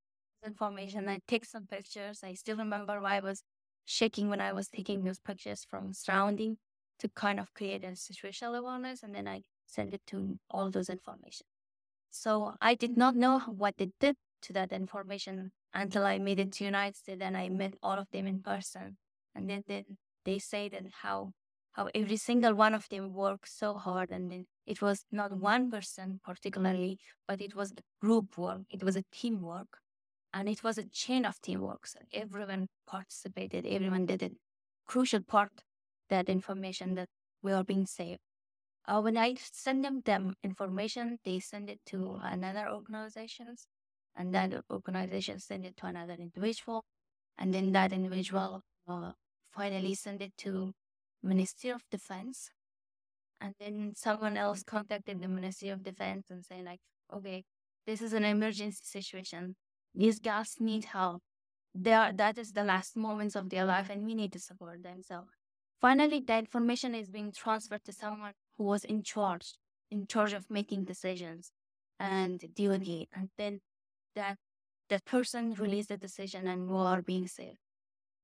information. 0.45 1.09
I 1.09 1.21
take 1.27 1.45
some 1.45 1.67
pictures. 1.67 2.21
I 2.23 2.35
still 2.35 2.57
remember 2.57 3.01
why 3.01 3.17
I 3.17 3.21
was 3.21 3.43
shaking 3.85 4.29
when 4.29 4.41
I 4.41 4.53
was 4.53 4.69
taking 4.69 5.05
those 5.05 5.19
pictures 5.21 5.65
from 5.69 5.93
surrounding 5.93 6.59
to 6.99 7.09
kind 7.09 7.39
of 7.41 7.55
create 7.55 7.85
a 7.85 7.89
situational 7.89 8.59
awareness, 8.59 9.03
and 9.03 9.15
then 9.15 9.29
I 9.29 9.43
send 9.67 9.95
it 9.95 10.03
to 10.09 10.39
all 10.51 10.71
those 10.71 10.89
information. 10.91 11.47
So 12.11 12.55
I 12.61 12.75
did 12.75 12.97
not 12.97 13.17
know 13.17 13.41
what 13.41 13.77
they 13.79 13.91
did 14.01 14.17
to 14.43 14.53
that 14.55 14.73
information 14.73 15.53
until 15.75 16.05
I 16.05 16.19
made 16.19 16.41
it 16.41 16.53
to 16.53 16.65
United 16.65 16.97
States 16.97 17.21
and 17.23 17.37
I 17.37 17.49
met 17.49 17.75
all 17.83 17.99
of 17.99 18.11
them 18.11 18.27
in 18.27 18.41
person. 18.43 18.97
And 19.35 19.49
then, 19.49 19.65
then 19.67 19.85
they 20.25 20.39
say 20.39 20.69
that 20.71 20.85
how 21.03 21.33
how 21.73 21.89
every 21.95 22.17
single 22.17 22.55
one 22.55 22.75
of 22.75 22.89
them 22.89 23.13
worked 23.13 23.49
so 23.49 23.75
hard 23.75 24.11
and 24.11 24.31
then 24.33 24.47
it 24.67 24.83
was 24.83 25.05
not 25.13 25.33
one 25.33 25.71
person 25.71 26.21
particularly, 26.25 26.99
but 27.29 27.41
it 27.41 27.55
was 27.55 27.73
group 28.01 28.37
work. 28.37 28.63
It 28.71 28.83
was 28.83 28.97
a 28.97 29.05
teamwork. 29.13 29.79
And 30.39 30.49
it 30.49 30.63
was 30.63 30.79
a 30.79 30.85
chain 30.85 31.25
of 31.25 31.41
teamwork. 31.41 31.85
So 31.89 31.99
everyone 32.13 32.69
participated, 32.87 33.67
everyone 33.67 34.07
did 34.07 34.23
it. 34.23 34.35
Crucial 34.87 35.21
part 35.21 35.51
that 36.11 36.29
information 36.29 36.95
that 36.95 37.09
we 37.43 37.51
are 37.51 37.65
being 37.65 37.87
saved. 37.87 38.21
Uh, 38.87 39.01
when 39.01 39.17
I 39.17 39.35
send 39.53 39.85
them 39.85 40.03
them 40.05 40.35
information, 40.45 41.19
they 41.25 41.41
send 41.41 41.69
it 41.69 41.81
to 41.87 42.21
another 42.23 42.71
organizations, 42.71 43.67
and 44.15 44.33
that 44.33 44.53
organization 44.71 45.41
send 45.41 45.67
it 45.67 45.77
to 45.79 45.87
another 45.87 46.15
individual, 46.15 46.85
and 47.37 47.53
then 47.53 47.73
that 47.73 47.93
individual 47.93 48.63
uh, 48.87 49.11
finally 49.51 49.95
send 49.95 50.23
it 50.23 50.37
to 50.39 50.73
Ministry 51.21 51.71
of 51.71 51.83
Defense, 51.91 52.51
and 53.41 53.55
then 53.59 53.93
someone 53.97 54.37
else 54.37 54.63
contacted 54.63 55.21
the 55.21 55.29
Ministry 55.29 55.71
of 55.71 55.83
Defense 55.83 56.31
and 56.31 56.45
saying 56.45 56.65
like, 56.65 56.81
okay, 57.13 57.43
this 57.89 58.01
is 58.01 58.13
an 58.13 58.25
emergency 58.25 58.85
situation. 58.85 59.57
These 59.95 60.21
girls 60.21 60.57
need 60.61 60.87
help. 60.87 61.23
They 61.75 61.93
are, 61.93 62.13
that 62.13 62.39
is 62.39 62.53
the 62.53 62.65
last 62.65 62.97
moments 62.97 63.37
of 63.37 63.51
their 63.51 63.65
life, 63.65 63.91
and 63.91 64.05
we 64.05 64.15
need 64.15 64.33
to 64.33 64.39
support 64.41 64.83
them. 64.83 65.03
So 65.03 65.27
finally, 65.81 66.21
the 66.21 66.39
information 66.39 66.95
is 66.95 67.11
being 67.11 67.33
transferred 67.33 67.85
to 67.85 67.93
someone 67.93 68.33
who 68.57 68.65
was 68.65 68.85
in 68.85 69.03
charge, 69.03 69.55
in 69.91 70.07
charge 70.07 70.33
of 70.33 70.51
making 70.51 70.85
decisions 70.85 71.53
and 71.99 72.43
doing 72.55 72.87
it. 72.87 73.09
And 73.15 73.31
then 73.37 73.61
that 74.15 74.39
that 74.89 75.05
person 75.05 75.55
released 75.55 75.91
the 75.91 75.97
decision 75.99 76.47
and 76.47 76.69
we 76.69 76.77
are 76.77 77.03
being 77.03 77.29
saved. 77.29 77.59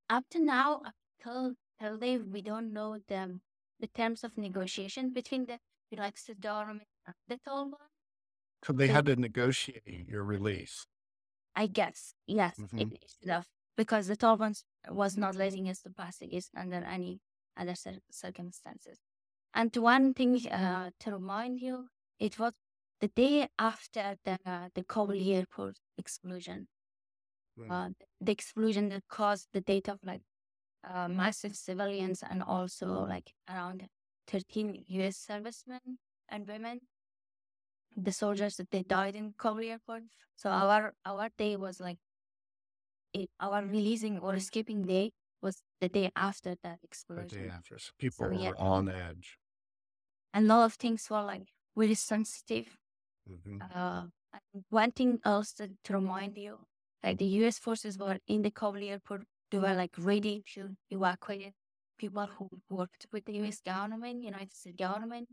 Up 0.09 0.25
to 0.31 0.39
now, 0.41 0.77
up 0.87 0.95
till 1.23 1.55
till 1.81 1.99
they, 1.99 2.19
we 2.19 2.43
don't 2.43 2.73
know 2.73 2.99
the 3.09 3.41
the 3.81 3.87
terms 3.89 4.25
of 4.25 4.39
negotiation 4.39 5.13
between 5.13 5.47
the 5.47 5.59
United 5.91 6.19
States 6.19 6.41
government 6.41 6.89
and 7.07 7.15
the 7.29 7.37
Taliban. 7.37 7.89
So 8.65 8.73
they 8.73 8.89
had 8.89 9.07
to 9.07 9.17
negotiate 9.17 10.09
your 10.09 10.25
release. 10.25 10.87
I 11.57 11.67
guess 11.69 12.15
yes, 12.27 12.59
it 12.77 12.89
Mhm. 12.89 13.05
is 13.05 13.17
enough 13.23 13.49
because 13.77 14.07
the 14.09 14.17
Taliban 14.17 14.55
was 14.89 15.17
not 15.17 15.35
letting 15.37 15.69
us 15.69 15.81
to 15.83 15.91
pass 15.91 16.19
the 16.19 16.29
case 16.29 16.51
under 16.57 16.77
any 16.85 17.21
other 17.57 17.75
cir- 17.75 18.01
circumstances. 18.11 18.99
And 19.55 19.75
one 19.77 20.15
thing 20.15 20.47
uh, 20.49 20.91
to 21.01 21.13
remind 21.13 21.61
you, 21.61 21.89
it 22.19 22.39
was 22.39 22.53
the 23.01 23.09
day 23.09 23.49
after 23.59 24.17
the 24.25 24.39
uh, 24.47 24.69
the 24.75 24.85
Kabul 24.85 25.21
airport 25.21 25.79
explosion, 25.99 26.69
Right. 27.57 27.71
uh, 27.71 27.91
the 28.21 28.33
explosion 28.33 28.89
that 28.91 29.07
caused 29.09 29.49
the 29.53 29.61
death 29.61 29.89
of 29.89 29.99
like 30.05 30.23
uh, 30.85 31.09
massive 31.09 31.57
civilians 31.57 32.23
and 32.23 32.43
also 32.43 33.05
like 33.07 33.33
around 33.49 33.89
13 34.29 34.85
U.S. 34.89 35.17
servicemen 35.17 35.99
and 36.29 36.47
women, 36.49 36.81
the 37.97 38.13
soldiers 38.13 38.57
that 38.57 38.71
they 38.71 38.83
died 38.83 39.15
in 39.17 39.35
Kabul 39.39 39.65
airport. 39.65 40.05
So 40.37 40.51
our 40.51 40.95
our 41.05 41.29
day 41.39 41.57
was 41.57 41.81
like 41.81 41.99
it, 43.13 43.31
our 43.41 43.65
releasing 43.65 44.19
or 44.19 44.35
escaping 44.35 44.83
day 44.83 45.13
was 45.43 45.63
the 45.81 45.89
day 45.89 46.11
after 46.17 46.57
that 46.63 46.79
explosion. 46.83 47.29
the 47.29 47.45
day 47.45 47.49
after. 47.51 47.79
So 47.79 47.93
people 47.99 48.27
So, 48.27 48.33
were 48.33 48.41
yeah. 48.41 48.53
on 48.57 48.89
edge. 48.89 49.39
And 50.33 50.47
a 50.47 50.49
lot 50.55 50.65
of 50.65 50.75
things 50.75 51.09
were 51.11 51.23
like 51.23 51.53
really 51.77 51.95
sensitive. 51.95 52.79
Mhm. 53.29 53.61
Uh, 53.75 54.07
one 54.71 54.91
thing 54.91 55.21
else 55.25 55.53
to, 55.55 55.71
to 55.85 55.95
remind 55.95 56.37
you, 56.37 56.59
like 57.03 57.19
the 57.19 57.27
U.S. 57.41 57.59
forces 57.59 57.99
were 57.99 58.19
in 58.27 58.43
the 58.43 58.51
Kabul 58.51 58.83
airport. 58.83 59.23
They 59.51 59.59
were 59.59 59.75
like 59.75 59.95
ready 59.97 60.43
to 60.55 60.77
evacuate 60.91 61.55
people 61.99 62.27
who 62.27 62.49
worked 62.69 63.07
with 63.13 63.25
the 63.27 63.35
U.S. 63.35 63.61
government, 63.61 64.23
United 64.25 64.53
States 64.53 64.77
government. 64.77 65.29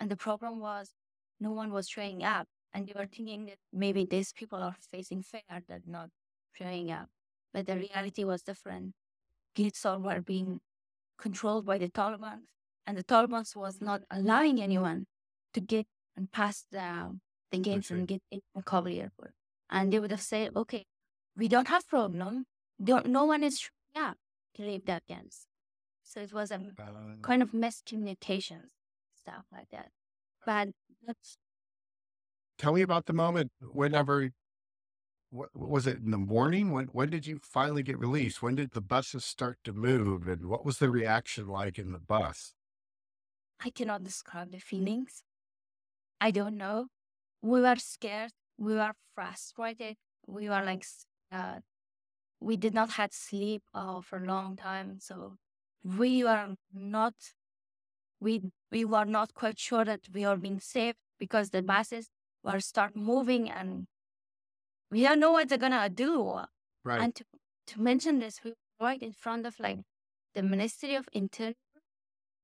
And 0.00 0.10
the 0.10 0.16
problem 0.16 0.58
was 0.58 0.92
no 1.40 1.52
one 1.52 1.72
was 1.72 1.88
showing 1.88 2.22
up. 2.22 2.46
And 2.72 2.86
they 2.86 2.92
were 2.96 3.06
thinking 3.06 3.46
that 3.46 3.58
maybe 3.72 4.04
these 4.04 4.32
people 4.32 4.62
are 4.62 4.76
facing 4.92 5.22
fear 5.22 5.40
that 5.48 5.82
not 5.86 6.10
showing 6.52 6.92
up. 6.92 7.08
But 7.52 7.66
the 7.66 7.76
reality 7.76 8.22
was 8.22 8.42
different. 8.42 8.94
Gates 9.56 9.84
all 9.84 9.98
were 9.98 10.20
being 10.20 10.60
controlled 11.18 11.66
by 11.66 11.78
the 11.78 11.88
Taliban. 11.88 12.42
And 12.86 12.96
the 12.96 13.04
Taliban 13.04 13.44
was 13.56 13.80
not 13.80 14.02
allowing 14.10 14.62
anyone 14.62 15.06
to 15.54 15.60
get 15.60 15.86
and 16.16 16.30
pass 16.30 16.64
the, 16.70 17.18
the 17.50 17.58
gates 17.58 17.88
see. 17.88 17.94
and 17.94 18.06
get 18.06 18.22
in 18.30 18.40
Kabul 18.64 18.92
airport. 18.92 19.32
And 19.68 19.92
they 19.92 19.98
would 19.98 20.10
have 20.10 20.20
said, 20.20 20.52
okay, 20.54 20.84
we 21.36 21.48
don't 21.48 21.68
have 21.68 21.88
problem. 21.88 22.46
Don't, 22.82 23.06
no 23.06 23.24
one 23.24 23.42
is 23.42 23.58
showing 23.58 24.08
up 24.08 24.16
to 24.54 24.62
leave 24.62 24.86
the 24.86 24.92
Afghans. 24.92 25.46
So 26.02 26.20
it 26.20 26.32
was 26.32 26.50
a 26.50 26.60
kind 27.22 27.42
of 27.42 27.52
miscommunications, 27.52 28.70
stuff 29.14 29.44
like 29.52 29.68
that. 29.70 29.90
But 30.44 30.70
that's 31.06 31.38
tell 32.58 32.72
me 32.72 32.82
about 32.82 33.06
the 33.06 33.12
moment 33.12 33.50
whenever 33.72 34.30
what 35.30 35.48
was 35.54 35.86
it 35.86 35.98
in 35.98 36.10
the 36.10 36.18
morning 36.18 36.70
when 36.72 36.86
when 36.86 37.08
did 37.10 37.26
you 37.26 37.38
finally 37.42 37.82
get 37.82 37.98
released 37.98 38.42
when 38.42 38.54
did 38.56 38.72
the 38.72 38.80
buses 38.80 39.24
start 39.24 39.58
to 39.64 39.72
move 39.72 40.26
and 40.28 40.46
what 40.46 40.64
was 40.64 40.78
the 40.78 40.90
reaction 40.90 41.46
like 41.46 41.78
in 41.78 41.92
the 41.92 41.98
bus 41.98 42.54
I 43.62 43.70
cannot 43.70 44.04
describe 44.04 44.52
the 44.52 44.58
feelings. 44.58 45.22
I 46.20 46.30
don't 46.30 46.56
know. 46.56 46.88
We 47.42 47.60
were 47.60 47.76
scared. 47.76 48.32
We 48.58 48.74
were 48.74 48.92
frustrated. 49.14 49.96
We 50.26 50.48
were 50.48 50.62
like, 50.64 50.84
uh, 51.30 51.60
we 52.40 52.56
did 52.56 52.74
not 52.74 52.92
had 52.92 53.12
sleep 53.12 53.62
uh, 53.74 54.00
for 54.00 54.18
a 54.18 54.26
long 54.26 54.56
time. 54.56 54.98
So 55.00 55.36
we 55.84 56.24
were 56.24 56.54
not, 56.72 57.14
we 58.20 58.42
we 58.70 58.84
were 58.84 59.04
not 59.04 59.34
quite 59.34 59.58
sure 59.58 59.84
that 59.84 60.02
we 60.12 60.24
are 60.24 60.36
being 60.36 60.60
safe 60.60 60.94
because 61.18 61.50
the 61.50 61.62
buses 61.62 62.10
were 62.44 62.60
start 62.60 62.94
moving 62.94 63.50
and 63.50 63.86
we 64.90 65.02
don't 65.02 65.20
know 65.20 65.32
what 65.32 65.48
they're 65.48 65.58
gonna 65.58 65.88
do. 65.88 66.40
right 66.84 67.00
And 67.02 67.14
to, 67.14 67.24
to 67.68 67.80
mention 67.80 68.18
this, 68.18 68.40
we 68.44 68.50
were 68.50 68.86
right 68.86 69.02
in 69.02 69.12
front 69.12 69.46
of 69.46 69.58
like 69.58 69.80
the 70.34 70.42
Ministry 70.42 70.94
of 70.94 71.08
Interior 71.12 71.54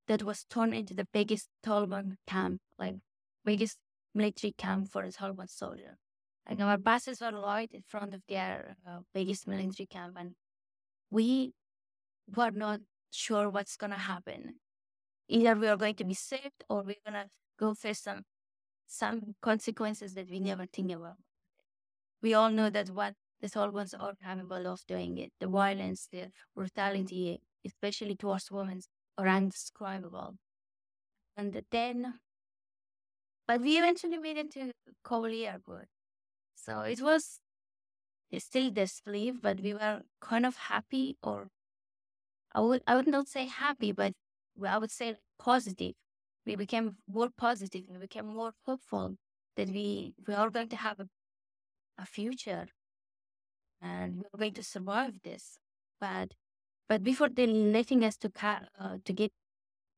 that 0.08 0.22
was 0.22 0.44
turned 0.48 0.74
into 0.74 0.94
the 0.94 1.06
biggest 1.12 1.48
Taliban 1.64 2.16
camp, 2.26 2.60
like 2.78 2.96
biggest 3.44 3.78
military 4.14 4.52
camp 4.52 4.90
for 4.90 5.02
a 5.02 5.10
Taliban 5.10 5.48
soldier. 5.48 5.96
Like 6.48 6.60
our 6.60 6.78
buses 6.78 7.20
were 7.20 7.32
right 7.32 7.70
in 7.72 7.82
front 7.82 8.14
of 8.14 8.22
their 8.28 8.76
uh, 8.88 9.00
biggest 9.12 9.48
military 9.48 9.86
camp, 9.86 10.16
and 10.18 10.34
we 11.10 11.54
were 12.34 12.52
not 12.52 12.80
sure 13.10 13.50
what's 13.50 13.76
gonna 13.76 13.98
happen. 13.98 14.60
Either 15.28 15.54
we 15.56 15.68
are 15.68 15.76
going 15.76 15.94
to 15.96 16.04
be 16.04 16.14
saved 16.14 16.64
or 16.68 16.82
we're 16.82 17.02
gonna 17.04 17.30
go 17.58 17.74
face 17.74 18.00
some 18.02 18.24
some 18.86 19.36
consequences 19.42 20.14
that 20.14 20.30
we 20.30 20.40
never 20.40 20.66
think 20.66 20.92
about. 20.92 21.16
We 22.20 22.34
all 22.34 22.50
know 22.50 22.68
that 22.68 22.90
what 22.90 23.14
the 23.40 23.48
Talibans 23.48 23.94
are 23.94 24.14
capable 24.16 24.66
of 24.66 24.84
doing 24.86 25.16
it. 25.16 25.32
The 25.40 25.46
violence, 25.48 26.06
the 26.08 26.30
brutality, 26.54 27.40
especially 27.64 28.16
towards 28.16 28.50
women, 28.50 28.82
are 29.16 29.26
indescribable. 29.26 30.36
And 31.36 31.64
then, 31.70 32.20
but 33.46 33.60
we 33.60 33.76
eventually 33.78 34.18
made 34.18 34.36
it 34.36 34.50
to 34.52 34.72
Kabul 35.04 35.32
airport. 35.44 35.88
So 36.56 36.80
it 36.82 37.00
was 37.02 37.40
still 38.38 38.70
disbelief, 38.70 39.40
but 39.42 39.60
we 39.60 39.74
were 39.74 40.02
kind 40.20 40.46
of 40.46 40.56
happy, 40.56 41.16
or 41.22 41.48
I 42.52 42.60
would 42.60 42.82
I 42.88 42.96
would 42.96 43.06
not 43.06 43.28
say 43.28 43.46
happy, 43.46 43.92
but 43.92 44.12
I 44.64 44.78
would 44.78 44.90
say 44.90 45.16
positive. 45.38 45.94
We 46.44 46.56
became 46.56 46.96
more 47.08 47.30
positive. 47.36 47.82
We 47.90 47.98
became 47.98 48.26
more 48.26 48.52
hopeful 48.64 49.16
that 49.56 49.68
we 49.68 50.14
we 50.26 50.34
are 50.34 50.50
going 50.50 50.68
to 50.70 50.76
have 50.76 51.00
a, 51.00 51.08
a 51.98 52.06
future, 52.06 52.68
and 53.80 54.18
we're 54.18 54.38
going 54.38 54.54
to 54.54 54.62
survive 54.62 55.22
this. 55.22 55.58
But 56.00 56.34
but 56.88 57.02
before 57.02 57.28
they 57.28 57.46
letting 57.46 58.04
us 58.04 58.16
to 58.18 58.30
uh, 58.44 58.98
to 59.04 59.12
get 59.12 59.32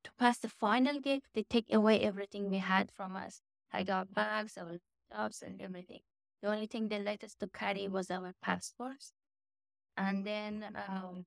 to 0.03 0.11
pass 0.17 0.39
the 0.39 0.49
final 0.49 0.99
gate, 0.99 1.23
they 1.33 1.43
take 1.43 1.73
away 1.73 2.01
everything 2.01 2.49
we 2.49 2.59
had 2.59 2.91
from 2.91 3.15
us, 3.15 3.41
like 3.73 3.89
our 3.89 4.05
bags, 4.05 4.57
our 4.57 4.77
jobs, 5.11 5.41
and 5.41 5.61
everything. 5.61 5.99
The 6.41 6.49
only 6.49 6.67
thing 6.67 6.87
they 6.87 6.99
let 7.01 7.23
us 7.23 7.35
to 7.39 7.47
carry 7.47 7.87
was 7.87 8.09
our 8.09 8.33
passports. 8.41 9.11
And 9.97 10.25
then 10.25 10.65
um, 10.87 11.25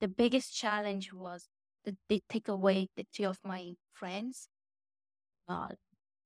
the 0.00 0.08
biggest 0.08 0.54
challenge 0.56 1.12
was 1.12 1.48
they 2.08 2.20
take 2.28 2.48
away 2.48 2.88
the 2.96 3.04
two 3.12 3.24
of 3.24 3.38
my 3.44 3.74
friends, 3.92 4.48
uh, 5.48 5.68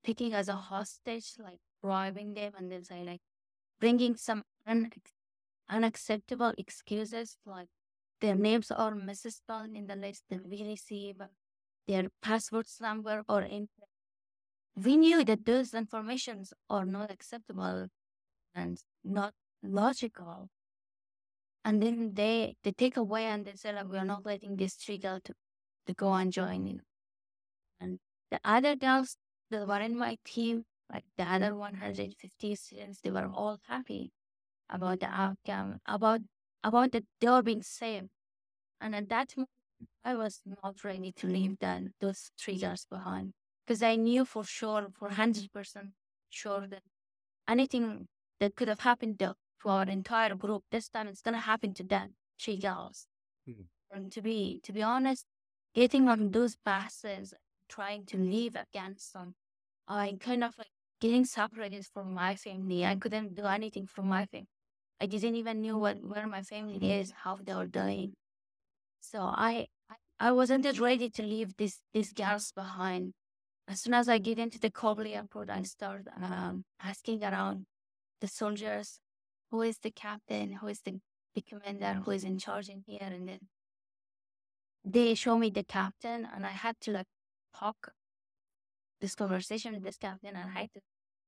taking 0.05 0.35
as 0.35 0.49
a 0.49 0.55
hostage, 0.55 1.33
like 1.39 1.59
bribing 1.83 2.35
them, 2.35 2.53
and 2.59 2.71
then 2.71 2.85
saying 2.85 3.07
like 3.07 3.21
bringing 3.81 4.17
some 4.17 4.43
un- 4.67 4.91
unacceptable 5.69 6.53
excuses, 6.59 7.37
like 7.47 7.69
their 8.21 8.35
names 8.35 8.71
are 8.71 8.95
misspelled 8.95 9.75
in 9.75 9.87
the 9.87 9.97
list 9.97 10.25
that 10.31 10.47
we 10.47 10.63
receive, 10.65 11.17
their 11.87 12.09
passwords 12.23 12.79
number 12.81 13.23
or 13.29 13.43
in. 13.43 13.69
We 14.77 14.97
knew 14.97 15.25
that 15.25 15.45
those 15.45 15.75
informations 15.75 16.53
are 16.69 16.85
not 16.85 17.11
acceptable 17.11 17.89
and 18.55 18.79
not 19.05 19.35
logical. 19.63 20.49
And 21.65 21.83
then 21.83 22.13
they 22.15 22.57
they 22.63 22.73
take 22.73 22.97
away 22.97 23.25
and 23.25 23.45
they 23.45 23.55
say 23.55 23.73
like 23.73 23.89
we 23.89 23.99
are 23.99 24.05
not 24.05 24.27
letting 24.27 24.57
this 24.57 24.77
girls 25.01 25.23
to, 25.25 25.35
to 25.87 25.95
go 25.95 26.13
and 26.15 26.33
join 26.33 26.67
you. 26.67 26.81
And 27.81 27.99
the 28.31 28.41
other 28.45 28.77
girls 28.77 29.17
that 29.51 29.67
were 29.67 29.81
in 29.81 29.97
my 29.97 30.19
team, 30.25 30.65
like 30.93 31.05
the 31.17 31.25
other 31.25 31.55
150 31.55 32.55
students, 32.57 33.01
they 33.01 33.11
were 33.11 33.29
all 33.29 33.59
happy. 33.69 34.13
about 34.71 35.01
the 35.01 35.07
outcome, 35.09 35.81
about 35.87 36.21
about 36.65 36.93
the 36.93 37.05
door 37.21 37.43
being 37.43 37.63
saved. 37.63 38.11
And 38.81 38.95
at 38.97 39.09
that 39.11 39.37
moment, 39.37 39.51
I 40.05 40.15
was 40.17 40.43
not 40.47 40.85
ready 40.85 41.13
to 41.13 41.27
leave 41.29 41.59
that 41.61 41.83
those 42.01 42.31
three 42.39 42.59
girls 42.59 42.87
behind 42.91 43.35
because 43.67 43.83
I 43.83 43.97
knew 43.97 44.25
for 44.25 44.45
sure, 44.45 44.89
for 44.99 45.11
hundred 45.11 45.53
percent 45.53 45.91
sure 46.31 46.67
that 46.69 46.83
anything 47.49 48.09
that 48.41 48.57
could 48.57 48.69
have 48.69 48.81
happened 48.81 49.19
to, 49.21 49.35
to 49.63 49.69
our 49.69 49.85
entire 49.85 50.35
group 50.37 50.65
this 50.71 50.89
time, 50.89 51.09
it's 51.09 51.23
gonna 51.23 51.41
happen 51.53 51.75
to 51.75 51.85
them, 51.85 52.17
three 52.41 52.59
girls. 52.59 53.07
Mhm. 53.49 53.69
And 53.91 54.13
to 54.13 54.23
be 54.23 54.61
to 54.65 54.73
be 54.73 54.83
honest, 54.83 55.27
getting 55.75 56.09
on 56.09 56.31
those 56.31 56.57
buses, 56.57 57.35
trying 57.69 58.07
to 58.07 58.17
leave 58.17 58.57
Afghanistan, 58.57 59.35
I 59.89 60.17
kind 60.21 60.45
of 60.45 60.57
like 60.59 60.69
getting 61.01 61.25
separated 61.25 61.87
from 61.87 62.15
my 62.15 62.37
family. 62.37 62.85
I 62.85 62.97
couldn't 62.97 63.35
do 63.35 63.45
anything 63.45 63.87
for 63.87 64.03
my 64.03 64.27
family. 64.27 64.49
I 65.01 65.07
didn't 65.07 65.35
even 65.35 65.61
know 65.61 65.79
what 65.79 66.03
where 66.03 66.27
my 66.27 66.43
family 66.43 66.93
is, 66.93 67.13
how 67.25 67.39
they 67.43 67.55
were 67.55 67.67
doing. 67.67 68.15
So 69.01 69.21
I 69.21 69.67
I, 70.19 70.33
wasn't 70.33 70.67
ready 70.81 71.11
to 71.11 71.23
leave 71.23 71.57
these 71.57 71.81
these 71.93 72.13
girls 72.13 72.53
behind. 72.53 73.13
As 73.69 73.81
soon 73.81 73.95
as 73.95 74.09
I 74.09 74.19
get 74.19 74.39
into 74.39 74.59
the 74.59 74.71
Kabul 74.71 75.07
airport, 75.07 75.51
I 75.51 75.63
start 75.63 76.07
um, 76.23 76.65
asking 76.81 77.25
around 77.25 77.67
the 78.21 78.29
soldiers, 78.29 79.01
who 79.51 79.63
is 79.63 79.79
the 79.79 79.91
captain, 79.91 80.53
who 80.53 80.69
is 80.69 80.81
the, 80.83 81.01
the 81.35 81.43
commander, 81.43 82.01
who 82.05 82.11
is 82.13 82.25
in 82.25 82.39
charge 82.39 82.69
in 82.69 82.83
here, 82.87 83.01
and 83.01 83.29
then 83.29 83.41
they 84.85 85.15
show 85.15 85.39
me 85.39 85.51
the 85.51 85.65
captain, 85.65 86.27
and 86.35 86.47
I 86.47 86.51
had 86.51 86.81
to 86.83 86.93
like 86.93 87.07
talk 87.57 87.93
this 89.01 89.15
conversation 89.15 89.75
with 89.75 89.83
this 89.85 89.97
captain, 89.99 90.37
and 90.37 90.51
I 90.51 90.61
had 90.61 90.73
to 90.75 90.81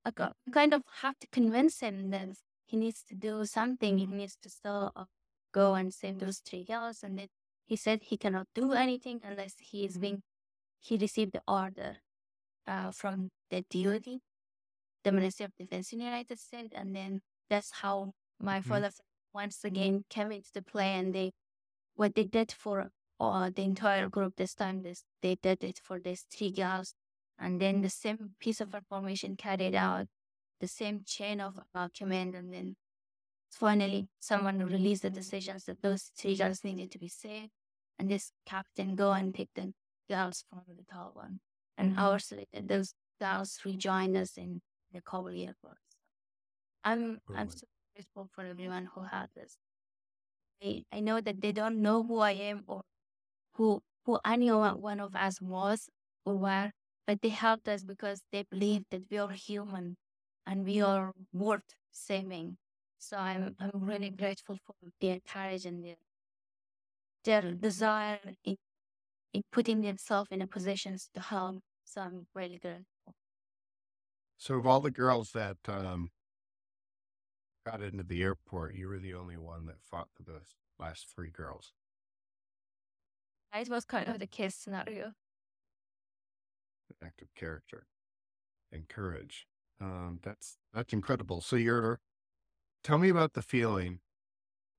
like, 0.05 0.21
uh, 0.21 0.31
kind 0.53 0.75
of 0.75 0.83
have 1.03 1.19
to 1.21 1.27
convince 1.29 1.81
him 1.81 2.11
that 2.11 2.29
he 2.64 2.77
needs 2.77 3.03
to 3.09 3.14
do 3.14 3.45
something. 3.45 3.99
He 3.99 4.07
needs 4.07 4.37
to 4.42 4.51
still 4.51 4.92
uh, 4.97 5.05
go 5.53 5.75
and 5.75 5.92
save 5.92 6.19
those 6.19 6.38
three 6.38 6.64
girls, 6.64 7.03
and 7.03 7.19
then 7.19 7.29
he 7.66 7.77
said 7.77 8.03
he 8.05 8.16
cannot 8.16 8.47
do 8.55 8.73
anything 8.73 9.21
unless 9.25 9.55
he 9.61 9.85
is 9.85 9.99
being 9.99 10.23
he 10.81 10.97
received 10.97 11.33
the 11.33 11.42
order 11.49 11.99
uh, 12.66 12.90
from 12.92 13.31
the 13.51 13.64
DoD, 13.71 14.21
the 15.05 15.12
Ministry 15.12 15.45
of 15.47 15.53
Defense 15.57 15.92
in 15.92 16.01
the 16.01 16.05
United 16.05 16.38
States, 16.38 16.73
and 16.75 16.95
then 16.95 17.23
that's 17.51 17.73
how 17.83 18.12
my 18.40 18.61
Mhm. 18.61 18.64
father 18.64 18.90
once 19.35 19.64
again 19.64 20.05
came 20.11 20.33
into 20.33 20.51
the 20.53 20.62
play, 20.62 20.95
and 20.95 21.14
they 21.14 21.33
what 21.97 22.14
they 22.14 22.25
did 22.25 22.53
for 22.53 22.90
uh, 23.20 23.50
the 23.55 23.62
entire 23.62 24.09
group 24.09 24.35
this 24.37 24.55
time, 24.55 24.83
this 24.83 25.05
they 25.22 25.37
did 25.37 25.64
it 25.64 25.81
for 25.83 25.98
these 25.98 26.26
three 26.31 26.50
girls, 26.50 26.94
and 27.38 27.61
then 27.61 27.83
the 27.83 27.90
same 27.90 28.35
piece 28.40 28.61
of 28.61 28.74
information 28.74 29.37
carried 29.37 29.74
out, 29.74 30.07
the 30.61 30.68
same 30.68 31.02
chain 31.07 31.40
of 31.40 31.59
uh, 31.74 31.88
command, 31.96 32.35
and 32.35 32.52
then 32.52 32.76
finally 33.50 34.09
someone 34.18 34.59
released 34.59 35.02
the 35.02 35.11
decisions 35.11 35.64
that 35.64 35.81
those 35.83 36.11
three 36.18 36.37
girls 36.37 36.64
needed 36.64 36.90
to 36.92 36.98
be 36.98 37.09
saved, 37.09 37.50
and 37.98 38.11
this 38.11 38.33
captain 38.44 38.94
go 38.96 39.12
and 39.12 39.35
pick 39.35 39.48
the 39.55 39.72
girls 40.09 40.44
from 40.48 40.62
the 40.68 40.85
Taliban. 40.85 41.38
And 41.79 41.98
hours 41.98 42.33
later, 42.33 42.66
those 42.66 42.94
girls 43.20 43.59
rejoined 43.64 44.16
us 44.16 44.37
in 44.37 44.61
the 44.92 45.00
Kabul 45.00 45.29
airport. 45.29 45.79
I'm 46.85 47.18
I'm 47.35 47.50
so 47.50 47.66
grateful 47.94 48.29
for 48.35 48.44
everyone 48.44 48.88
who 48.94 49.02
had 49.02 49.29
this. 49.35 49.59
I, 50.62 50.85
I 50.92 51.00
know 51.00 51.20
that 51.20 51.40
they 51.40 51.52
don't 51.52 51.83
know 51.83 52.02
who 52.02 52.18
I 52.20 52.33
am 52.33 52.64
or 52.66 52.83
who 53.57 53.81
who 54.05 54.19
any 54.25 54.51
one 54.51 55.01
of 55.01 55.14
us 55.16 55.40
was 55.40 55.88
or 56.25 56.37
were, 56.37 56.71
but 57.07 57.21
they 57.23 57.29
helped 57.29 57.69
us 57.69 57.83
because 57.83 58.23
they 58.33 58.45
believe 58.51 58.85
that 58.90 59.03
we 59.11 59.19
are 59.19 59.31
human 59.31 59.97
and 60.47 60.64
we 60.64 60.81
are 60.81 61.12
worth 61.33 61.75
saving. 61.90 62.57
So 62.99 63.16
I'm 63.16 63.57
I'm 63.59 63.71
really 63.75 64.11
grateful 64.11 64.59
for 64.64 64.75
their 65.01 65.19
courage 65.27 65.66
and 65.66 65.85
their 65.85 65.97
their 67.25 67.53
desire 67.53 68.21
in, 68.45 68.57
in 69.33 69.42
putting 69.53 69.81
themselves 69.83 70.29
in 70.31 70.42
a 70.42 70.47
positions 70.47 71.11
to 71.14 71.21
help. 71.21 71.61
So 71.85 72.01
I'm 72.01 72.27
really 72.35 72.59
grateful. 72.59 73.14
So 74.38 74.55
of 74.57 74.66
all 74.66 74.81
the 74.81 74.90
girls 74.90 75.33
that 75.33 75.57
um, 75.66 76.11
got 77.64 77.83
into 77.83 78.05
the 78.05 78.23
airport, 78.23 78.75
you 78.75 78.88
were 78.88 78.99
the 78.99 79.14
only 79.14 79.37
one 79.37 79.66
that 79.66 79.83
fought 79.83 80.09
for 80.14 80.23
those 80.23 80.55
last 80.79 81.09
three 81.14 81.31
girls. 81.31 81.73
It 83.61 83.69
was 83.69 83.85
kind 83.85 84.09
of 84.09 84.19
the 84.19 84.27
case 84.27 84.55
scenario. 84.55 85.12
Active 87.03 87.29
character 87.35 87.87
and 88.73 88.88
courage. 88.88 89.47
Um, 89.81 90.21
that's 90.23 90.57
that's 90.73 90.92
incredible. 90.92 91.40
So 91.40 91.57
you're 91.57 92.01
tell 92.83 92.99
me 92.99 93.09
about 93.09 93.35
the 93.35 93.42
feeling 93.42 94.01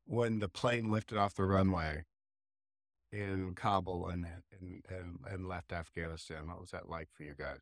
when 0.06 0.40
the 0.40 0.50
plane 0.50 0.92
lifted 0.92 1.18
off 1.18 1.36
the 1.36 1.44
runway 1.44 2.06
in 3.12 3.54
Kabul 3.56 4.08
and 4.08 4.26
and 4.52 4.82
and, 4.90 5.20
and 5.30 5.48
left 5.48 5.72
Afghanistan. 5.72 6.48
What 6.48 6.60
was 6.60 6.72
that 6.72 6.90
like 6.90 7.10
for 7.12 7.24
you 7.24 7.34
guys? 7.38 7.60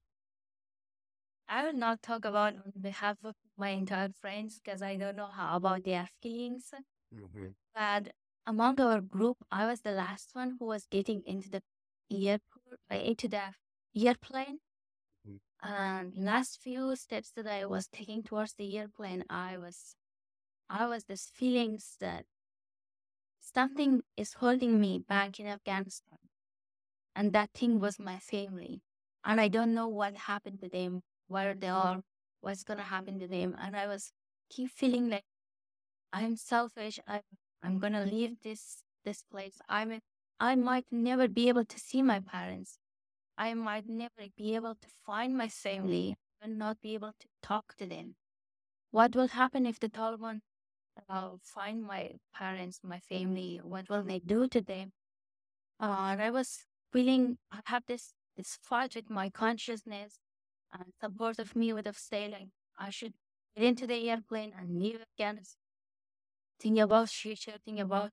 I 1.48 1.66
will 1.66 1.74
not 1.74 2.02
talk 2.02 2.26
about 2.26 2.54
on 2.54 2.74
behalf 2.82 3.18
of 3.24 3.36
my 3.58 3.70
entire 3.70 4.10
friends 4.10 4.60
because 4.64 4.82
I 4.82 4.96
don't 4.96 5.16
know 5.16 5.30
how 5.32 5.58
about 5.58 5.84
their 5.84 6.10
feelings. 6.22 6.72
Mm-hmm. 7.14 7.48
But 7.74 8.14
among 8.46 8.80
our 8.82 9.02
group, 9.02 9.38
I 9.52 9.68
was 9.68 9.82
the 9.82 9.92
last 9.92 10.36
one 10.36 10.58
who 10.60 10.66
was 10.66 10.88
getting 10.88 11.24
into 11.26 11.50
the 11.50 11.64
airport, 12.12 12.80
into 12.90 13.28
the 13.28 13.54
airplane. 13.96 14.60
Mhm. 15.28 15.40
And 15.62 16.18
last 16.18 16.62
few 16.62 16.96
steps 16.96 17.32
that 17.32 17.48
I 17.48 17.66
was 17.66 17.88
taking 17.88 18.24
towards 18.24 18.54
the 18.56 18.78
airplane, 18.78 19.26
I 19.30 19.58
was, 19.58 19.96
I 20.70 20.88
was 20.88 21.06
this 21.06 21.30
feelings 21.30 21.98
that 22.00 22.26
something 23.40 24.04
is 24.18 24.34
holding 24.34 24.80
me 24.80 25.00
back 25.00 25.40
in 25.40 25.48
Afghanistan, 25.48 26.20
and 27.16 27.34
that 27.34 27.52
thing 27.54 27.80
was 27.80 28.00
my 28.00 28.20
family, 28.20 28.82
and 29.24 29.42
I 29.42 29.48
don't 29.48 29.74
know 29.74 29.88
what 29.88 30.16
happened 30.16 30.60
to 30.62 30.70
them, 30.70 31.04
where 31.28 31.54
they 31.54 31.70
are, 31.70 32.02
what's 32.42 32.64
gonna 32.64 32.84
happen 32.84 33.20
to 33.20 33.28
them, 33.28 33.56
and 33.60 33.76
I 33.76 33.88
was 33.88 34.14
keep 34.50 34.72
feeling 34.72 35.10
like 35.10 35.26
I'm 36.14 36.38
selfish. 36.38 37.00
I 37.08 37.22
I'm 37.64 37.80
gonna 37.80 38.06
leave 38.06 38.42
this 38.44 38.84
this 39.04 39.24
place. 39.24 39.60
I'm 39.70 40.00
I 40.40 40.56
might 40.56 40.86
never 40.92 41.28
be 41.28 41.48
able 41.48 41.66
to 41.66 41.80
see 41.80 42.02
my 42.02 42.20
parents. 42.20 42.78
I 43.38 43.54
might 43.54 43.88
never 43.88 44.28
be 44.38 44.56
able 44.56 44.76
to 44.76 44.88
find 45.06 45.38
my 45.38 45.48
family 45.48 46.16
and 46.42 46.58
not 46.58 46.82
be 46.82 46.94
able 46.94 47.14
to 47.20 47.28
talk 47.42 47.76
to 47.78 47.86
them. 47.86 48.16
What 48.92 49.16
will 49.16 49.28
happen 49.28 49.66
if 49.66 49.80
the 49.80 49.90
Taliban 49.90 50.42
uh, 51.10 51.32
find 51.42 51.84
my 51.84 52.12
parents, 52.34 52.80
my 52.84 53.00
family? 53.00 53.60
What 53.64 53.90
will 53.90 54.04
they 54.04 54.20
do 54.20 54.48
to 54.48 54.62
them? 54.62 54.92
Uh, 55.80 55.96
and 56.12 56.22
I 56.22 56.30
was 56.32 56.66
feeling 56.92 57.38
I 57.52 57.60
have 57.66 57.84
this 57.88 58.14
this 58.38 58.58
fight 58.62 58.96
with 58.96 59.10
my 59.10 59.30
consciousness, 59.30 60.20
and 60.74 60.94
some 61.02 61.16
part 61.16 61.40
of 61.40 61.56
me 61.56 61.74
would 61.74 61.86
have 61.86 61.98
said 61.98 62.32
like 62.32 62.50
I 62.78 62.90
should 62.90 63.14
get 63.56 63.66
into 63.66 63.88
the 63.88 64.10
airplane 64.10 64.54
and 64.58 64.80
leave 64.82 65.02
Afghanistan 65.02 65.65
think 66.60 66.80
about 66.80 67.10
future, 67.10 67.58
think 67.66 67.80
about 67.80 68.12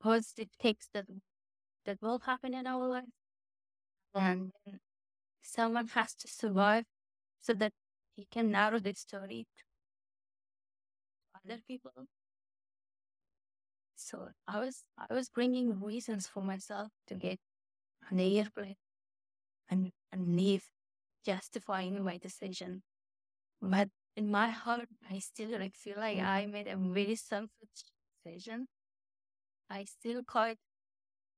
positive 0.00 0.50
things 0.60 0.88
that 0.94 1.06
that 1.86 2.02
will 2.02 2.20
happen 2.20 2.54
in 2.54 2.66
our 2.66 2.86
life. 2.88 3.10
And 4.14 4.52
someone 5.42 5.88
has 5.88 6.14
to 6.16 6.28
survive 6.28 6.84
so 7.40 7.54
that 7.54 7.72
he 8.16 8.26
can 8.26 8.50
narrow 8.52 8.78
the 8.80 8.94
story 8.94 9.46
to 9.58 9.64
other 11.44 11.60
people. 11.66 12.06
So 13.96 14.30
I 14.46 14.60
was 14.60 14.84
I 14.96 15.12
was 15.12 15.28
bringing 15.28 15.80
reasons 15.80 16.26
for 16.26 16.42
myself 16.42 16.92
to 17.08 17.14
get 17.14 17.38
on 18.10 18.18
the 18.18 18.38
airplane 18.38 18.76
and 19.70 19.92
and 20.12 20.36
leave, 20.36 20.70
justifying 21.24 22.04
my 22.04 22.18
decision. 22.18 22.82
But 23.62 23.90
in 24.18 24.32
my 24.32 24.48
heart, 24.48 24.88
I 25.08 25.20
still 25.20 25.50
like 25.60 25.76
feel 25.76 25.96
like 25.96 26.18
mm. 26.18 26.26
I 26.26 26.46
made 26.46 26.66
a 26.66 26.76
very 26.76 27.14
selfish 27.14 27.76
decision. 28.24 28.66
I 29.70 29.84
still 29.84 30.22
quite 30.24 30.58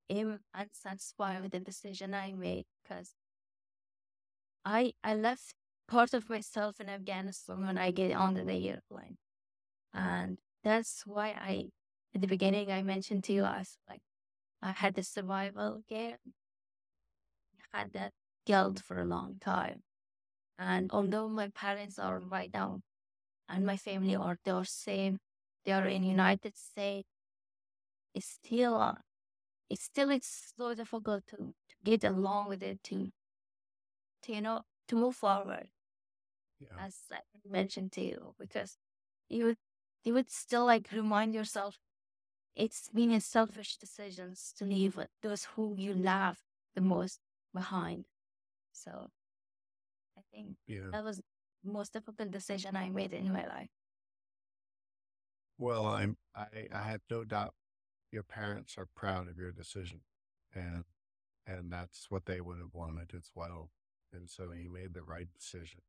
am 0.09 0.41
unsatisfied 0.55 1.43
with 1.43 1.53
the 1.53 1.61
decision 1.61 2.15
I 2.15 2.33
made 2.33 2.65
because 2.83 3.11
I 4.65 4.95
I 5.05 5.15
left 5.15 5.55
part 5.89 6.15
of 6.15 6.31
myself 6.31 6.81
in 6.81 6.89
Afghanistan 6.89 7.67
when 7.67 7.77
I 7.77 7.91
get 7.91 8.13
onto 8.13 8.45
the 8.47 8.69
airplane, 8.71 9.19
and 9.93 10.39
that's 10.65 11.03
why 11.05 11.29
I 11.51 11.67
at 12.15 12.23
the 12.23 12.29
beginning 12.35 12.73
I 12.73 12.83
mentioned 12.83 13.25
to 13.25 13.33
you 13.35 13.45
I 13.45 13.59
was 13.59 13.77
like 13.91 14.03
I 14.63 14.73
had 14.73 14.95
the 14.95 15.03
survival 15.03 15.83
gear, 15.87 16.17
had 17.75 17.93
that 17.93 18.13
guilt 18.47 18.81
for 18.81 19.01
a 19.01 19.05
long 19.05 19.37
time. 19.41 19.83
And 20.61 20.93
although 20.93 21.29
my 21.29 21.49
parents 21.51 21.99
are 21.99 22.21
right 22.21 22.53
now 22.55 22.83
and 23.49 23.67
my 23.67 23.77
family 23.79 24.17
are 24.17 24.39
they're 24.45 24.65
safe, 24.65 25.19
they 25.65 25.73
are 25.73 25.89
in 25.89 26.05
United 26.05 26.57
States, 26.59 27.09
it's 28.15 28.29
still 28.29 28.77
uh, 28.77 28.95
it's 29.71 29.85
still 29.85 30.11
it's 30.11 30.53
so 30.57 30.75
difficult 30.75 31.27
to, 31.29 31.37
to 31.37 31.77
get 31.85 32.05
along 32.05 32.49
with 32.49 32.63
it 32.63 32.83
to 32.85 33.11
to 34.23 34.33
you 34.33 34.41
know 34.41 34.63
to 34.89 34.97
move 34.97 35.15
forward 35.17 35.69
Yeah. 36.61 36.69
as 36.79 36.97
I 37.13 37.21
mentioned 37.49 37.93
to 37.93 38.03
you 38.03 38.35
because 38.39 38.79
you 39.29 39.45
would 39.47 39.59
you 40.05 40.15
would 40.15 40.31
still 40.31 40.65
like 40.67 40.91
remind 40.93 41.35
yourself 41.35 41.79
it's 42.57 42.89
been 42.91 43.13
a 43.13 43.21
selfish 43.21 43.77
decisions 43.79 44.53
to 44.59 44.65
leave 44.67 44.99
those 45.23 45.45
who 45.57 45.75
you 45.79 45.95
love 45.95 46.39
the 46.75 46.81
most 46.83 47.21
behind. 47.55 48.07
So 48.73 49.11
think 50.33 50.57
Yeah. 50.67 50.91
that 50.93 51.05
was 51.05 51.19
the 51.65 51.71
most 51.71 51.93
difficult 51.93 52.31
decision 52.31 52.77
I 52.77 52.89
made 52.91 53.13
in 53.13 53.33
my 53.33 53.47
life. 53.47 53.69
Well, 55.59 55.87
I'm, 55.87 56.17
I, 56.35 56.69
I 56.73 56.83
have 56.83 57.03
no 57.11 57.25
doubt 57.25 57.55
your 58.11 58.23
parents 58.23 58.77
are 58.79 58.87
proud 58.97 59.29
of 59.29 59.39
your 59.39 59.53
decision 59.53 60.01
and, 60.55 60.85
and 61.47 61.71
that's 61.71 62.07
what 62.11 62.27
they 62.27 62.41
would 62.41 62.59
have 62.59 62.75
wanted 62.75 63.13
as 63.15 63.31
well. 63.35 63.71
And 64.13 64.29
so 64.29 64.53
you 64.53 64.73
made 64.73 64.95
the 64.95 65.03
right 65.03 65.29
decision. 65.33 65.81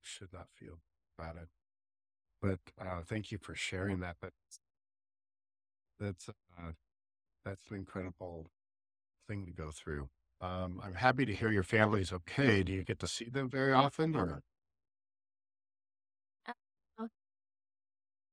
Should 0.00 0.32
not 0.32 0.48
feel 0.54 0.80
bad. 1.16 1.36
it. 1.36 1.48
But, 2.40 2.58
uh, 2.84 3.02
thank 3.06 3.30
you 3.30 3.38
for 3.38 3.54
sharing 3.54 4.00
that. 4.00 4.16
But 4.20 4.32
that's, 6.00 6.28
uh, 6.28 6.72
that's 7.44 7.70
an 7.70 7.76
incredible 7.76 8.50
thing 9.28 9.46
to 9.46 9.52
go 9.52 9.70
through. 9.70 10.08
Um, 10.42 10.80
I'm 10.82 10.94
happy 10.94 11.24
to 11.24 11.34
hear 11.34 11.50
your 11.50 11.62
family's 11.62 12.12
okay. 12.12 12.62
Do 12.62 12.72
you 12.72 12.84
get 12.84 12.98
to 13.00 13.06
see 13.08 13.30
them 13.30 13.48
very 13.48 13.72
often 13.72 14.14
or? 14.16 14.42
Uh, 16.98 17.06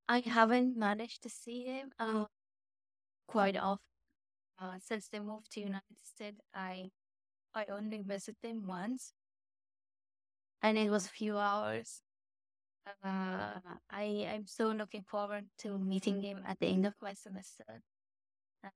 I 0.10 0.20
haven't 0.20 0.76
managed 0.76 1.24
to 1.24 1.30
see 1.30 1.64
him 1.64 1.94
uh, 2.00 2.26
quite 3.28 3.56
often. 3.56 3.86
Uh, 4.60 4.80
since 4.80 5.10
they 5.10 5.20
moved 5.20 5.52
to 5.52 5.62
United 5.62 6.00
States, 6.04 6.42
I 6.54 6.92
I 7.54 7.66
only 7.66 8.00
visited 8.04 8.38
them 8.44 8.68
once, 8.68 9.14
and 10.62 10.78
it 10.78 10.90
was 10.90 11.06
a 11.06 11.10
few 11.10 11.38
hours. 11.38 12.02
Uh, 13.04 13.60
I 13.90 14.28
I'm 14.34 14.48
so 14.48 14.70
looking 14.72 15.04
forward 15.04 15.50
to 15.60 15.78
meeting 15.78 16.22
him 16.22 16.44
at 16.46 16.60
the 16.60 16.68
end 16.68 16.86
of 16.86 16.96
my 17.02 17.14
semester 17.14 17.84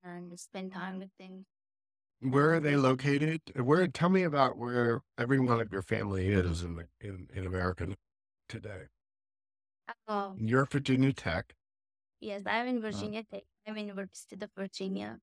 and 0.03 0.39
spend 0.39 0.73
time 0.73 0.99
with 0.99 1.11
them. 1.19 1.45
Where 2.23 2.53
are 2.53 2.59
they 2.59 2.75
located? 2.75 3.41
Where? 3.55 3.87
Tell 3.87 4.09
me 4.09 4.23
about 4.23 4.57
where 4.57 5.01
every 5.17 5.39
one 5.39 5.59
of 5.59 5.71
your 5.71 5.81
family 5.81 6.27
is 6.29 6.63
in 6.63 6.75
the, 6.75 6.87
in, 7.01 7.27
in 7.33 7.45
America 7.45 7.87
today. 8.47 8.83
Um, 10.07 10.37
You're 10.39 10.65
Virginia 10.65 11.13
Tech. 11.13 11.53
yes, 12.21 12.43
I'm 12.45 12.67
in 12.67 12.77
Uh, 12.77 12.81
Virginia 12.81 13.23
Tech. 13.23 13.43
I'm 13.67 13.77
in 13.77 13.87
University 13.87 14.37
of 14.41 14.49
Virginia. 14.57 15.19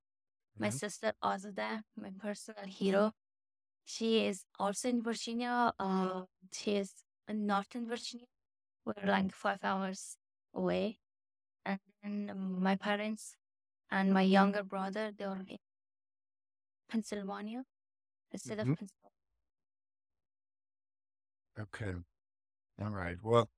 My 0.59 0.69
mhm. 0.69 0.73
sister 0.73 1.13
Azada, 1.25 1.83
my 1.97 2.11
personal 2.19 2.67
hero, 2.67 3.13
she 3.85 4.27
is 4.27 4.45
also 4.59 4.89
in 4.89 5.03
Virginia. 5.03 5.73
Uh, 5.79 6.25
she 6.53 6.77
is 6.77 6.93
in 7.29 7.47
Northern 7.47 7.87
Virginia. 7.89 8.27
We're 8.85 9.07
like 9.07 9.33
five 9.33 9.61
hours 9.65 10.17
away. 10.55 10.99
And 12.03 12.61
my 12.61 12.77
parents 12.77 13.37
and 13.91 14.13
my 14.13 14.23
younger 14.23 14.63
brother, 14.63 15.13
they're 15.17 15.33
in 15.49 15.59
Pennsylvania 16.91 17.65
instead 18.33 18.61
of 18.61 18.69
Mhm. 18.69 18.77
Pennsylvania. 18.77 19.11
Okay. 21.59 21.95
All 22.81 22.91
right. 22.91 23.19
Well, 23.23 23.51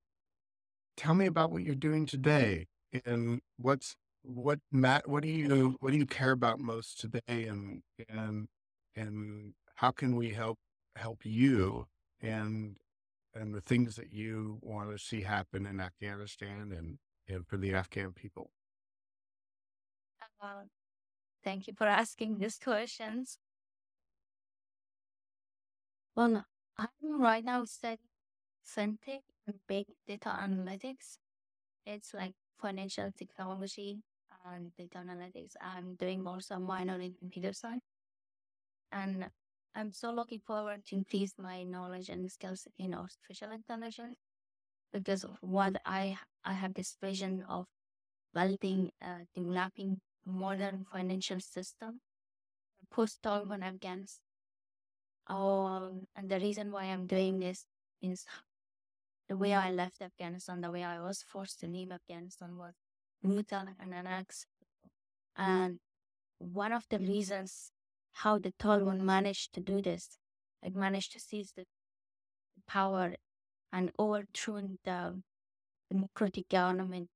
tell 0.97 1.13
me 1.15 1.25
about 1.25 1.51
what 1.51 1.63
you're 1.63 1.75
doing 1.75 2.05
today 2.05 2.67
and 3.05 3.41
what's 3.57 3.95
what 4.23 4.59
Matt. 4.71 5.07
What 5.09 5.23
do 5.23 5.29
you 5.29 5.77
what 5.79 5.91
do 5.91 5.97
you 5.97 6.05
care 6.05 6.31
about 6.31 6.59
most 6.59 6.99
today, 6.99 7.47
and 7.47 7.83
and 8.09 8.47
and 8.95 9.53
how 9.75 9.91
can 9.91 10.15
we 10.15 10.31
help 10.31 10.59
help 10.95 11.25
you 11.25 11.87
and 12.21 12.77
and 13.35 13.53
the 13.55 13.61
things 13.61 13.95
that 13.97 14.13
you 14.13 14.59
want 14.61 14.91
to 14.91 14.97
see 14.99 15.21
happen 15.21 15.65
in 15.65 15.79
Afghanistan 15.79 16.71
and 16.71 16.99
and 17.27 17.47
for 17.47 17.57
the 17.57 17.73
Afghan 17.73 18.13
people. 18.13 18.51
Uh, 20.41 20.63
thank 21.43 21.67
you 21.67 21.73
for 21.77 21.87
asking 21.87 22.37
these 22.37 22.57
questions. 22.57 23.37
Well, 26.15 26.45
I'm 26.77 27.21
right 27.21 27.43
now 27.43 27.65
studying 27.65 27.99
fintech 28.65 29.21
and 29.47 29.55
big 29.67 29.87
data 30.07 30.29
analytics. 30.29 31.17
It's 31.85 32.13
like 32.13 32.33
financial 32.61 33.11
technology 33.17 34.01
and 34.45 34.75
data 34.75 34.99
analytics. 34.99 35.53
I'm 35.61 35.95
doing 35.95 36.25
also 36.27 36.59
minor 36.59 36.99
in 36.99 37.13
computer 37.15 37.53
science. 37.53 37.83
And 38.91 39.29
I'm 39.75 39.91
so 39.91 40.11
looking 40.11 40.39
forward 40.45 40.85
to 40.87 40.95
increase 40.95 41.33
my 41.37 41.63
knowledge 41.63 42.09
and 42.09 42.29
skills 42.31 42.67
in 42.77 42.93
artificial 42.93 43.51
intelligence 43.51 44.17
because 44.93 45.23
of 45.23 45.37
what 45.41 45.81
I 45.85 46.17
I 46.45 46.53
have 46.53 46.73
this 46.75 46.97
vision 47.01 47.43
of 47.49 47.67
building, 48.33 48.91
uh, 49.01 49.25
developing 49.35 50.01
modern 50.25 50.85
financial 50.91 51.39
system 51.39 51.99
post 52.89 53.21
Taliban 53.21 53.63
Afghanistan. 53.63 54.23
Um, 55.27 56.07
and 56.15 56.29
the 56.29 56.39
reason 56.39 56.71
why 56.71 56.85
I'm 56.85 57.07
doing 57.07 57.39
this 57.39 57.65
is 58.01 58.25
the 59.29 59.37
way 59.37 59.53
I 59.53 59.71
left 59.71 60.01
Afghanistan, 60.01 60.61
the 60.61 60.71
way 60.71 60.83
I 60.83 60.99
was 60.99 61.23
forced 61.23 61.59
to 61.61 61.67
leave 61.67 61.91
Afghanistan 61.91 62.57
was 62.57 62.73
brutal 63.21 63.65
and 63.79 63.93
unacceptable. 63.93 64.91
And 65.35 65.79
one 66.39 66.73
of 66.73 66.85
the 66.89 66.99
reasons 66.99 67.71
how 68.11 68.37
the 68.37 68.51
Taliban 68.59 69.01
managed 69.01 69.53
to 69.53 69.61
do 69.61 69.81
this, 69.81 70.17
like 70.61 70.75
managed 70.75 71.13
to 71.13 71.19
seize 71.19 71.53
the 71.55 71.65
power 72.67 73.15
and 73.71 73.91
overthrow 73.97 74.61
the 74.83 75.21
democratic 75.89 76.49
government, 76.49 77.09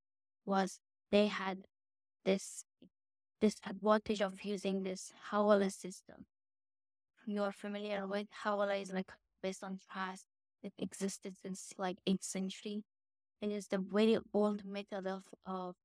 was 0.45 0.79
they 1.11 1.27
had 1.27 1.59
this 2.25 2.63
this 3.41 3.55
advantage 3.65 4.21
of 4.21 4.43
using 4.43 4.83
this 4.83 5.13
Hawala 5.31 5.71
system. 5.71 6.25
You're 7.25 7.51
familiar 7.51 8.07
with 8.07 8.27
Hawala 8.43 8.81
is 8.81 8.91
like 8.93 9.11
based 9.43 9.63
on 9.63 9.79
trust. 9.91 10.25
It 10.63 10.73
existed 10.79 11.35
since 11.37 11.73
like 11.77 11.97
8th 12.07 12.23
century. 12.23 12.83
It 13.41 13.51
is 13.51 13.67
the 13.67 13.77
very 13.77 14.17
old 14.33 14.65
method 14.65 15.05
of, 15.05 15.23
of 15.45 15.75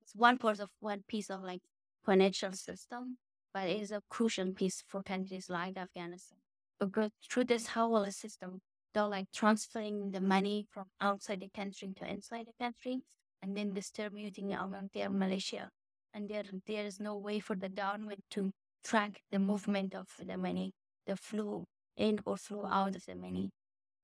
it's 0.00 0.14
one 0.14 0.38
part 0.38 0.60
of 0.60 0.70
one 0.80 1.02
piece 1.08 1.30
of 1.30 1.42
like 1.42 1.62
financial 2.04 2.52
system, 2.52 3.18
but 3.52 3.68
it 3.68 3.80
is 3.80 3.90
a 3.90 4.02
crucial 4.08 4.52
piece 4.52 4.84
for 4.86 5.02
countries 5.02 5.50
like 5.50 5.76
Afghanistan. 5.76 6.38
Because 6.78 7.10
through 7.28 7.44
this 7.44 7.68
Hawala 7.68 8.12
system, 8.12 8.60
they're 8.94 9.06
like 9.06 9.26
transferring 9.34 10.12
the 10.12 10.20
money 10.20 10.66
from 10.70 10.84
outside 11.00 11.40
the 11.40 11.48
country 11.48 11.92
to 11.96 12.08
inside 12.08 12.46
the 12.46 12.64
country 12.64 13.00
and 13.42 13.56
then 13.56 13.72
distributing 13.72 14.50
it 14.50 14.58
among 14.60 14.90
their 14.94 15.10
militia. 15.10 15.70
And 16.18 16.28
there 16.28 16.42
there 16.66 16.84
is 16.84 16.98
no 16.98 17.16
way 17.16 17.38
for 17.38 17.54
the 17.54 17.68
government 17.68 18.24
to 18.30 18.50
track 18.82 19.22
the 19.30 19.38
movement 19.38 19.94
of 19.94 20.08
the 20.18 20.36
money, 20.36 20.72
the 21.06 21.14
flow 21.14 21.64
in 21.96 22.18
or 22.26 22.36
flow 22.36 22.66
out 22.66 22.96
of 22.96 23.04
the 23.06 23.14
money, 23.14 23.50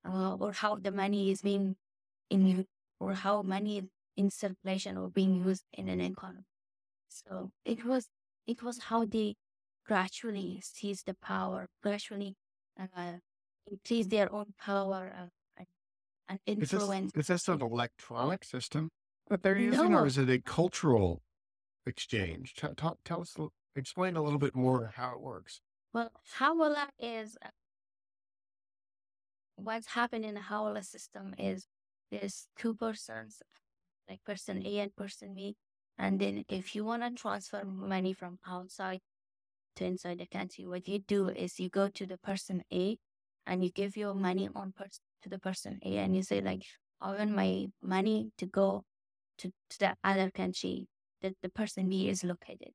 uh, 0.09 0.37
or 0.39 0.53
how 0.53 0.77
the 0.77 0.93
money 0.93 1.33
is 1.33 1.43
being 1.43 1.75
in 2.31 2.67
or 3.01 3.15
how 3.15 3.43
money 3.43 3.79
is 3.79 3.85
in 4.17 4.31
circulation 4.31 4.97
or 4.97 5.09
being 5.11 5.45
used 5.45 5.65
in 5.73 5.89
an 5.89 6.01
economy. 6.01 6.47
So 7.09 7.51
it 7.65 7.85
was 7.85 8.07
it 8.47 8.63
was 8.63 8.79
how 8.91 9.07
they 9.07 9.35
gradually 9.85 10.61
seized 10.63 11.07
the 11.07 11.15
power, 11.15 11.67
gradually 11.83 12.37
uh, 12.79 13.19
increase 13.67 14.07
their 14.07 14.33
own 14.33 14.55
power 14.57 15.13
uh, 15.19 15.65
and, 16.29 16.39
and 16.47 16.63
Is 16.63 16.71
this 16.71 16.81
influence. 16.81 17.11
is 17.17 17.27
this 17.27 17.49
an 17.49 17.61
electronic 17.61 18.45
system 18.45 18.91
that 19.31 19.43
they're 19.43 19.59
using, 19.59 19.93
or 19.95 20.07
is 20.07 20.17
it 20.17 20.31
a 20.31 20.39
cultural 20.39 21.24
exchange? 21.87 22.55
Tell, 22.55 22.75
tell, 22.75 22.99
tell 23.05 23.21
us, 23.21 23.37
explain 23.77 24.17
a 24.17 24.23
little 24.23 24.39
bit 24.39 24.55
more 24.55 24.93
how 24.97 25.13
it 25.13 25.21
works. 25.21 25.61
well, 25.93 26.11
Hawala 26.39 26.89
is 26.99 27.37
uh, 27.45 27.49
what's 29.57 29.89
happened 29.89 30.25
in 30.25 30.35
the 30.35 30.41
Hawala 30.41 30.85
system 30.85 31.35
is 31.39 31.67
there's 32.11 32.49
two 32.57 32.75
persons, 32.75 33.43
like 34.09 34.23
person 34.25 34.65
A 34.67 34.79
and 34.81 34.95
person 34.95 35.35
B, 35.35 35.57
and 35.99 36.21
then 36.21 36.45
if 36.49 36.75
you 36.75 36.85
want 36.85 37.03
to 37.03 37.11
transfer 37.11 37.65
money 37.65 38.13
from 38.13 38.39
outside 38.47 39.01
to 39.77 39.85
inside 39.85 40.19
the 40.19 40.27
country, 40.27 40.67
what 40.67 40.87
you 40.87 41.01
do 41.01 41.29
is 41.29 41.59
you 41.59 41.69
go 41.69 41.89
to 41.89 42.07
the 42.07 42.19
person 42.19 42.63
A 42.73 42.99
and 43.47 43.65
you 43.65 43.71
give 43.71 43.97
your 43.97 44.15
money 44.15 44.49
on 44.55 44.73
pers- 44.73 45.01
to 45.23 45.29
the 45.29 45.39
person 45.39 45.81
A 45.85 45.99
and 45.99 46.15
you 46.15 46.23
say 46.23 46.41
like, 46.41 46.63
I 47.01 47.17
want 47.17 47.33
my 47.33 47.67
money 47.83 48.31
to 48.39 48.47
go 48.47 48.85
to, 49.39 49.53
to 49.71 49.79
the 49.79 49.95
other 50.05 50.31
country 50.31 50.87
that 51.25 51.37
the 51.43 51.51
person 51.51 51.89
B 51.91 52.09
is 52.09 52.25
located. 52.25 52.73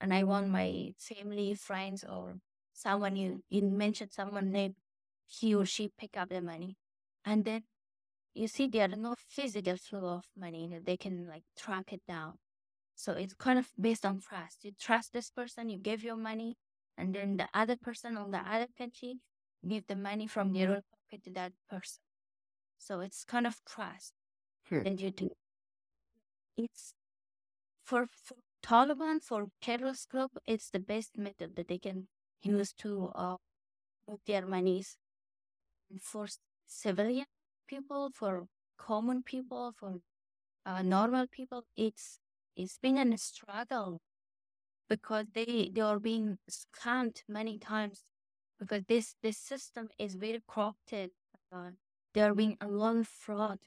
And 0.00 0.14
I 0.14 0.24
want 0.24 0.48
my 0.50 0.94
family, 0.98 1.54
friends, 1.54 2.04
or 2.04 2.36
someone 2.74 3.16
you, 3.16 3.42
you 3.50 3.62
mentioned 3.62 4.12
someone 4.12 4.52
name, 4.52 4.76
he 5.26 5.54
or 5.54 5.66
she 5.66 5.90
pick 5.98 6.16
up 6.18 6.30
the 6.30 6.42
money. 6.42 6.76
And 7.24 7.44
then 7.44 7.64
you 8.34 8.48
see 8.48 8.68
there 8.68 8.84
are 8.86 8.96
no 8.96 9.14
physical 9.28 9.76
flow 9.76 10.06
of 10.16 10.26
money 10.38 10.68
that 10.72 10.86
they 10.86 10.96
can 10.96 11.28
like 11.28 11.44
track 11.58 11.92
it 11.92 12.02
down. 12.08 12.34
So 12.96 13.12
it's 13.14 13.34
kind 13.34 13.58
of 13.58 13.68
based 13.80 14.06
on 14.06 14.20
trust. 14.20 14.64
You 14.64 14.72
trust 14.80 15.12
this 15.14 15.30
person, 15.30 15.70
you 15.70 15.78
give 15.78 16.04
your 16.04 16.16
money, 16.16 16.56
and 16.98 17.14
then 17.14 17.36
the 17.38 17.48
other 17.54 17.76
person 17.76 18.16
on 18.18 18.32
the 18.32 18.38
other 18.38 18.68
country 18.78 19.20
give 19.68 19.86
the 19.88 19.96
money 19.96 20.26
from 20.28 20.52
their 20.52 20.70
own 20.70 20.82
pocket 20.92 21.24
to 21.24 21.30
that 21.32 21.52
person. 21.70 22.00
So 22.78 23.00
it's 23.00 23.24
kind 23.24 23.46
of 23.46 23.60
trust 23.66 24.14
Hmm. 24.68 24.82
that 24.84 25.00
you 25.00 25.10
do. 25.12 25.30
it's 26.56 26.94
for, 27.86 28.08
for 28.12 28.36
Taliban, 28.62 29.22
for 29.22 29.46
terrorist 29.62 30.10
group, 30.10 30.32
it's 30.46 30.70
the 30.70 30.80
best 30.80 31.16
method 31.16 31.56
that 31.56 31.68
they 31.68 31.78
can 31.78 32.08
use 32.42 32.72
to 32.74 33.12
uh, 33.14 33.36
move 34.08 34.20
their 34.26 34.46
monies. 34.46 34.98
For 36.00 36.26
civilian 36.66 37.26
people, 37.66 38.10
for 38.12 38.46
common 38.78 39.22
people, 39.22 39.72
for 39.76 40.00
uh, 40.66 40.82
normal 40.82 41.26
people, 41.28 41.64
it's 41.76 42.20
it's 42.56 42.78
been 42.78 42.98
a 43.12 43.18
struggle 43.18 44.00
because 44.88 45.26
they 45.34 45.70
they 45.74 45.80
are 45.82 46.00
being 46.00 46.38
scammed 46.50 47.22
many 47.28 47.58
times 47.58 48.02
because 48.58 48.84
this 48.88 49.16
this 49.22 49.38
system 49.38 49.88
is 49.98 50.14
very 50.16 50.42
corrupted. 50.48 51.12
Uh, 51.52 51.70
they 52.14 52.22
are 52.22 52.34
being 52.34 52.56
a 52.60 52.68
lot 52.68 52.96
of 52.96 53.08
fraud 53.08 53.58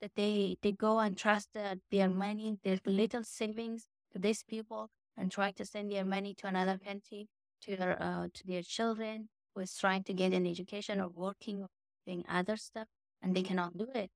that 0.00 0.12
they 0.16 0.56
they 0.62 0.72
go 0.72 0.98
and 0.98 1.16
trust 1.16 1.52
their, 1.54 1.76
their 1.90 2.08
money, 2.08 2.58
their 2.64 2.78
little 2.86 3.24
savings 3.24 3.86
to 4.12 4.18
these 4.18 4.42
people 4.42 4.90
and 5.16 5.30
try 5.30 5.50
to 5.52 5.64
send 5.64 5.90
their 5.90 6.04
money 6.04 6.34
to 6.34 6.46
another 6.46 6.78
country 6.78 7.28
to 7.62 7.76
their 7.76 8.00
uh, 8.02 8.28
to 8.32 8.46
their 8.46 8.62
children 8.62 9.28
who 9.54 9.62
is 9.62 9.76
trying 9.76 10.02
to 10.04 10.12
get 10.12 10.32
an 10.32 10.46
education 10.46 11.00
or 11.00 11.08
working 11.08 11.62
or 11.62 11.68
doing 12.06 12.24
other 12.28 12.56
stuff 12.56 12.88
and 13.22 13.34
they 13.34 13.42
cannot 13.42 13.76
do 13.76 13.86
it 13.94 14.10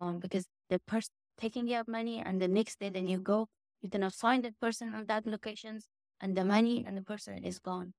um, 0.00 0.18
because 0.18 0.46
the 0.70 0.78
person 0.80 1.10
taking 1.38 1.68
your 1.68 1.84
money 1.86 2.20
and 2.20 2.40
the 2.40 2.48
next 2.48 2.80
day 2.80 2.88
then 2.88 3.06
you 3.06 3.18
go 3.18 3.48
you 3.82 3.88
cannot 3.90 4.12
find 4.14 4.44
that 4.44 4.58
person 4.60 4.94
on 4.94 5.06
that 5.06 5.26
locations 5.26 5.86
and 6.20 6.36
the 6.36 6.44
money 6.44 6.84
and 6.86 6.96
the 6.96 7.02
person 7.02 7.44
is 7.44 7.58
gone 7.58 7.92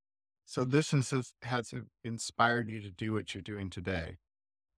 So 0.46 0.66
this 0.66 0.92
has, 0.92 1.34
has 1.44 1.74
inspired 2.04 2.70
you 2.70 2.82
to 2.82 2.92
do 2.92 3.14
what 3.14 3.34
you're 3.34 3.44
doing 3.44 3.70
today 3.70 4.18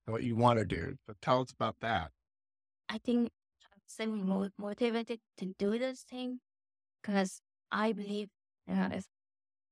what 0.06 0.24
you 0.24 0.36
want 0.36 0.60
to 0.60 0.66
do. 0.66 0.98
But 1.08 1.22
tell 1.22 1.42
us 1.42 1.52
about 1.52 1.78
that. 1.82 2.12
I 2.96 2.98
think 3.06 3.30
i'm 4.00 4.14
mo- 4.28 4.56
motivated 4.58 5.20
to 5.38 5.46
do 5.64 5.72
this 5.84 6.04
thing 6.12 6.40
because 7.02 7.42
i 7.72 7.92
believe 7.92 8.30
uh, 8.70 8.90
if 9.00 9.06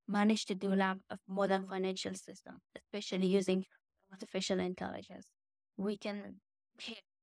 managed 0.07 0.47
to 0.47 0.55
develop 0.55 0.97
a 1.09 1.17
modern 1.27 1.67
financial 1.73 2.13
system 2.13 2.55
especially 2.79 3.27
using 3.27 3.63
artificial 4.11 4.59
intelligence 4.59 5.27
we 5.77 5.97
can 5.97 6.35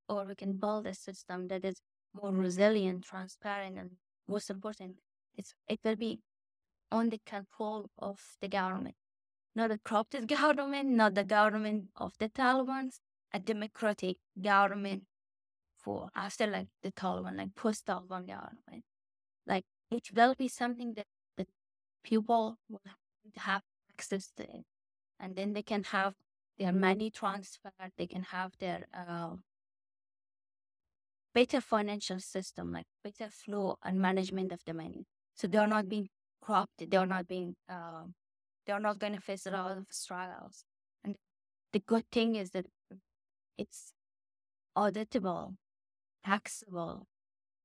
or 0.08 0.24
we 0.24 0.34
can 0.34 0.52
build 0.54 0.86
a 0.86 0.94
system 0.94 1.48
that 1.48 1.64
is 1.64 1.82
more 2.14 2.32
resilient, 2.32 3.04
transparent, 3.04 3.78
and 3.78 3.90
most 4.28 4.50
important, 4.50 4.96
it's, 5.36 5.54
it 5.68 5.80
will 5.84 5.96
be 5.96 6.20
on 6.90 7.10
the 7.10 7.20
control 7.26 7.90
of 7.98 8.18
the 8.40 8.48
government. 8.48 8.94
Not 9.54 9.70
a 9.70 9.78
corrupted 9.78 10.28
government, 10.38 10.88
not 10.90 11.14
the 11.14 11.24
government 11.24 11.86
of 11.96 12.12
the 12.18 12.28
Taliban, 12.28 12.90
a 13.32 13.38
democratic 13.38 14.16
government 14.40 15.02
for 15.86 16.08
after 16.16 16.48
like 16.48 16.66
the 16.82 16.90
Taliban, 16.90 17.36
like 17.38 17.54
post 17.54 17.86
Taliban 17.86 18.26
government. 18.26 18.82
Like 19.46 19.64
it 19.92 20.08
will 20.12 20.34
be 20.34 20.48
something 20.48 20.94
that 20.94 21.06
the 21.36 21.46
people 22.02 22.58
will 22.68 22.80
have 23.36 23.62
access 23.92 24.32
to 24.36 24.42
it. 24.42 24.64
And 25.20 25.36
then 25.36 25.52
they 25.52 25.62
can 25.62 25.84
have 25.84 26.14
their 26.58 26.72
money 26.72 27.10
transferred, 27.10 27.92
they 27.96 28.08
can 28.08 28.24
have 28.24 28.50
their 28.58 28.86
uh, 28.92 29.36
better 31.32 31.60
financial 31.60 32.18
system, 32.18 32.72
like 32.72 32.86
better 33.04 33.30
flow 33.30 33.76
and 33.84 34.00
management 34.00 34.50
of 34.52 34.60
the 34.66 34.74
money. 34.74 35.04
So 35.36 35.46
they're 35.46 35.68
not 35.68 35.88
being 35.88 36.08
corrupted. 36.42 36.90
They're 36.90 37.06
not 37.06 37.28
being, 37.28 37.54
uh, 37.68 38.06
they're 38.66 38.80
not 38.80 38.98
going 38.98 39.14
to 39.14 39.20
face 39.20 39.46
a 39.46 39.52
lot 39.52 39.76
of 39.76 39.84
struggles. 39.90 40.64
And 41.04 41.14
the 41.72 41.78
good 41.78 42.04
thing 42.10 42.34
is 42.34 42.50
that 42.50 42.66
it's 43.56 43.92
auditable, 44.76 45.54
taxable, 46.26 47.06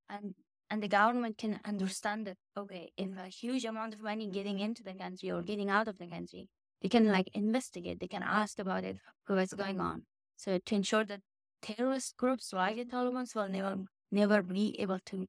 and 0.08 0.34
and 0.70 0.82
the 0.82 0.88
government 0.88 1.36
can 1.38 1.60
understand 1.64 2.26
that 2.26 2.38
okay, 2.56 2.92
if 2.96 3.10
a 3.18 3.28
huge 3.28 3.64
amount 3.64 3.94
of 3.94 4.00
money 4.02 4.28
getting 4.28 4.58
into 4.60 4.82
the 4.82 4.94
country 4.94 5.30
or 5.30 5.42
getting 5.42 5.70
out 5.70 5.88
of 5.88 5.98
the 5.98 6.06
country, 6.06 6.48
they 6.80 6.88
can 6.88 7.08
like 7.08 7.28
investigate. 7.34 8.00
They 8.00 8.08
can 8.08 8.22
ask 8.22 8.58
about 8.58 8.84
it, 8.84 8.96
what's 9.26 9.54
going 9.54 9.80
on. 9.80 10.02
So 10.36 10.58
to 10.58 10.74
ensure 10.74 11.04
that 11.04 11.20
terrorist 11.62 12.16
groups 12.16 12.52
like 12.52 12.76
the 12.76 12.84
Taliban 12.84 13.34
will 13.34 13.48
never 13.48 13.76
never 14.10 14.42
be 14.42 14.80
able 14.80 14.98
to 15.06 15.26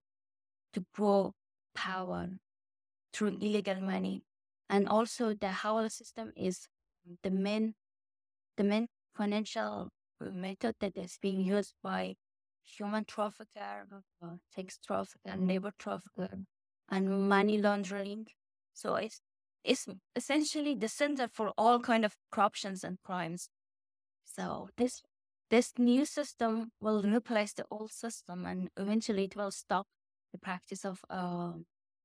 to 0.73 0.85
grow 0.95 1.33
power 1.75 2.29
through 3.13 3.37
illegal 3.41 3.81
money. 3.81 4.23
And 4.69 4.87
also 4.87 5.33
the 5.33 5.53
Hawala 5.61 5.91
system 5.91 6.31
is 6.35 6.67
the 7.23 7.31
main 7.31 7.75
the 8.57 8.63
main 8.63 8.87
financial 9.15 9.89
method 10.19 10.75
that 10.79 10.97
is 10.97 11.17
being 11.21 11.41
used 11.41 11.75
by 11.83 12.15
human 12.63 13.05
trafficker, 13.05 13.87
uh, 14.21 14.35
sex 14.55 14.79
trafficker, 14.85 15.35
labor 15.37 15.71
trafficker, 15.77 16.39
and 16.89 17.29
money 17.29 17.57
laundering. 17.57 18.27
So 18.73 18.95
it's 18.95 19.21
it's 19.63 19.87
essentially 20.15 20.75
the 20.75 20.89
center 20.89 21.27
for 21.27 21.53
all 21.57 21.79
kind 21.79 22.03
of 22.03 22.15
corruptions 22.31 22.83
and 22.83 22.97
crimes. 23.03 23.49
So 24.25 24.69
this 24.77 25.01
this 25.49 25.73
new 25.77 26.05
system 26.05 26.71
will 26.81 27.03
replace 27.03 27.53
the 27.53 27.65
old 27.69 27.91
system 27.91 28.45
and 28.45 28.69
eventually 28.77 29.25
it 29.25 29.35
will 29.35 29.51
stop 29.51 29.85
the 30.31 30.39
practice 30.39 30.83
of 30.83 31.01
uh, 31.09 31.53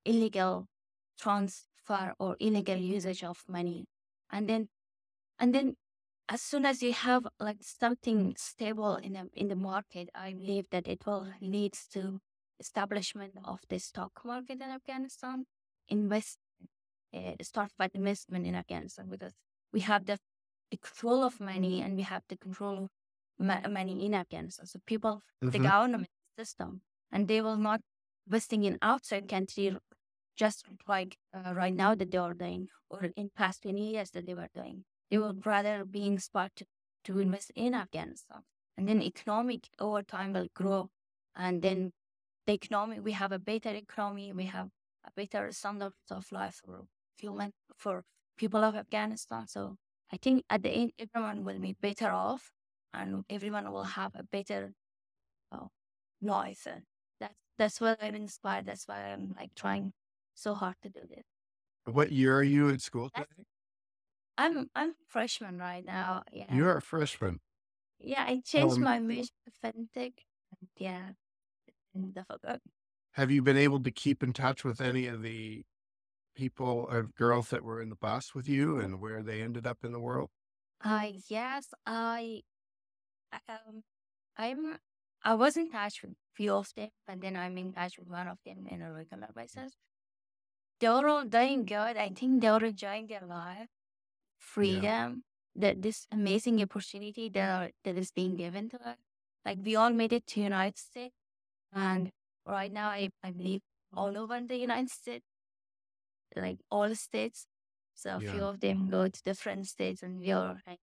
illegal 0.04 0.66
transfer 1.18 2.14
or 2.18 2.36
illegal 2.40 2.76
usage 2.76 3.24
of 3.24 3.42
money. 3.48 3.86
And 4.30 4.48
then, 4.48 4.68
and 5.38 5.54
then 5.54 5.76
as 6.28 6.42
soon 6.42 6.66
as 6.66 6.82
you 6.82 6.92
have 6.92 7.26
like 7.40 7.58
something 7.60 8.34
stable 8.36 8.96
in 8.96 9.14
the, 9.14 9.28
in 9.34 9.48
the 9.48 9.56
market, 9.56 10.10
I 10.14 10.34
believe 10.34 10.66
that 10.70 10.86
it 10.86 11.06
will 11.06 11.26
lead 11.40 11.74
to 11.92 12.20
establishment 12.60 13.32
of 13.44 13.60
the 13.68 13.78
stock 13.78 14.12
market 14.24 14.60
in 14.60 14.70
Afghanistan, 14.70 15.46
invest, 15.88 16.38
uh, 17.14 17.32
start 17.40 17.70
by 17.78 17.88
investment 17.94 18.46
in 18.46 18.54
Afghanistan 18.54 19.06
because 19.08 19.32
we 19.72 19.80
have 19.80 20.04
the, 20.04 20.18
the 20.70 20.76
control 20.76 21.24
of 21.24 21.40
money 21.40 21.80
and 21.80 21.96
we 21.96 22.02
have 22.02 22.22
the 22.28 22.36
control 22.36 22.84
of 22.84 22.90
money 23.70 24.04
in 24.04 24.14
Afghanistan. 24.14 24.66
So 24.66 24.80
people, 24.84 25.22
mm-hmm. 25.42 25.50
the 25.50 25.58
government 25.60 26.08
system, 26.38 26.82
and 27.10 27.26
they 27.26 27.40
will 27.40 27.56
not 27.56 27.80
investing 28.26 28.64
in 28.64 28.78
outside 28.82 29.28
country 29.28 29.74
just 30.36 30.66
like 30.86 31.16
uh, 31.34 31.52
right 31.54 31.74
now 31.74 31.94
that 31.94 32.10
they 32.10 32.18
are 32.18 32.34
doing, 32.34 32.68
or 32.90 33.08
in 33.16 33.30
past 33.34 33.62
20 33.62 33.92
years 33.92 34.10
that 34.10 34.26
they 34.26 34.34
were 34.34 34.48
doing. 34.54 34.84
They 35.11 35.18
will 35.18 35.34
rather 35.44 35.84
be 35.84 36.06
inspired 36.06 36.52
to, 37.04 37.18
invest 37.18 37.52
in 37.54 37.74
Afghanistan. 37.74 38.42
And 38.76 38.86
then 38.88 39.00
economic 39.02 39.68
over 39.78 40.02
time 40.02 40.34
will 40.34 40.48
grow. 40.54 40.90
And 41.34 41.62
then 41.62 41.92
the 42.46 42.52
economy, 42.54 43.00
we 43.00 43.12
have 43.12 43.32
a 43.32 43.38
better 43.38 43.70
economy, 43.70 44.32
we 44.32 44.44
have 44.46 44.68
a 45.04 45.11
better 45.16 45.50
standard 45.52 45.92
of 46.11 46.30
life 46.32 46.61
for 46.64 46.84
human, 47.16 47.52
for 47.76 48.04
people 48.36 48.62
of 48.62 48.74
Afghanistan. 48.74 49.46
So 49.48 49.76
I 50.12 50.18
think 50.18 50.44
at 50.50 50.62
the 50.62 50.70
end, 50.70 50.92
everyone 50.98 51.44
will 51.44 51.59
be 51.59 51.76
better 51.80 52.11
off 52.11 52.50
and 52.92 53.24
everyone 53.30 53.70
will 53.72 53.84
have 53.84 54.12
a 54.14 54.22
better 54.22 54.72
uh, 55.52 55.66
life. 56.20 56.66
And 56.66 56.82
that's 57.20 57.34
that's 57.59 57.80
what 57.80 57.98
I'm 58.02 58.14
inspired. 58.14 58.66
That's 58.66 58.86
why 58.86 59.12
I'm 59.12 59.34
like 59.38 59.54
trying 59.54 59.92
so 60.34 60.54
hard 60.54 60.76
to 60.82 60.88
do 60.88 61.00
this. 61.09 61.24
What 61.84 62.12
year 62.12 62.36
are 62.36 62.42
you 62.42 62.68
in 62.68 62.78
school? 62.78 63.11
I'm 64.39 64.70
I'm 64.74 64.95
freshman 65.09 65.59
right 65.59 65.84
now. 65.84 66.22
Yeah. 66.32 66.55
You're 66.55 66.76
a 66.76 66.82
freshman. 66.82 67.41
Yeah, 67.99 68.24
I 68.26 68.41
changed 68.45 68.76
um, 68.76 68.82
my 68.84 69.01
major 69.01 69.30
to 69.45 69.53
fintech. 69.62 70.12
Yeah. 70.76 71.11
Have 73.12 73.30
you 73.32 73.43
been 73.43 73.57
able 73.57 73.80
to 73.82 73.91
keep 73.91 74.22
in 74.22 74.32
touch 74.32 74.64
with 74.64 74.80
any 74.80 75.07
of 75.09 75.22
the 75.22 75.64
people 76.36 76.86
or 76.89 77.03
girls 77.03 77.51
that 77.51 77.64
were 77.64 77.82
in 77.82 77.89
the 77.89 77.97
bus 77.97 78.34
with 78.34 78.49
you 78.49 78.78
and 78.78 79.01
where 79.01 79.22
they 79.24 79.43
ended 79.43 79.66
up 79.66 79.78
in 79.84 79.91
the 79.91 80.01
world? 80.01 80.30
Uh 80.82 81.09
yes, 81.28 81.66
I 81.84 82.43
um, 83.49 83.82
I'm 84.36 84.78
I 85.24 85.34
was 85.34 85.57
in 85.57 85.70
touch 85.70 86.03
with 86.03 86.12
few 86.34 86.55
of 86.55 86.72
them, 86.76 86.91
but 87.09 87.20
then 87.20 87.36
I'm 87.36 87.59
in 87.59 87.72
touch 87.72 87.99
with 87.99 88.09
one 88.09 88.28
of 88.28 88.39
them 88.47 88.66
in 88.70 88.82
a 88.82 88.93
regular 88.93 89.28
basis. 89.34 89.72
They're 90.78 91.09
all 91.09 91.24
doing 91.24 91.64
good. 91.64 91.97
I 91.97 92.11
think 92.11 92.41
they're 92.41 92.64
enjoying 92.64 93.09
their 93.09 93.26
life, 93.26 93.68
freedom, 94.55 94.82
yeah. 94.82 95.11
that 95.57 95.82
this 95.82 96.07
amazing 96.12 96.62
opportunity 96.62 97.28
that 97.30 97.49
are, 97.49 97.70
that 97.84 97.96
is 97.99 98.11
being 98.11 98.36
given 98.36 98.68
to 98.70 98.76
us. 98.76 98.96
Like 99.44 99.59
we 99.64 99.76
all 99.76 99.90
made 99.90 100.12
it 100.12 100.26
to 100.28 100.40
United 100.40 100.78
States, 100.78 101.14
and 101.72 102.11
right 102.46 102.72
now 102.72 102.88
I 102.88 103.11
I 103.22 103.30
believe 103.30 103.62
all 103.94 104.16
over 104.16 104.40
the 104.40 104.57
United 104.57 104.90
States, 104.90 105.24
like 106.36 106.59
all 106.70 106.94
states. 106.94 107.46
So 107.94 108.16
a 108.16 108.22
yeah. 108.22 108.32
few 108.32 108.44
of 108.44 108.61
them 108.61 108.88
go 108.90 109.09
to 109.09 109.22
different 109.24 109.66
states, 109.66 110.03
and 110.03 110.20
we 110.20 110.32
are 110.32 110.61
like 110.66 110.80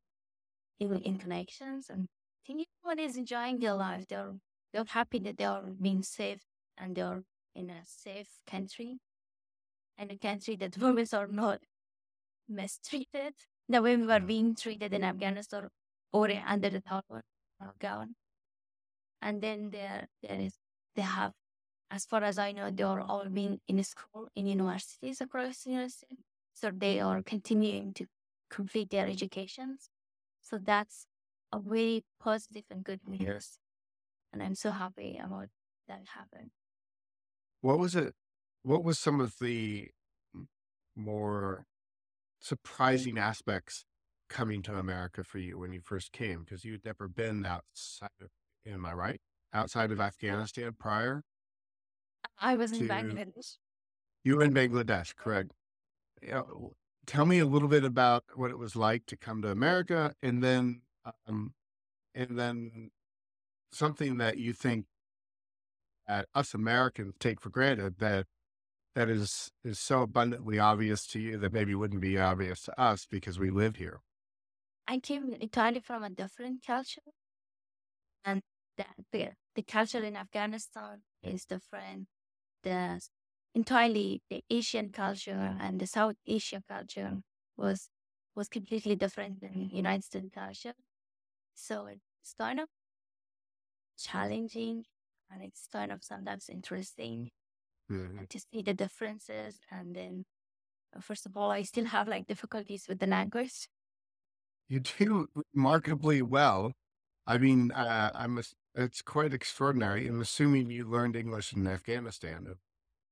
even 0.79 1.01
in 1.01 1.17
connections 1.17 1.89
and 1.89 2.07
I 2.45 2.47
think 2.47 2.67
everyone 2.83 2.99
is 2.99 3.17
enjoying 3.17 3.59
their 3.59 3.73
life. 3.73 4.05
They're 4.07 4.33
they're 4.71 4.85
happy 4.87 5.19
that 5.19 5.37
they 5.37 5.45
are 5.45 5.63
being 5.81 6.03
safe 6.03 6.43
and 6.77 6.95
they're 6.95 7.23
in 7.55 7.69
a 7.69 7.81
safe 7.85 8.29
country, 8.45 8.99
and 9.97 10.11
a 10.11 10.17
country 10.17 10.55
that 10.57 10.77
women 10.85 11.07
are 11.13 11.27
not 11.27 11.61
mistreated. 12.47 13.33
The 13.69 13.81
women 13.81 14.07
were 14.07 14.13
mm-hmm. 14.15 14.27
being 14.27 14.55
treated 14.55 14.93
in 14.93 15.03
Afghanistan 15.03 15.69
or 16.13 16.29
under 16.47 16.69
the 16.69 16.81
Taliban 16.81 17.21
government. 17.79 18.15
And 19.21 19.41
then 19.41 19.71
there 19.71 20.07
there 20.21 20.39
is 20.39 20.53
they 20.95 21.01
have 21.01 21.33
as 21.91 22.05
far 22.05 22.23
as 22.23 22.37
I 22.37 22.51
know, 22.51 22.71
they 22.71 22.83
are 22.83 23.01
all 23.01 23.25
being 23.29 23.59
in 23.67 23.83
school 23.83 24.27
in 24.35 24.47
universities 24.47 25.21
across 25.21 25.63
the 25.63 25.71
United 25.71 25.91
States. 25.91 26.21
So 26.53 26.71
they 26.75 26.99
are 26.99 27.21
continuing 27.21 27.93
to 27.93 28.05
complete 28.49 28.89
their 28.89 29.07
educations. 29.07 29.89
So 30.41 30.57
that's 30.57 31.05
a 31.51 31.59
very 31.59 32.03
positive 32.19 32.63
and 32.69 32.83
good 32.83 33.01
news. 33.07 33.59
And 34.33 34.41
I'm 34.41 34.55
so 34.55 34.71
happy 34.71 35.19
about 35.23 35.47
that 35.87 36.01
happened. 36.15 36.51
What 37.61 37.79
was 37.79 37.95
it? 37.95 38.13
What 38.63 38.83
was 38.83 38.99
some 38.99 39.21
of 39.21 39.35
the 39.39 39.89
more 40.95 41.65
surprising 42.45 43.17
aspects 43.17 43.85
coming 44.29 44.61
to 44.63 44.77
America 44.77 45.23
for 45.23 45.39
you 45.39 45.59
when 45.59 45.73
you 45.73 45.81
first 45.81 46.11
came? 46.13 46.41
Because 46.43 46.65
you'd 46.65 46.85
never 46.85 47.07
been 47.09 47.45
outside 47.45 48.09
of, 48.21 48.29
am 48.65 48.85
I 48.85 48.93
right? 48.93 49.21
Outside 49.53 49.91
of 49.91 50.01
Afghanistan 50.01 50.73
prior? 50.73 51.23
I 52.37 52.55
was 52.55 52.71
in 52.71 52.87
Bangladesh. 52.87 53.57
You 54.23 54.37
were 54.37 54.43
in 54.43 54.53
Bangladesh, 54.53 55.15
correct? 55.15 55.51
Yeah. 56.21 56.43
w- 56.43 56.75
Tell 57.07 57.25
me 57.25 57.39
a 57.39 57.45
little 57.45 57.69
bit 57.69 57.83
about 57.85 58.25
what 58.35 58.51
it 58.51 58.57
was 58.59 58.75
like 58.75 59.05
to 59.07 59.17
come 59.17 59.41
to 59.43 59.51
America 59.51 60.15
and 60.21 60.43
then, 60.43 60.83
um, 61.27 61.55
and 62.15 62.39
then 62.39 62.91
something 63.71 64.17
that 64.17 64.37
you 64.39 64.53
think 64.53 64.87
that 66.07 66.27
us 66.33 66.53
Americans 66.53 67.13
take 67.19 67.41
for 67.41 67.49
granted 67.49 67.97
that 67.97 68.27
that 68.95 69.09
is 69.09 69.51
is 69.63 69.79
so 69.79 70.01
abundantly 70.01 70.59
obvious 70.59 71.05
to 71.07 71.19
you 71.19 71.37
that 71.37 71.53
maybe 71.53 71.75
wouldn't 71.75 72.01
be 72.01 72.17
obvious 72.17 72.63
to 72.63 72.79
us 72.79 73.05
because 73.05 73.37
we 73.39 73.49
live 73.51 73.75
here. 73.75 74.01
I 74.87 74.97
came 74.99 75.31
entirely 75.31 75.79
from 75.79 76.03
a 76.03 76.09
different 76.09 76.63
culture, 76.65 77.03
and 78.23 78.41
the 78.77 78.85
the, 79.11 79.33
the 79.55 79.63
culture 79.63 80.03
in 80.03 80.15
Afghanistan 80.15 81.03
is 81.23 81.45
different. 81.45 82.07
The 82.63 83.01
entirely 83.55 84.23
the 84.29 84.43
Asian 84.49 84.91
culture 84.91 85.57
and 85.59 85.79
the 85.79 85.87
South 85.87 86.15
Asia 86.27 86.63
culture 86.67 87.21
was 87.57 87.89
was 88.35 88.49
completely 88.49 88.95
different 88.95 89.41
than 89.41 89.69
United 89.71 90.03
States 90.05 90.29
culture. 90.33 90.75
So 91.55 91.87
it's 91.87 92.33
kind 92.37 92.59
of 92.61 92.69
challenging, 93.97 94.85
and 95.29 95.43
it's 95.43 95.67
kind 95.67 95.91
of 95.91 96.03
sometimes 96.03 96.49
interesting 96.49 97.31
Mhm. 97.89 98.25
to 98.29 98.39
see 98.39 98.61
the 98.61 98.73
differences. 98.73 99.59
And 99.71 99.95
then, 99.95 100.25
uh, 100.95 101.01
first 101.01 101.25
of 101.27 101.37
all, 101.37 101.51
I 101.51 101.63
still 101.63 101.85
have 101.85 102.07
like 102.09 102.27
difficulties 102.27 102.87
with 102.89 102.99
the 102.99 103.07
language. 103.07 103.69
You 104.67 104.79
do 104.79 105.27
remarkably 105.53 106.21
well. 106.21 106.73
I 107.27 107.37
mean, 107.39 107.71
uh, 107.71 108.11
I'm 108.13 108.37
ass- 108.37 108.55
it's 108.75 109.01
quite 109.01 109.33
extraordinary. 109.33 110.07
I'm 110.07 110.21
assuming 110.21 110.69
you 110.69 110.85
learned 110.87 111.15
English 111.15 111.53
in 111.53 111.65
Afghanistan. 111.67 112.59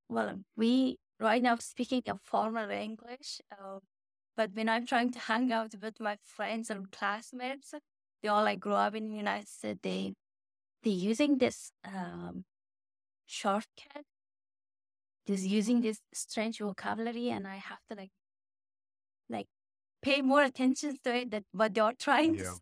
Well, 0.09 0.43
we 0.55 0.97
right 1.19 1.41
now 1.41 1.55
speaking 1.57 2.03
a 2.07 2.17
formal 2.17 2.69
English, 2.69 3.41
uh, 3.51 3.79
but 4.35 4.53
when 4.53 4.69
I'm 4.69 4.85
trying 4.85 5.11
to 5.13 5.19
hang 5.19 5.51
out 5.51 5.75
with 5.81 5.99
my 5.99 6.17
friends 6.23 6.69
and 6.69 6.91
classmates, 6.91 7.73
they 8.21 8.29
all 8.29 8.43
like 8.43 8.59
grow 8.59 8.75
up 8.75 8.95
in 8.95 9.09
the 9.09 9.17
United 9.17 9.47
States. 9.49 9.79
They 9.83 10.15
they 10.83 10.91
using 10.91 11.39
this 11.39 11.73
um, 11.85 12.45
shortcut, 13.27 14.05
just 15.27 15.43
using 15.45 15.81
this 15.81 16.01
strange 16.13 16.59
vocabulary, 16.59 17.29
and 17.29 17.47
I 17.47 17.57
have 17.57 17.79
to 17.89 17.95
like 17.95 18.11
like 19.29 19.47
pay 20.01 20.21
more 20.21 20.43
attention 20.43 20.97
to 21.03 21.15
it 21.15 21.31
than 21.31 21.45
what 21.51 21.73
they're 21.73 21.93
trying 21.93 22.35
to. 22.37 22.43
Yeah. 22.43 22.49
s- 22.51 22.61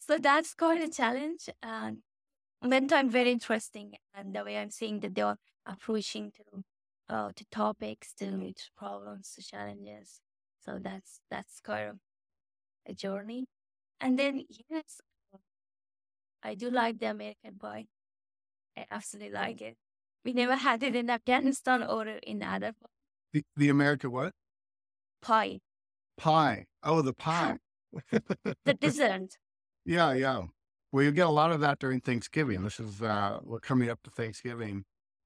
So 0.00 0.18
that's 0.18 0.54
quite 0.54 0.82
a 0.82 0.88
challenge, 0.90 1.50
and 1.62 2.02
that 2.62 2.88
time 2.88 3.10
very 3.10 3.32
interesting, 3.32 3.96
and 4.14 4.34
the 4.34 4.44
way 4.44 4.58
I'm 4.58 4.70
seeing 4.70 5.00
that 5.00 5.14
they're 5.16 5.38
approaching 5.66 6.32
to 6.32 6.64
uh, 7.08 7.32
to 7.36 7.44
topics, 7.50 8.14
to, 8.16 8.26
to 8.54 8.66
problems, 8.76 9.32
to 9.34 9.42
challenges. 9.42 10.22
So 10.60 10.78
that's 10.80 11.20
that's 11.30 11.60
kind 11.60 11.90
of 11.90 12.00
a 12.86 12.94
journey. 12.94 13.46
And 14.00 14.18
then 14.18 14.44
yes, 14.70 15.00
I 16.44 16.54
do 16.54 16.70
like 16.70 16.98
the 17.00 17.06
American 17.06 17.58
pie. 17.58 17.88
I 18.76 18.86
absolutely 18.90 19.32
like 19.32 19.60
it. 19.62 19.78
We 20.24 20.32
never 20.32 20.56
had 20.56 20.82
it 20.82 20.96
in 20.96 21.10
Afghanistan 21.10 21.82
or 21.82 22.06
in 22.06 22.42
other 22.42 22.72
The, 23.32 23.44
the 23.56 23.68
America 23.68 24.08
what? 24.08 24.32
pie. 25.20 25.60
Pie. 26.16 26.66
Oh, 26.82 27.02
the 27.02 27.12
pie. 27.12 27.58
The 28.64 28.74
dessert. 28.80 29.36
yeah, 29.84 30.12
yeah. 30.12 30.42
Well, 30.92 31.02
you 31.04 31.10
get 31.10 31.26
a 31.26 31.30
lot 31.30 31.50
of 31.50 31.60
that 31.60 31.78
during 31.80 32.00
Thanksgiving. 32.00 32.62
This 32.62 32.78
is 32.78 33.02
uh, 33.02 33.40
we're 33.42 33.60
coming 33.60 33.90
up 33.90 34.00
to 34.04 34.10
Thanksgiving. 34.10 34.84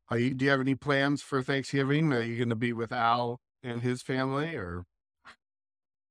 Are 0.08 0.18
you? 0.18 0.32
Do 0.34 0.44
you 0.46 0.50
have 0.50 0.60
any 0.60 0.74
plans 0.74 1.20
for 1.22 1.42
Thanksgiving? 1.42 2.12
Are 2.12 2.22
you 2.22 2.36
going 2.36 2.48
to 2.48 2.56
be 2.56 2.72
with 2.72 2.90
Al 2.92 3.40
and 3.62 3.82
his 3.82 4.00
family, 4.02 4.54
or 4.56 4.84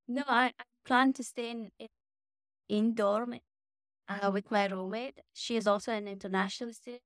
No, 0.06 0.22
I, 0.26 0.46
I 0.58 0.64
plan 0.84 1.12
to 1.14 1.24
stay 1.24 1.50
in, 1.50 1.70
in 1.78 1.88
indoor 2.68 3.26
uh, 4.08 4.30
with 4.32 4.50
my 4.50 4.66
roommate. 4.66 5.20
She 5.34 5.56
is 5.56 5.66
also 5.66 5.92
an 5.92 6.06
international 6.06 6.72
student. 6.72 7.02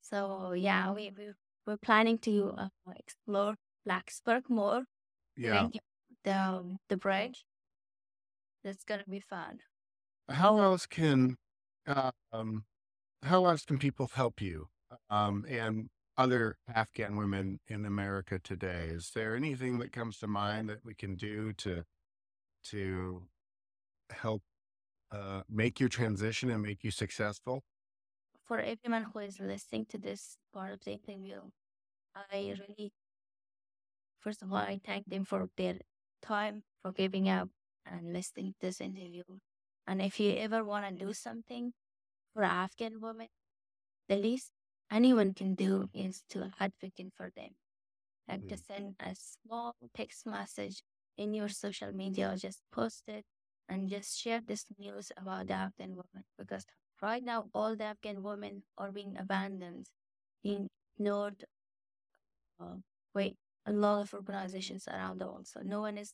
So 0.00 0.52
yeah, 0.52 0.92
we, 0.92 1.12
we 1.16 1.32
we're 1.66 1.76
planning 1.76 2.18
to 2.18 2.54
uh, 2.56 2.68
explore 2.96 3.54
Blacksburg 3.86 4.48
more 4.48 4.84
yeah? 5.36 5.68
the 6.24 6.76
the 6.88 6.96
break. 6.96 7.36
That's 8.64 8.84
gonna 8.84 9.04
be 9.08 9.20
fun. 9.20 9.58
How 10.28 10.60
else 10.60 10.86
can 10.86 11.36
uh, 11.86 12.10
um, 12.32 12.64
how 13.22 13.46
else 13.46 13.64
can 13.64 13.78
people 13.78 14.10
help 14.14 14.40
you 14.40 14.68
um, 15.08 15.44
and 15.48 15.88
other 16.16 16.58
Afghan 16.72 17.16
women 17.16 17.60
in 17.68 17.86
America 17.86 18.38
today? 18.38 18.88
Is 18.88 19.10
there 19.14 19.34
anything 19.34 19.78
that 19.78 19.92
comes 19.92 20.18
to 20.18 20.26
mind 20.26 20.68
that 20.68 20.84
we 20.84 20.94
can 20.94 21.16
do 21.16 21.52
to 21.54 21.84
to 22.64 23.22
help 24.10 24.42
uh, 25.10 25.42
make 25.48 25.80
your 25.80 25.88
transition 25.88 26.50
and 26.50 26.62
make 26.62 26.84
you 26.84 26.90
successful? 26.90 27.64
For 28.50 28.60
everyone 28.60 29.04
who 29.04 29.20
is 29.20 29.40
listening 29.40 29.86
to 29.86 29.98
this 29.98 30.36
part 30.52 30.74
of 30.74 30.80
the 30.84 30.92
interview, 30.92 31.40
I 32.14 32.54
really, 32.58 32.92
first 34.20 34.42
of 34.42 34.52
all, 34.52 34.58
I 34.58 34.80
thank 34.84 35.06
them 35.08 35.24
for 35.24 35.48
their 35.56 35.78
time, 36.22 36.64
for 36.82 36.92
giving 36.92 37.28
up 37.28 37.48
and 37.86 38.12
listening 38.12 38.52
to 38.52 38.66
this 38.66 38.80
interview. 38.80 39.24
And 39.86 40.02
if 40.02 40.20
you 40.20 40.32
ever 40.36 40.64
want 40.64 40.86
to 40.86 41.04
do 41.06 41.12
something 41.14 41.72
for 42.34 42.44
Afghan 42.44 43.00
women, 43.00 43.28
the 44.08 44.16
least 44.16 44.52
anyone 44.90 45.34
can 45.34 45.54
do 45.54 45.88
is 45.94 46.22
to 46.30 46.52
advocate 46.60 47.12
for 47.16 47.30
them. 47.36 47.56
Like 48.28 48.46
to 48.48 48.56
Mm. 48.56 48.66
send 48.66 48.96
a 49.00 49.14
small 49.16 49.76
text 49.94 50.26
message 50.26 50.82
in 51.16 51.34
your 51.34 51.48
social 51.48 51.92
media, 51.92 52.32
or 52.32 52.36
just 52.36 52.62
post 52.72 53.08
it 53.08 53.26
and 53.68 53.88
just 53.90 54.18
share 54.18 54.40
this 54.40 54.66
news 54.78 55.12
about 55.16 55.48
the 55.48 55.54
Afghan 55.54 55.90
women. 55.96 56.24
Because 56.38 56.66
right 57.02 57.22
now, 57.22 57.46
all 57.54 57.76
the 57.76 57.84
Afghan 57.84 58.22
women 58.22 58.62
are 58.78 58.92
being 58.92 59.16
abandoned, 59.18 59.86
ignored. 60.44 61.44
Uh, 62.60 62.76
wait, 63.14 63.36
a 63.66 63.72
lot 63.72 64.02
of 64.02 64.14
organizations 64.14 64.86
around 64.88 65.20
the 65.20 65.26
world. 65.26 65.46
So 65.46 65.60
no 65.62 65.80
one 65.80 65.98
is 65.98 66.12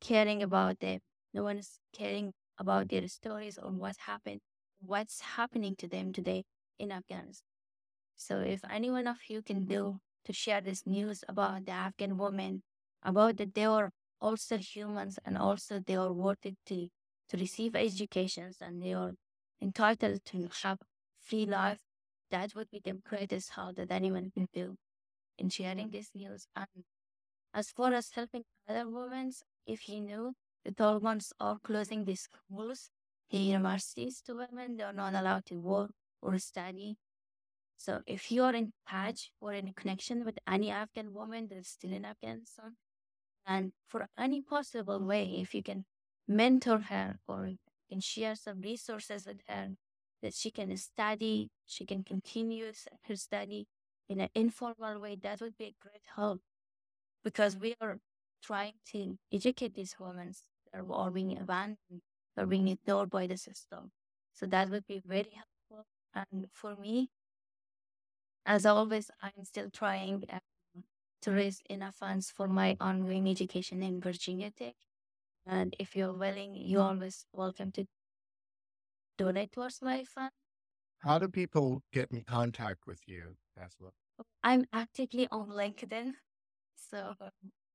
caring 0.00 0.42
about 0.42 0.80
them. 0.80 1.00
No 1.34 1.42
one 1.42 1.58
is 1.58 1.78
caring 1.92 2.32
about 2.58 2.88
their 2.88 3.06
stories 3.08 3.58
or 3.58 3.70
what 3.70 3.96
happened, 4.06 4.40
what's 4.80 5.20
happening 5.20 5.76
to 5.76 5.88
them 5.88 6.12
today 6.12 6.44
in 6.78 6.92
Afghanistan. 6.92 7.44
So 8.16 8.40
if 8.40 8.60
any 8.70 8.90
one 8.90 9.06
of 9.06 9.18
you 9.28 9.42
can 9.42 9.66
do 9.66 9.98
to 10.24 10.32
share 10.32 10.60
this 10.60 10.86
news 10.86 11.22
about 11.28 11.66
the 11.66 11.72
Afghan 11.72 12.16
women, 12.16 12.62
about 13.02 13.36
that 13.36 13.54
they 13.54 13.66
are 13.66 13.90
also 14.20 14.56
humans 14.56 15.18
and 15.24 15.36
also 15.36 15.78
they 15.78 15.96
are 15.96 16.12
worthy 16.12 16.54
to, 16.66 16.88
to 17.28 17.36
receive 17.36 17.76
educations 17.76 18.56
and 18.60 18.82
they 18.82 18.94
are 18.94 19.12
entitled 19.60 20.24
to 20.26 20.48
have 20.62 20.78
free 21.18 21.46
life, 21.46 21.80
that 22.30 22.54
would 22.54 22.70
be 22.70 22.80
the 22.84 22.92
greatest 22.92 23.50
help 23.50 23.76
that 23.76 23.90
anyone 23.90 24.30
can 24.30 24.48
do 24.52 24.76
in 25.38 25.48
sharing 25.48 25.90
this 25.90 26.10
news. 26.14 26.46
And 26.54 26.84
as 27.54 27.70
far 27.70 27.92
as 27.94 28.10
helping 28.10 28.44
other 28.68 28.88
women, 28.88 29.32
if 29.66 29.88
you 29.88 30.00
know 30.00 30.32
the 30.64 30.72
Taliban's 30.72 31.32
are 31.40 31.58
closing 31.62 32.04
the 32.04 32.16
schools, 32.16 32.90
the 33.30 33.38
universities 33.38 34.22
to 34.26 34.34
women, 34.34 34.76
they're 34.76 34.92
not 34.92 35.14
allowed 35.14 35.46
to 35.46 35.56
work 35.56 35.90
or 36.22 36.38
study. 36.38 36.96
So 37.76 38.00
if 38.06 38.32
you 38.32 38.42
are 38.42 38.54
in 38.54 38.72
touch 38.88 39.30
or 39.40 39.52
in 39.52 39.72
connection 39.74 40.24
with 40.24 40.38
any 40.48 40.70
Afghan 40.70 41.12
woman 41.12 41.48
that's 41.50 41.68
still 41.70 41.92
in 41.92 42.04
Afghanistan, 42.04 42.76
and 43.46 43.72
for 43.86 44.08
any 44.18 44.42
possible 44.42 44.98
way, 45.04 45.36
if 45.38 45.54
you 45.54 45.62
can 45.62 45.84
mentor 46.26 46.78
her 46.78 47.18
or 47.28 47.50
can 47.88 48.00
share 48.00 48.34
some 48.34 48.60
resources 48.60 49.26
with 49.26 49.40
her 49.48 49.70
that 50.22 50.34
she 50.34 50.50
can 50.50 50.76
study, 50.76 51.50
she 51.66 51.84
can 51.84 52.02
continue 52.02 52.72
her 53.08 53.16
study 53.16 53.66
in 54.08 54.20
an 54.20 54.28
informal 54.34 55.00
way, 55.00 55.16
that 55.22 55.40
would 55.40 55.56
be 55.56 55.64
a 55.64 55.74
great 55.80 56.02
help 56.14 56.40
because 57.24 57.56
we 57.56 57.74
are 57.80 57.98
trying 58.42 58.74
to 58.92 59.18
educate 59.32 59.74
these 59.74 59.96
women 59.98 60.32
that 60.72 60.84
are 60.88 61.10
being 61.10 61.36
abandoned, 61.38 62.02
are 62.36 62.46
being 62.46 62.68
ignored 62.68 63.10
by 63.10 63.26
the 63.26 63.36
system. 63.36 63.90
So 64.32 64.46
that 64.46 64.70
would 64.70 64.86
be 64.86 65.02
very 65.04 65.32
helpful. 65.34 65.86
And 66.14 66.46
for 66.52 66.76
me, 66.76 67.10
as 68.44 68.64
always, 68.64 69.10
I'm 69.20 69.44
still 69.44 69.70
trying 69.70 70.24
uh, 70.32 70.38
to 71.22 71.30
raise 71.32 71.60
enough 71.68 71.96
funds 71.96 72.30
for 72.30 72.46
my 72.46 72.76
ongoing 72.80 73.28
education 73.28 73.82
in 73.82 74.00
Virginia 74.00 74.52
Tech. 74.56 74.74
And 75.46 75.74
if 75.78 75.94
you're 75.94 76.12
willing, 76.12 76.54
you're 76.56 76.82
always 76.82 77.24
welcome 77.32 77.70
to 77.72 77.86
donate 79.16 79.52
towards 79.52 79.80
my 79.80 80.04
fund. 80.04 80.30
How 80.98 81.18
do 81.18 81.28
people 81.28 81.82
get 81.92 82.10
in 82.10 82.22
contact 82.22 82.80
with 82.86 83.00
you, 83.06 83.36
Asma? 83.56 83.90
I'm 84.42 84.66
actively 84.72 85.28
on 85.30 85.48
LinkedIn. 85.48 86.12
So 86.76 87.14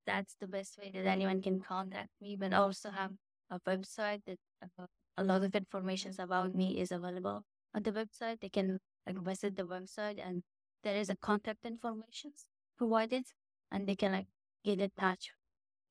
that's 0.05 0.35
the 0.39 0.47
best 0.47 0.77
way 0.77 0.91
that 0.93 1.05
anyone 1.05 1.41
can 1.41 1.61
contact 1.61 2.09
me. 2.19 2.35
But 2.35 2.53
I 2.53 2.57
also 2.57 2.89
have 2.91 3.11
a 3.49 3.59
website 3.61 4.21
that 4.25 4.37
uh, 4.79 4.85
a 5.17 5.23
lot 5.23 5.43
of 5.43 5.55
information 5.55 6.13
about 6.19 6.55
me 6.55 6.79
is 6.79 6.91
available 6.91 7.43
on 7.73 7.83
the 7.83 7.91
website. 7.91 8.41
They 8.41 8.49
can 8.49 8.79
like 9.07 9.17
visit 9.23 9.55
the 9.55 9.63
website 9.63 10.19
and 10.23 10.43
there 10.83 10.95
is 10.95 11.09
a 11.09 11.15
contact 11.15 11.65
information 11.65 12.31
provided 12.77 13.23
and 13.71 13.87
they 13.87 13.95
can 13.95 14.11
like 14.11 14.27
get 14.63 14.79
in 14.79 14.91
touch 14.99 15.31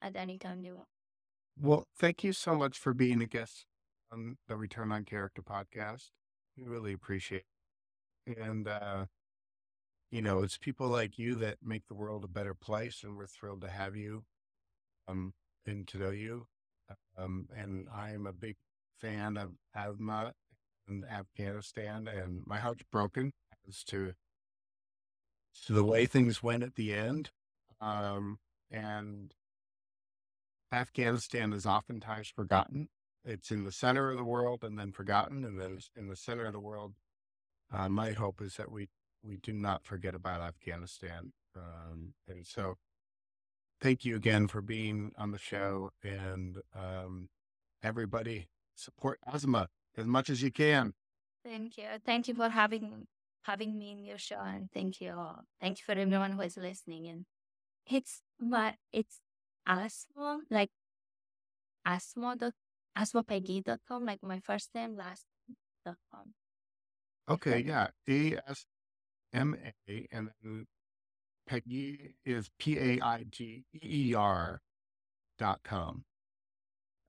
at 0.03 0.17
any 0.17 0.39
time 0.39 0.63
they 0.63 0.73
want. 0.73 0.89
Well, 1.61 1.87
thank 1.99 2.25
you 2.25 2.33
so 2.33 2.55
much 2.55 2.79
for 2.79 2.95
being 2.95 3.21
a 3.21 3.27
guest 3.27 3.67
on 4.11 4.39
the 4.49 4.57
Return 4.57 4.93
on 4.93 5.05
Character 5.05 5.43
podcast. 5.43 6.11
We 6.57 6.65
really 6.65 6.93
appreciate 6.93 7.45
it. 8.27 8.39
And, 8.39 8.69
uh, 8.69 9.07
you 10.11 10.23
know, 10.23 10.43
it's 10.43 10.59
people 10.59 10.89
like 10.89 11.19
you 11.19 11.35
that 11.37 11.59
make 11.63 11.87
the 11.87 11.95
world 11.95 12.25
a 12.25 12.29
better 12.29 12.55
place, 12.55 13.03
and 13.05 13.17
we're 13.17 13.27
thrilled 13.27 13.61
to 13.63 13.69
have 13.69 13.97
you 13.97 14.25
um, 15.09 15.35
and 15.67 15.87
to 15.89 15.99
know 15.99 16.11
you. 16.11 16.47
Um, 17.17 17.49
and 17.57 17.89
I'm 17.95 18.27
a 18.27 18.33
big 18.33 18.57
fan 19.01 19.37
of 19.37 19.53
Asma 19.75 20.35
in 20.89 21.05
Afghanistan, 21.05 22.09
and 22.09 22.43
my 22.47 22.59
heart's 22.59 22.85
broken 22.91 23.33
as 23.69 23.85
to, 23.85 24.15
to 25.67 25.73
the 25.73 25.85
way 25.85 26.07
things 26.07 26.43
went 26.43 26.63
at 26.63 26.75
the 26.75 26.93
end. 26.93 27.31
Um, 27.81 28.39
and 28.71 29.33
Afghanistan 30.73 31.53
is 31.53 31.67
oftentimes 31.67 32.29
forgotten. 32.29 32.89
It's 33.25 33.51
in 33.51 33.65
the 33.65 33.73
center 33.73 34.11
of 34.11 34.17
the 34.17 34.25
world 34.25 34.65
and 34.65 34.79
then 34.79 34.93
forgotten, 34.93 35.45
and 35.45 35.61
then 35.61 35.79
in 35.97 36.09
the 36.09 36.17
center 36.17 36.47
of 36.47 36.53
the 36.53 36.61
world. 36.61 36.95
Uh, 37.73 37.89
my 37.89 38.13
hope 38.13 38.41
is 38.41 38.57
that 38.57 38.71
we 38.71 38.89
we 39.23 39.37
do 39.37 39.53
not 39.53 39.85
forget 39.85 40.15
about 40.15 40.41
Afghanistan. 40.41 41.33
Um, 41.55 42.15
and 42.27 42.47
so, 42.47 42.79
thank 43.81 44.05
you 44.05 44.17
again 44.17 44.49
for 44.49 44.63
being 44.63 45.13
on 45.19 45.33
the 45.33 45.39
show, 45.39 45.91
and 46.03 46.59
um, 46.75 47.29
everybody 47.83 48.49
support 48.75 49.21
Asma 49.27 49.69
as 49.97 50.07
much 50.07 50.31
as 50.31 50.43
you 50.43 50.51
can. 50.51 50.95
Thank 51.45 51.77
you. 51.77 51.85
Thank 52.05 52.29
you 52.29 52.35
for 52.35 52.49
having 52.49 53.07
having 53.43 53.79
me 53.79 53.93
in 53.93 54.05
your 54.05 54.19
show, 54.19 54.41
and 54.41 54.71
thank 54.73 55.01
you. 55.01 55.15
Thank 55.61 55.79
you 55.79 55.83
for 55.85 55.93
everyone 55.93 56.33
who 56.33 56.43
is 56.43 56.57
listening. 56.57 57.07
And 57.09 57.27
it's 57.87 58.23
my 58.39 58.77
it's 58.93 59.21
Asma 59.71 60.41
like 60.51 60.71
Asma 61.87 62.35
dot 62.37 62.55
asmapaigeer.com, 62.99 64.05
like 64.05 64.23
my 64.23 64.41
first 64.41 64.71
name, 64.75 64.97
last 64.97 65.25
name 65.49 65.57
dot 65.87 65.97
com. 66.13 66.35
Okay, 67.29 67.61
yeah, 67.61 67.87
A 68.09 68.37
S 68.49 68.67
M 69.33 69.57
A, 69.89 70.09
and 70.11 70.31
then 70.43 70.67
Paigeer 71.49 72.15
is 72.25 72.51
P 72.59 72.79
A 72.79 73.01
I 73.01 73.25
G 73.31 73.65
E 73.81 74.15
R 74.15 74.61
dot 75.39 75.61
com. 75.63 76.05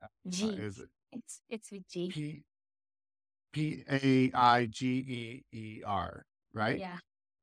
Uh, 0.04 0.08
G. 0.30 0.50
is 0.50 0.78
it 0.78 0.90
It's 1.12 1.42
it's 1.50 1.72
with 1.72 1.88
G. 1.90 2.10
P 2.10 2.44
P 3.52 3.84
A 3.90 4.32
I 4.38 4.68
G 4.68 4.86
E 4.88 5.44
E 5.52 5.82
R, 5.84 6.26
right? 6.54 6.80
Yeah. 6.80 6.98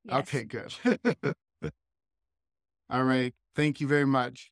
Yes. 0.05 0.19
Okay, 0.19 0.45
good. 0.45 0.73
All 2.89 3.03
right. 3.03 3.33
Thank 3.55 3.81
you 3.81 3.87
very 3.87 4.05
much. 4.07 4.51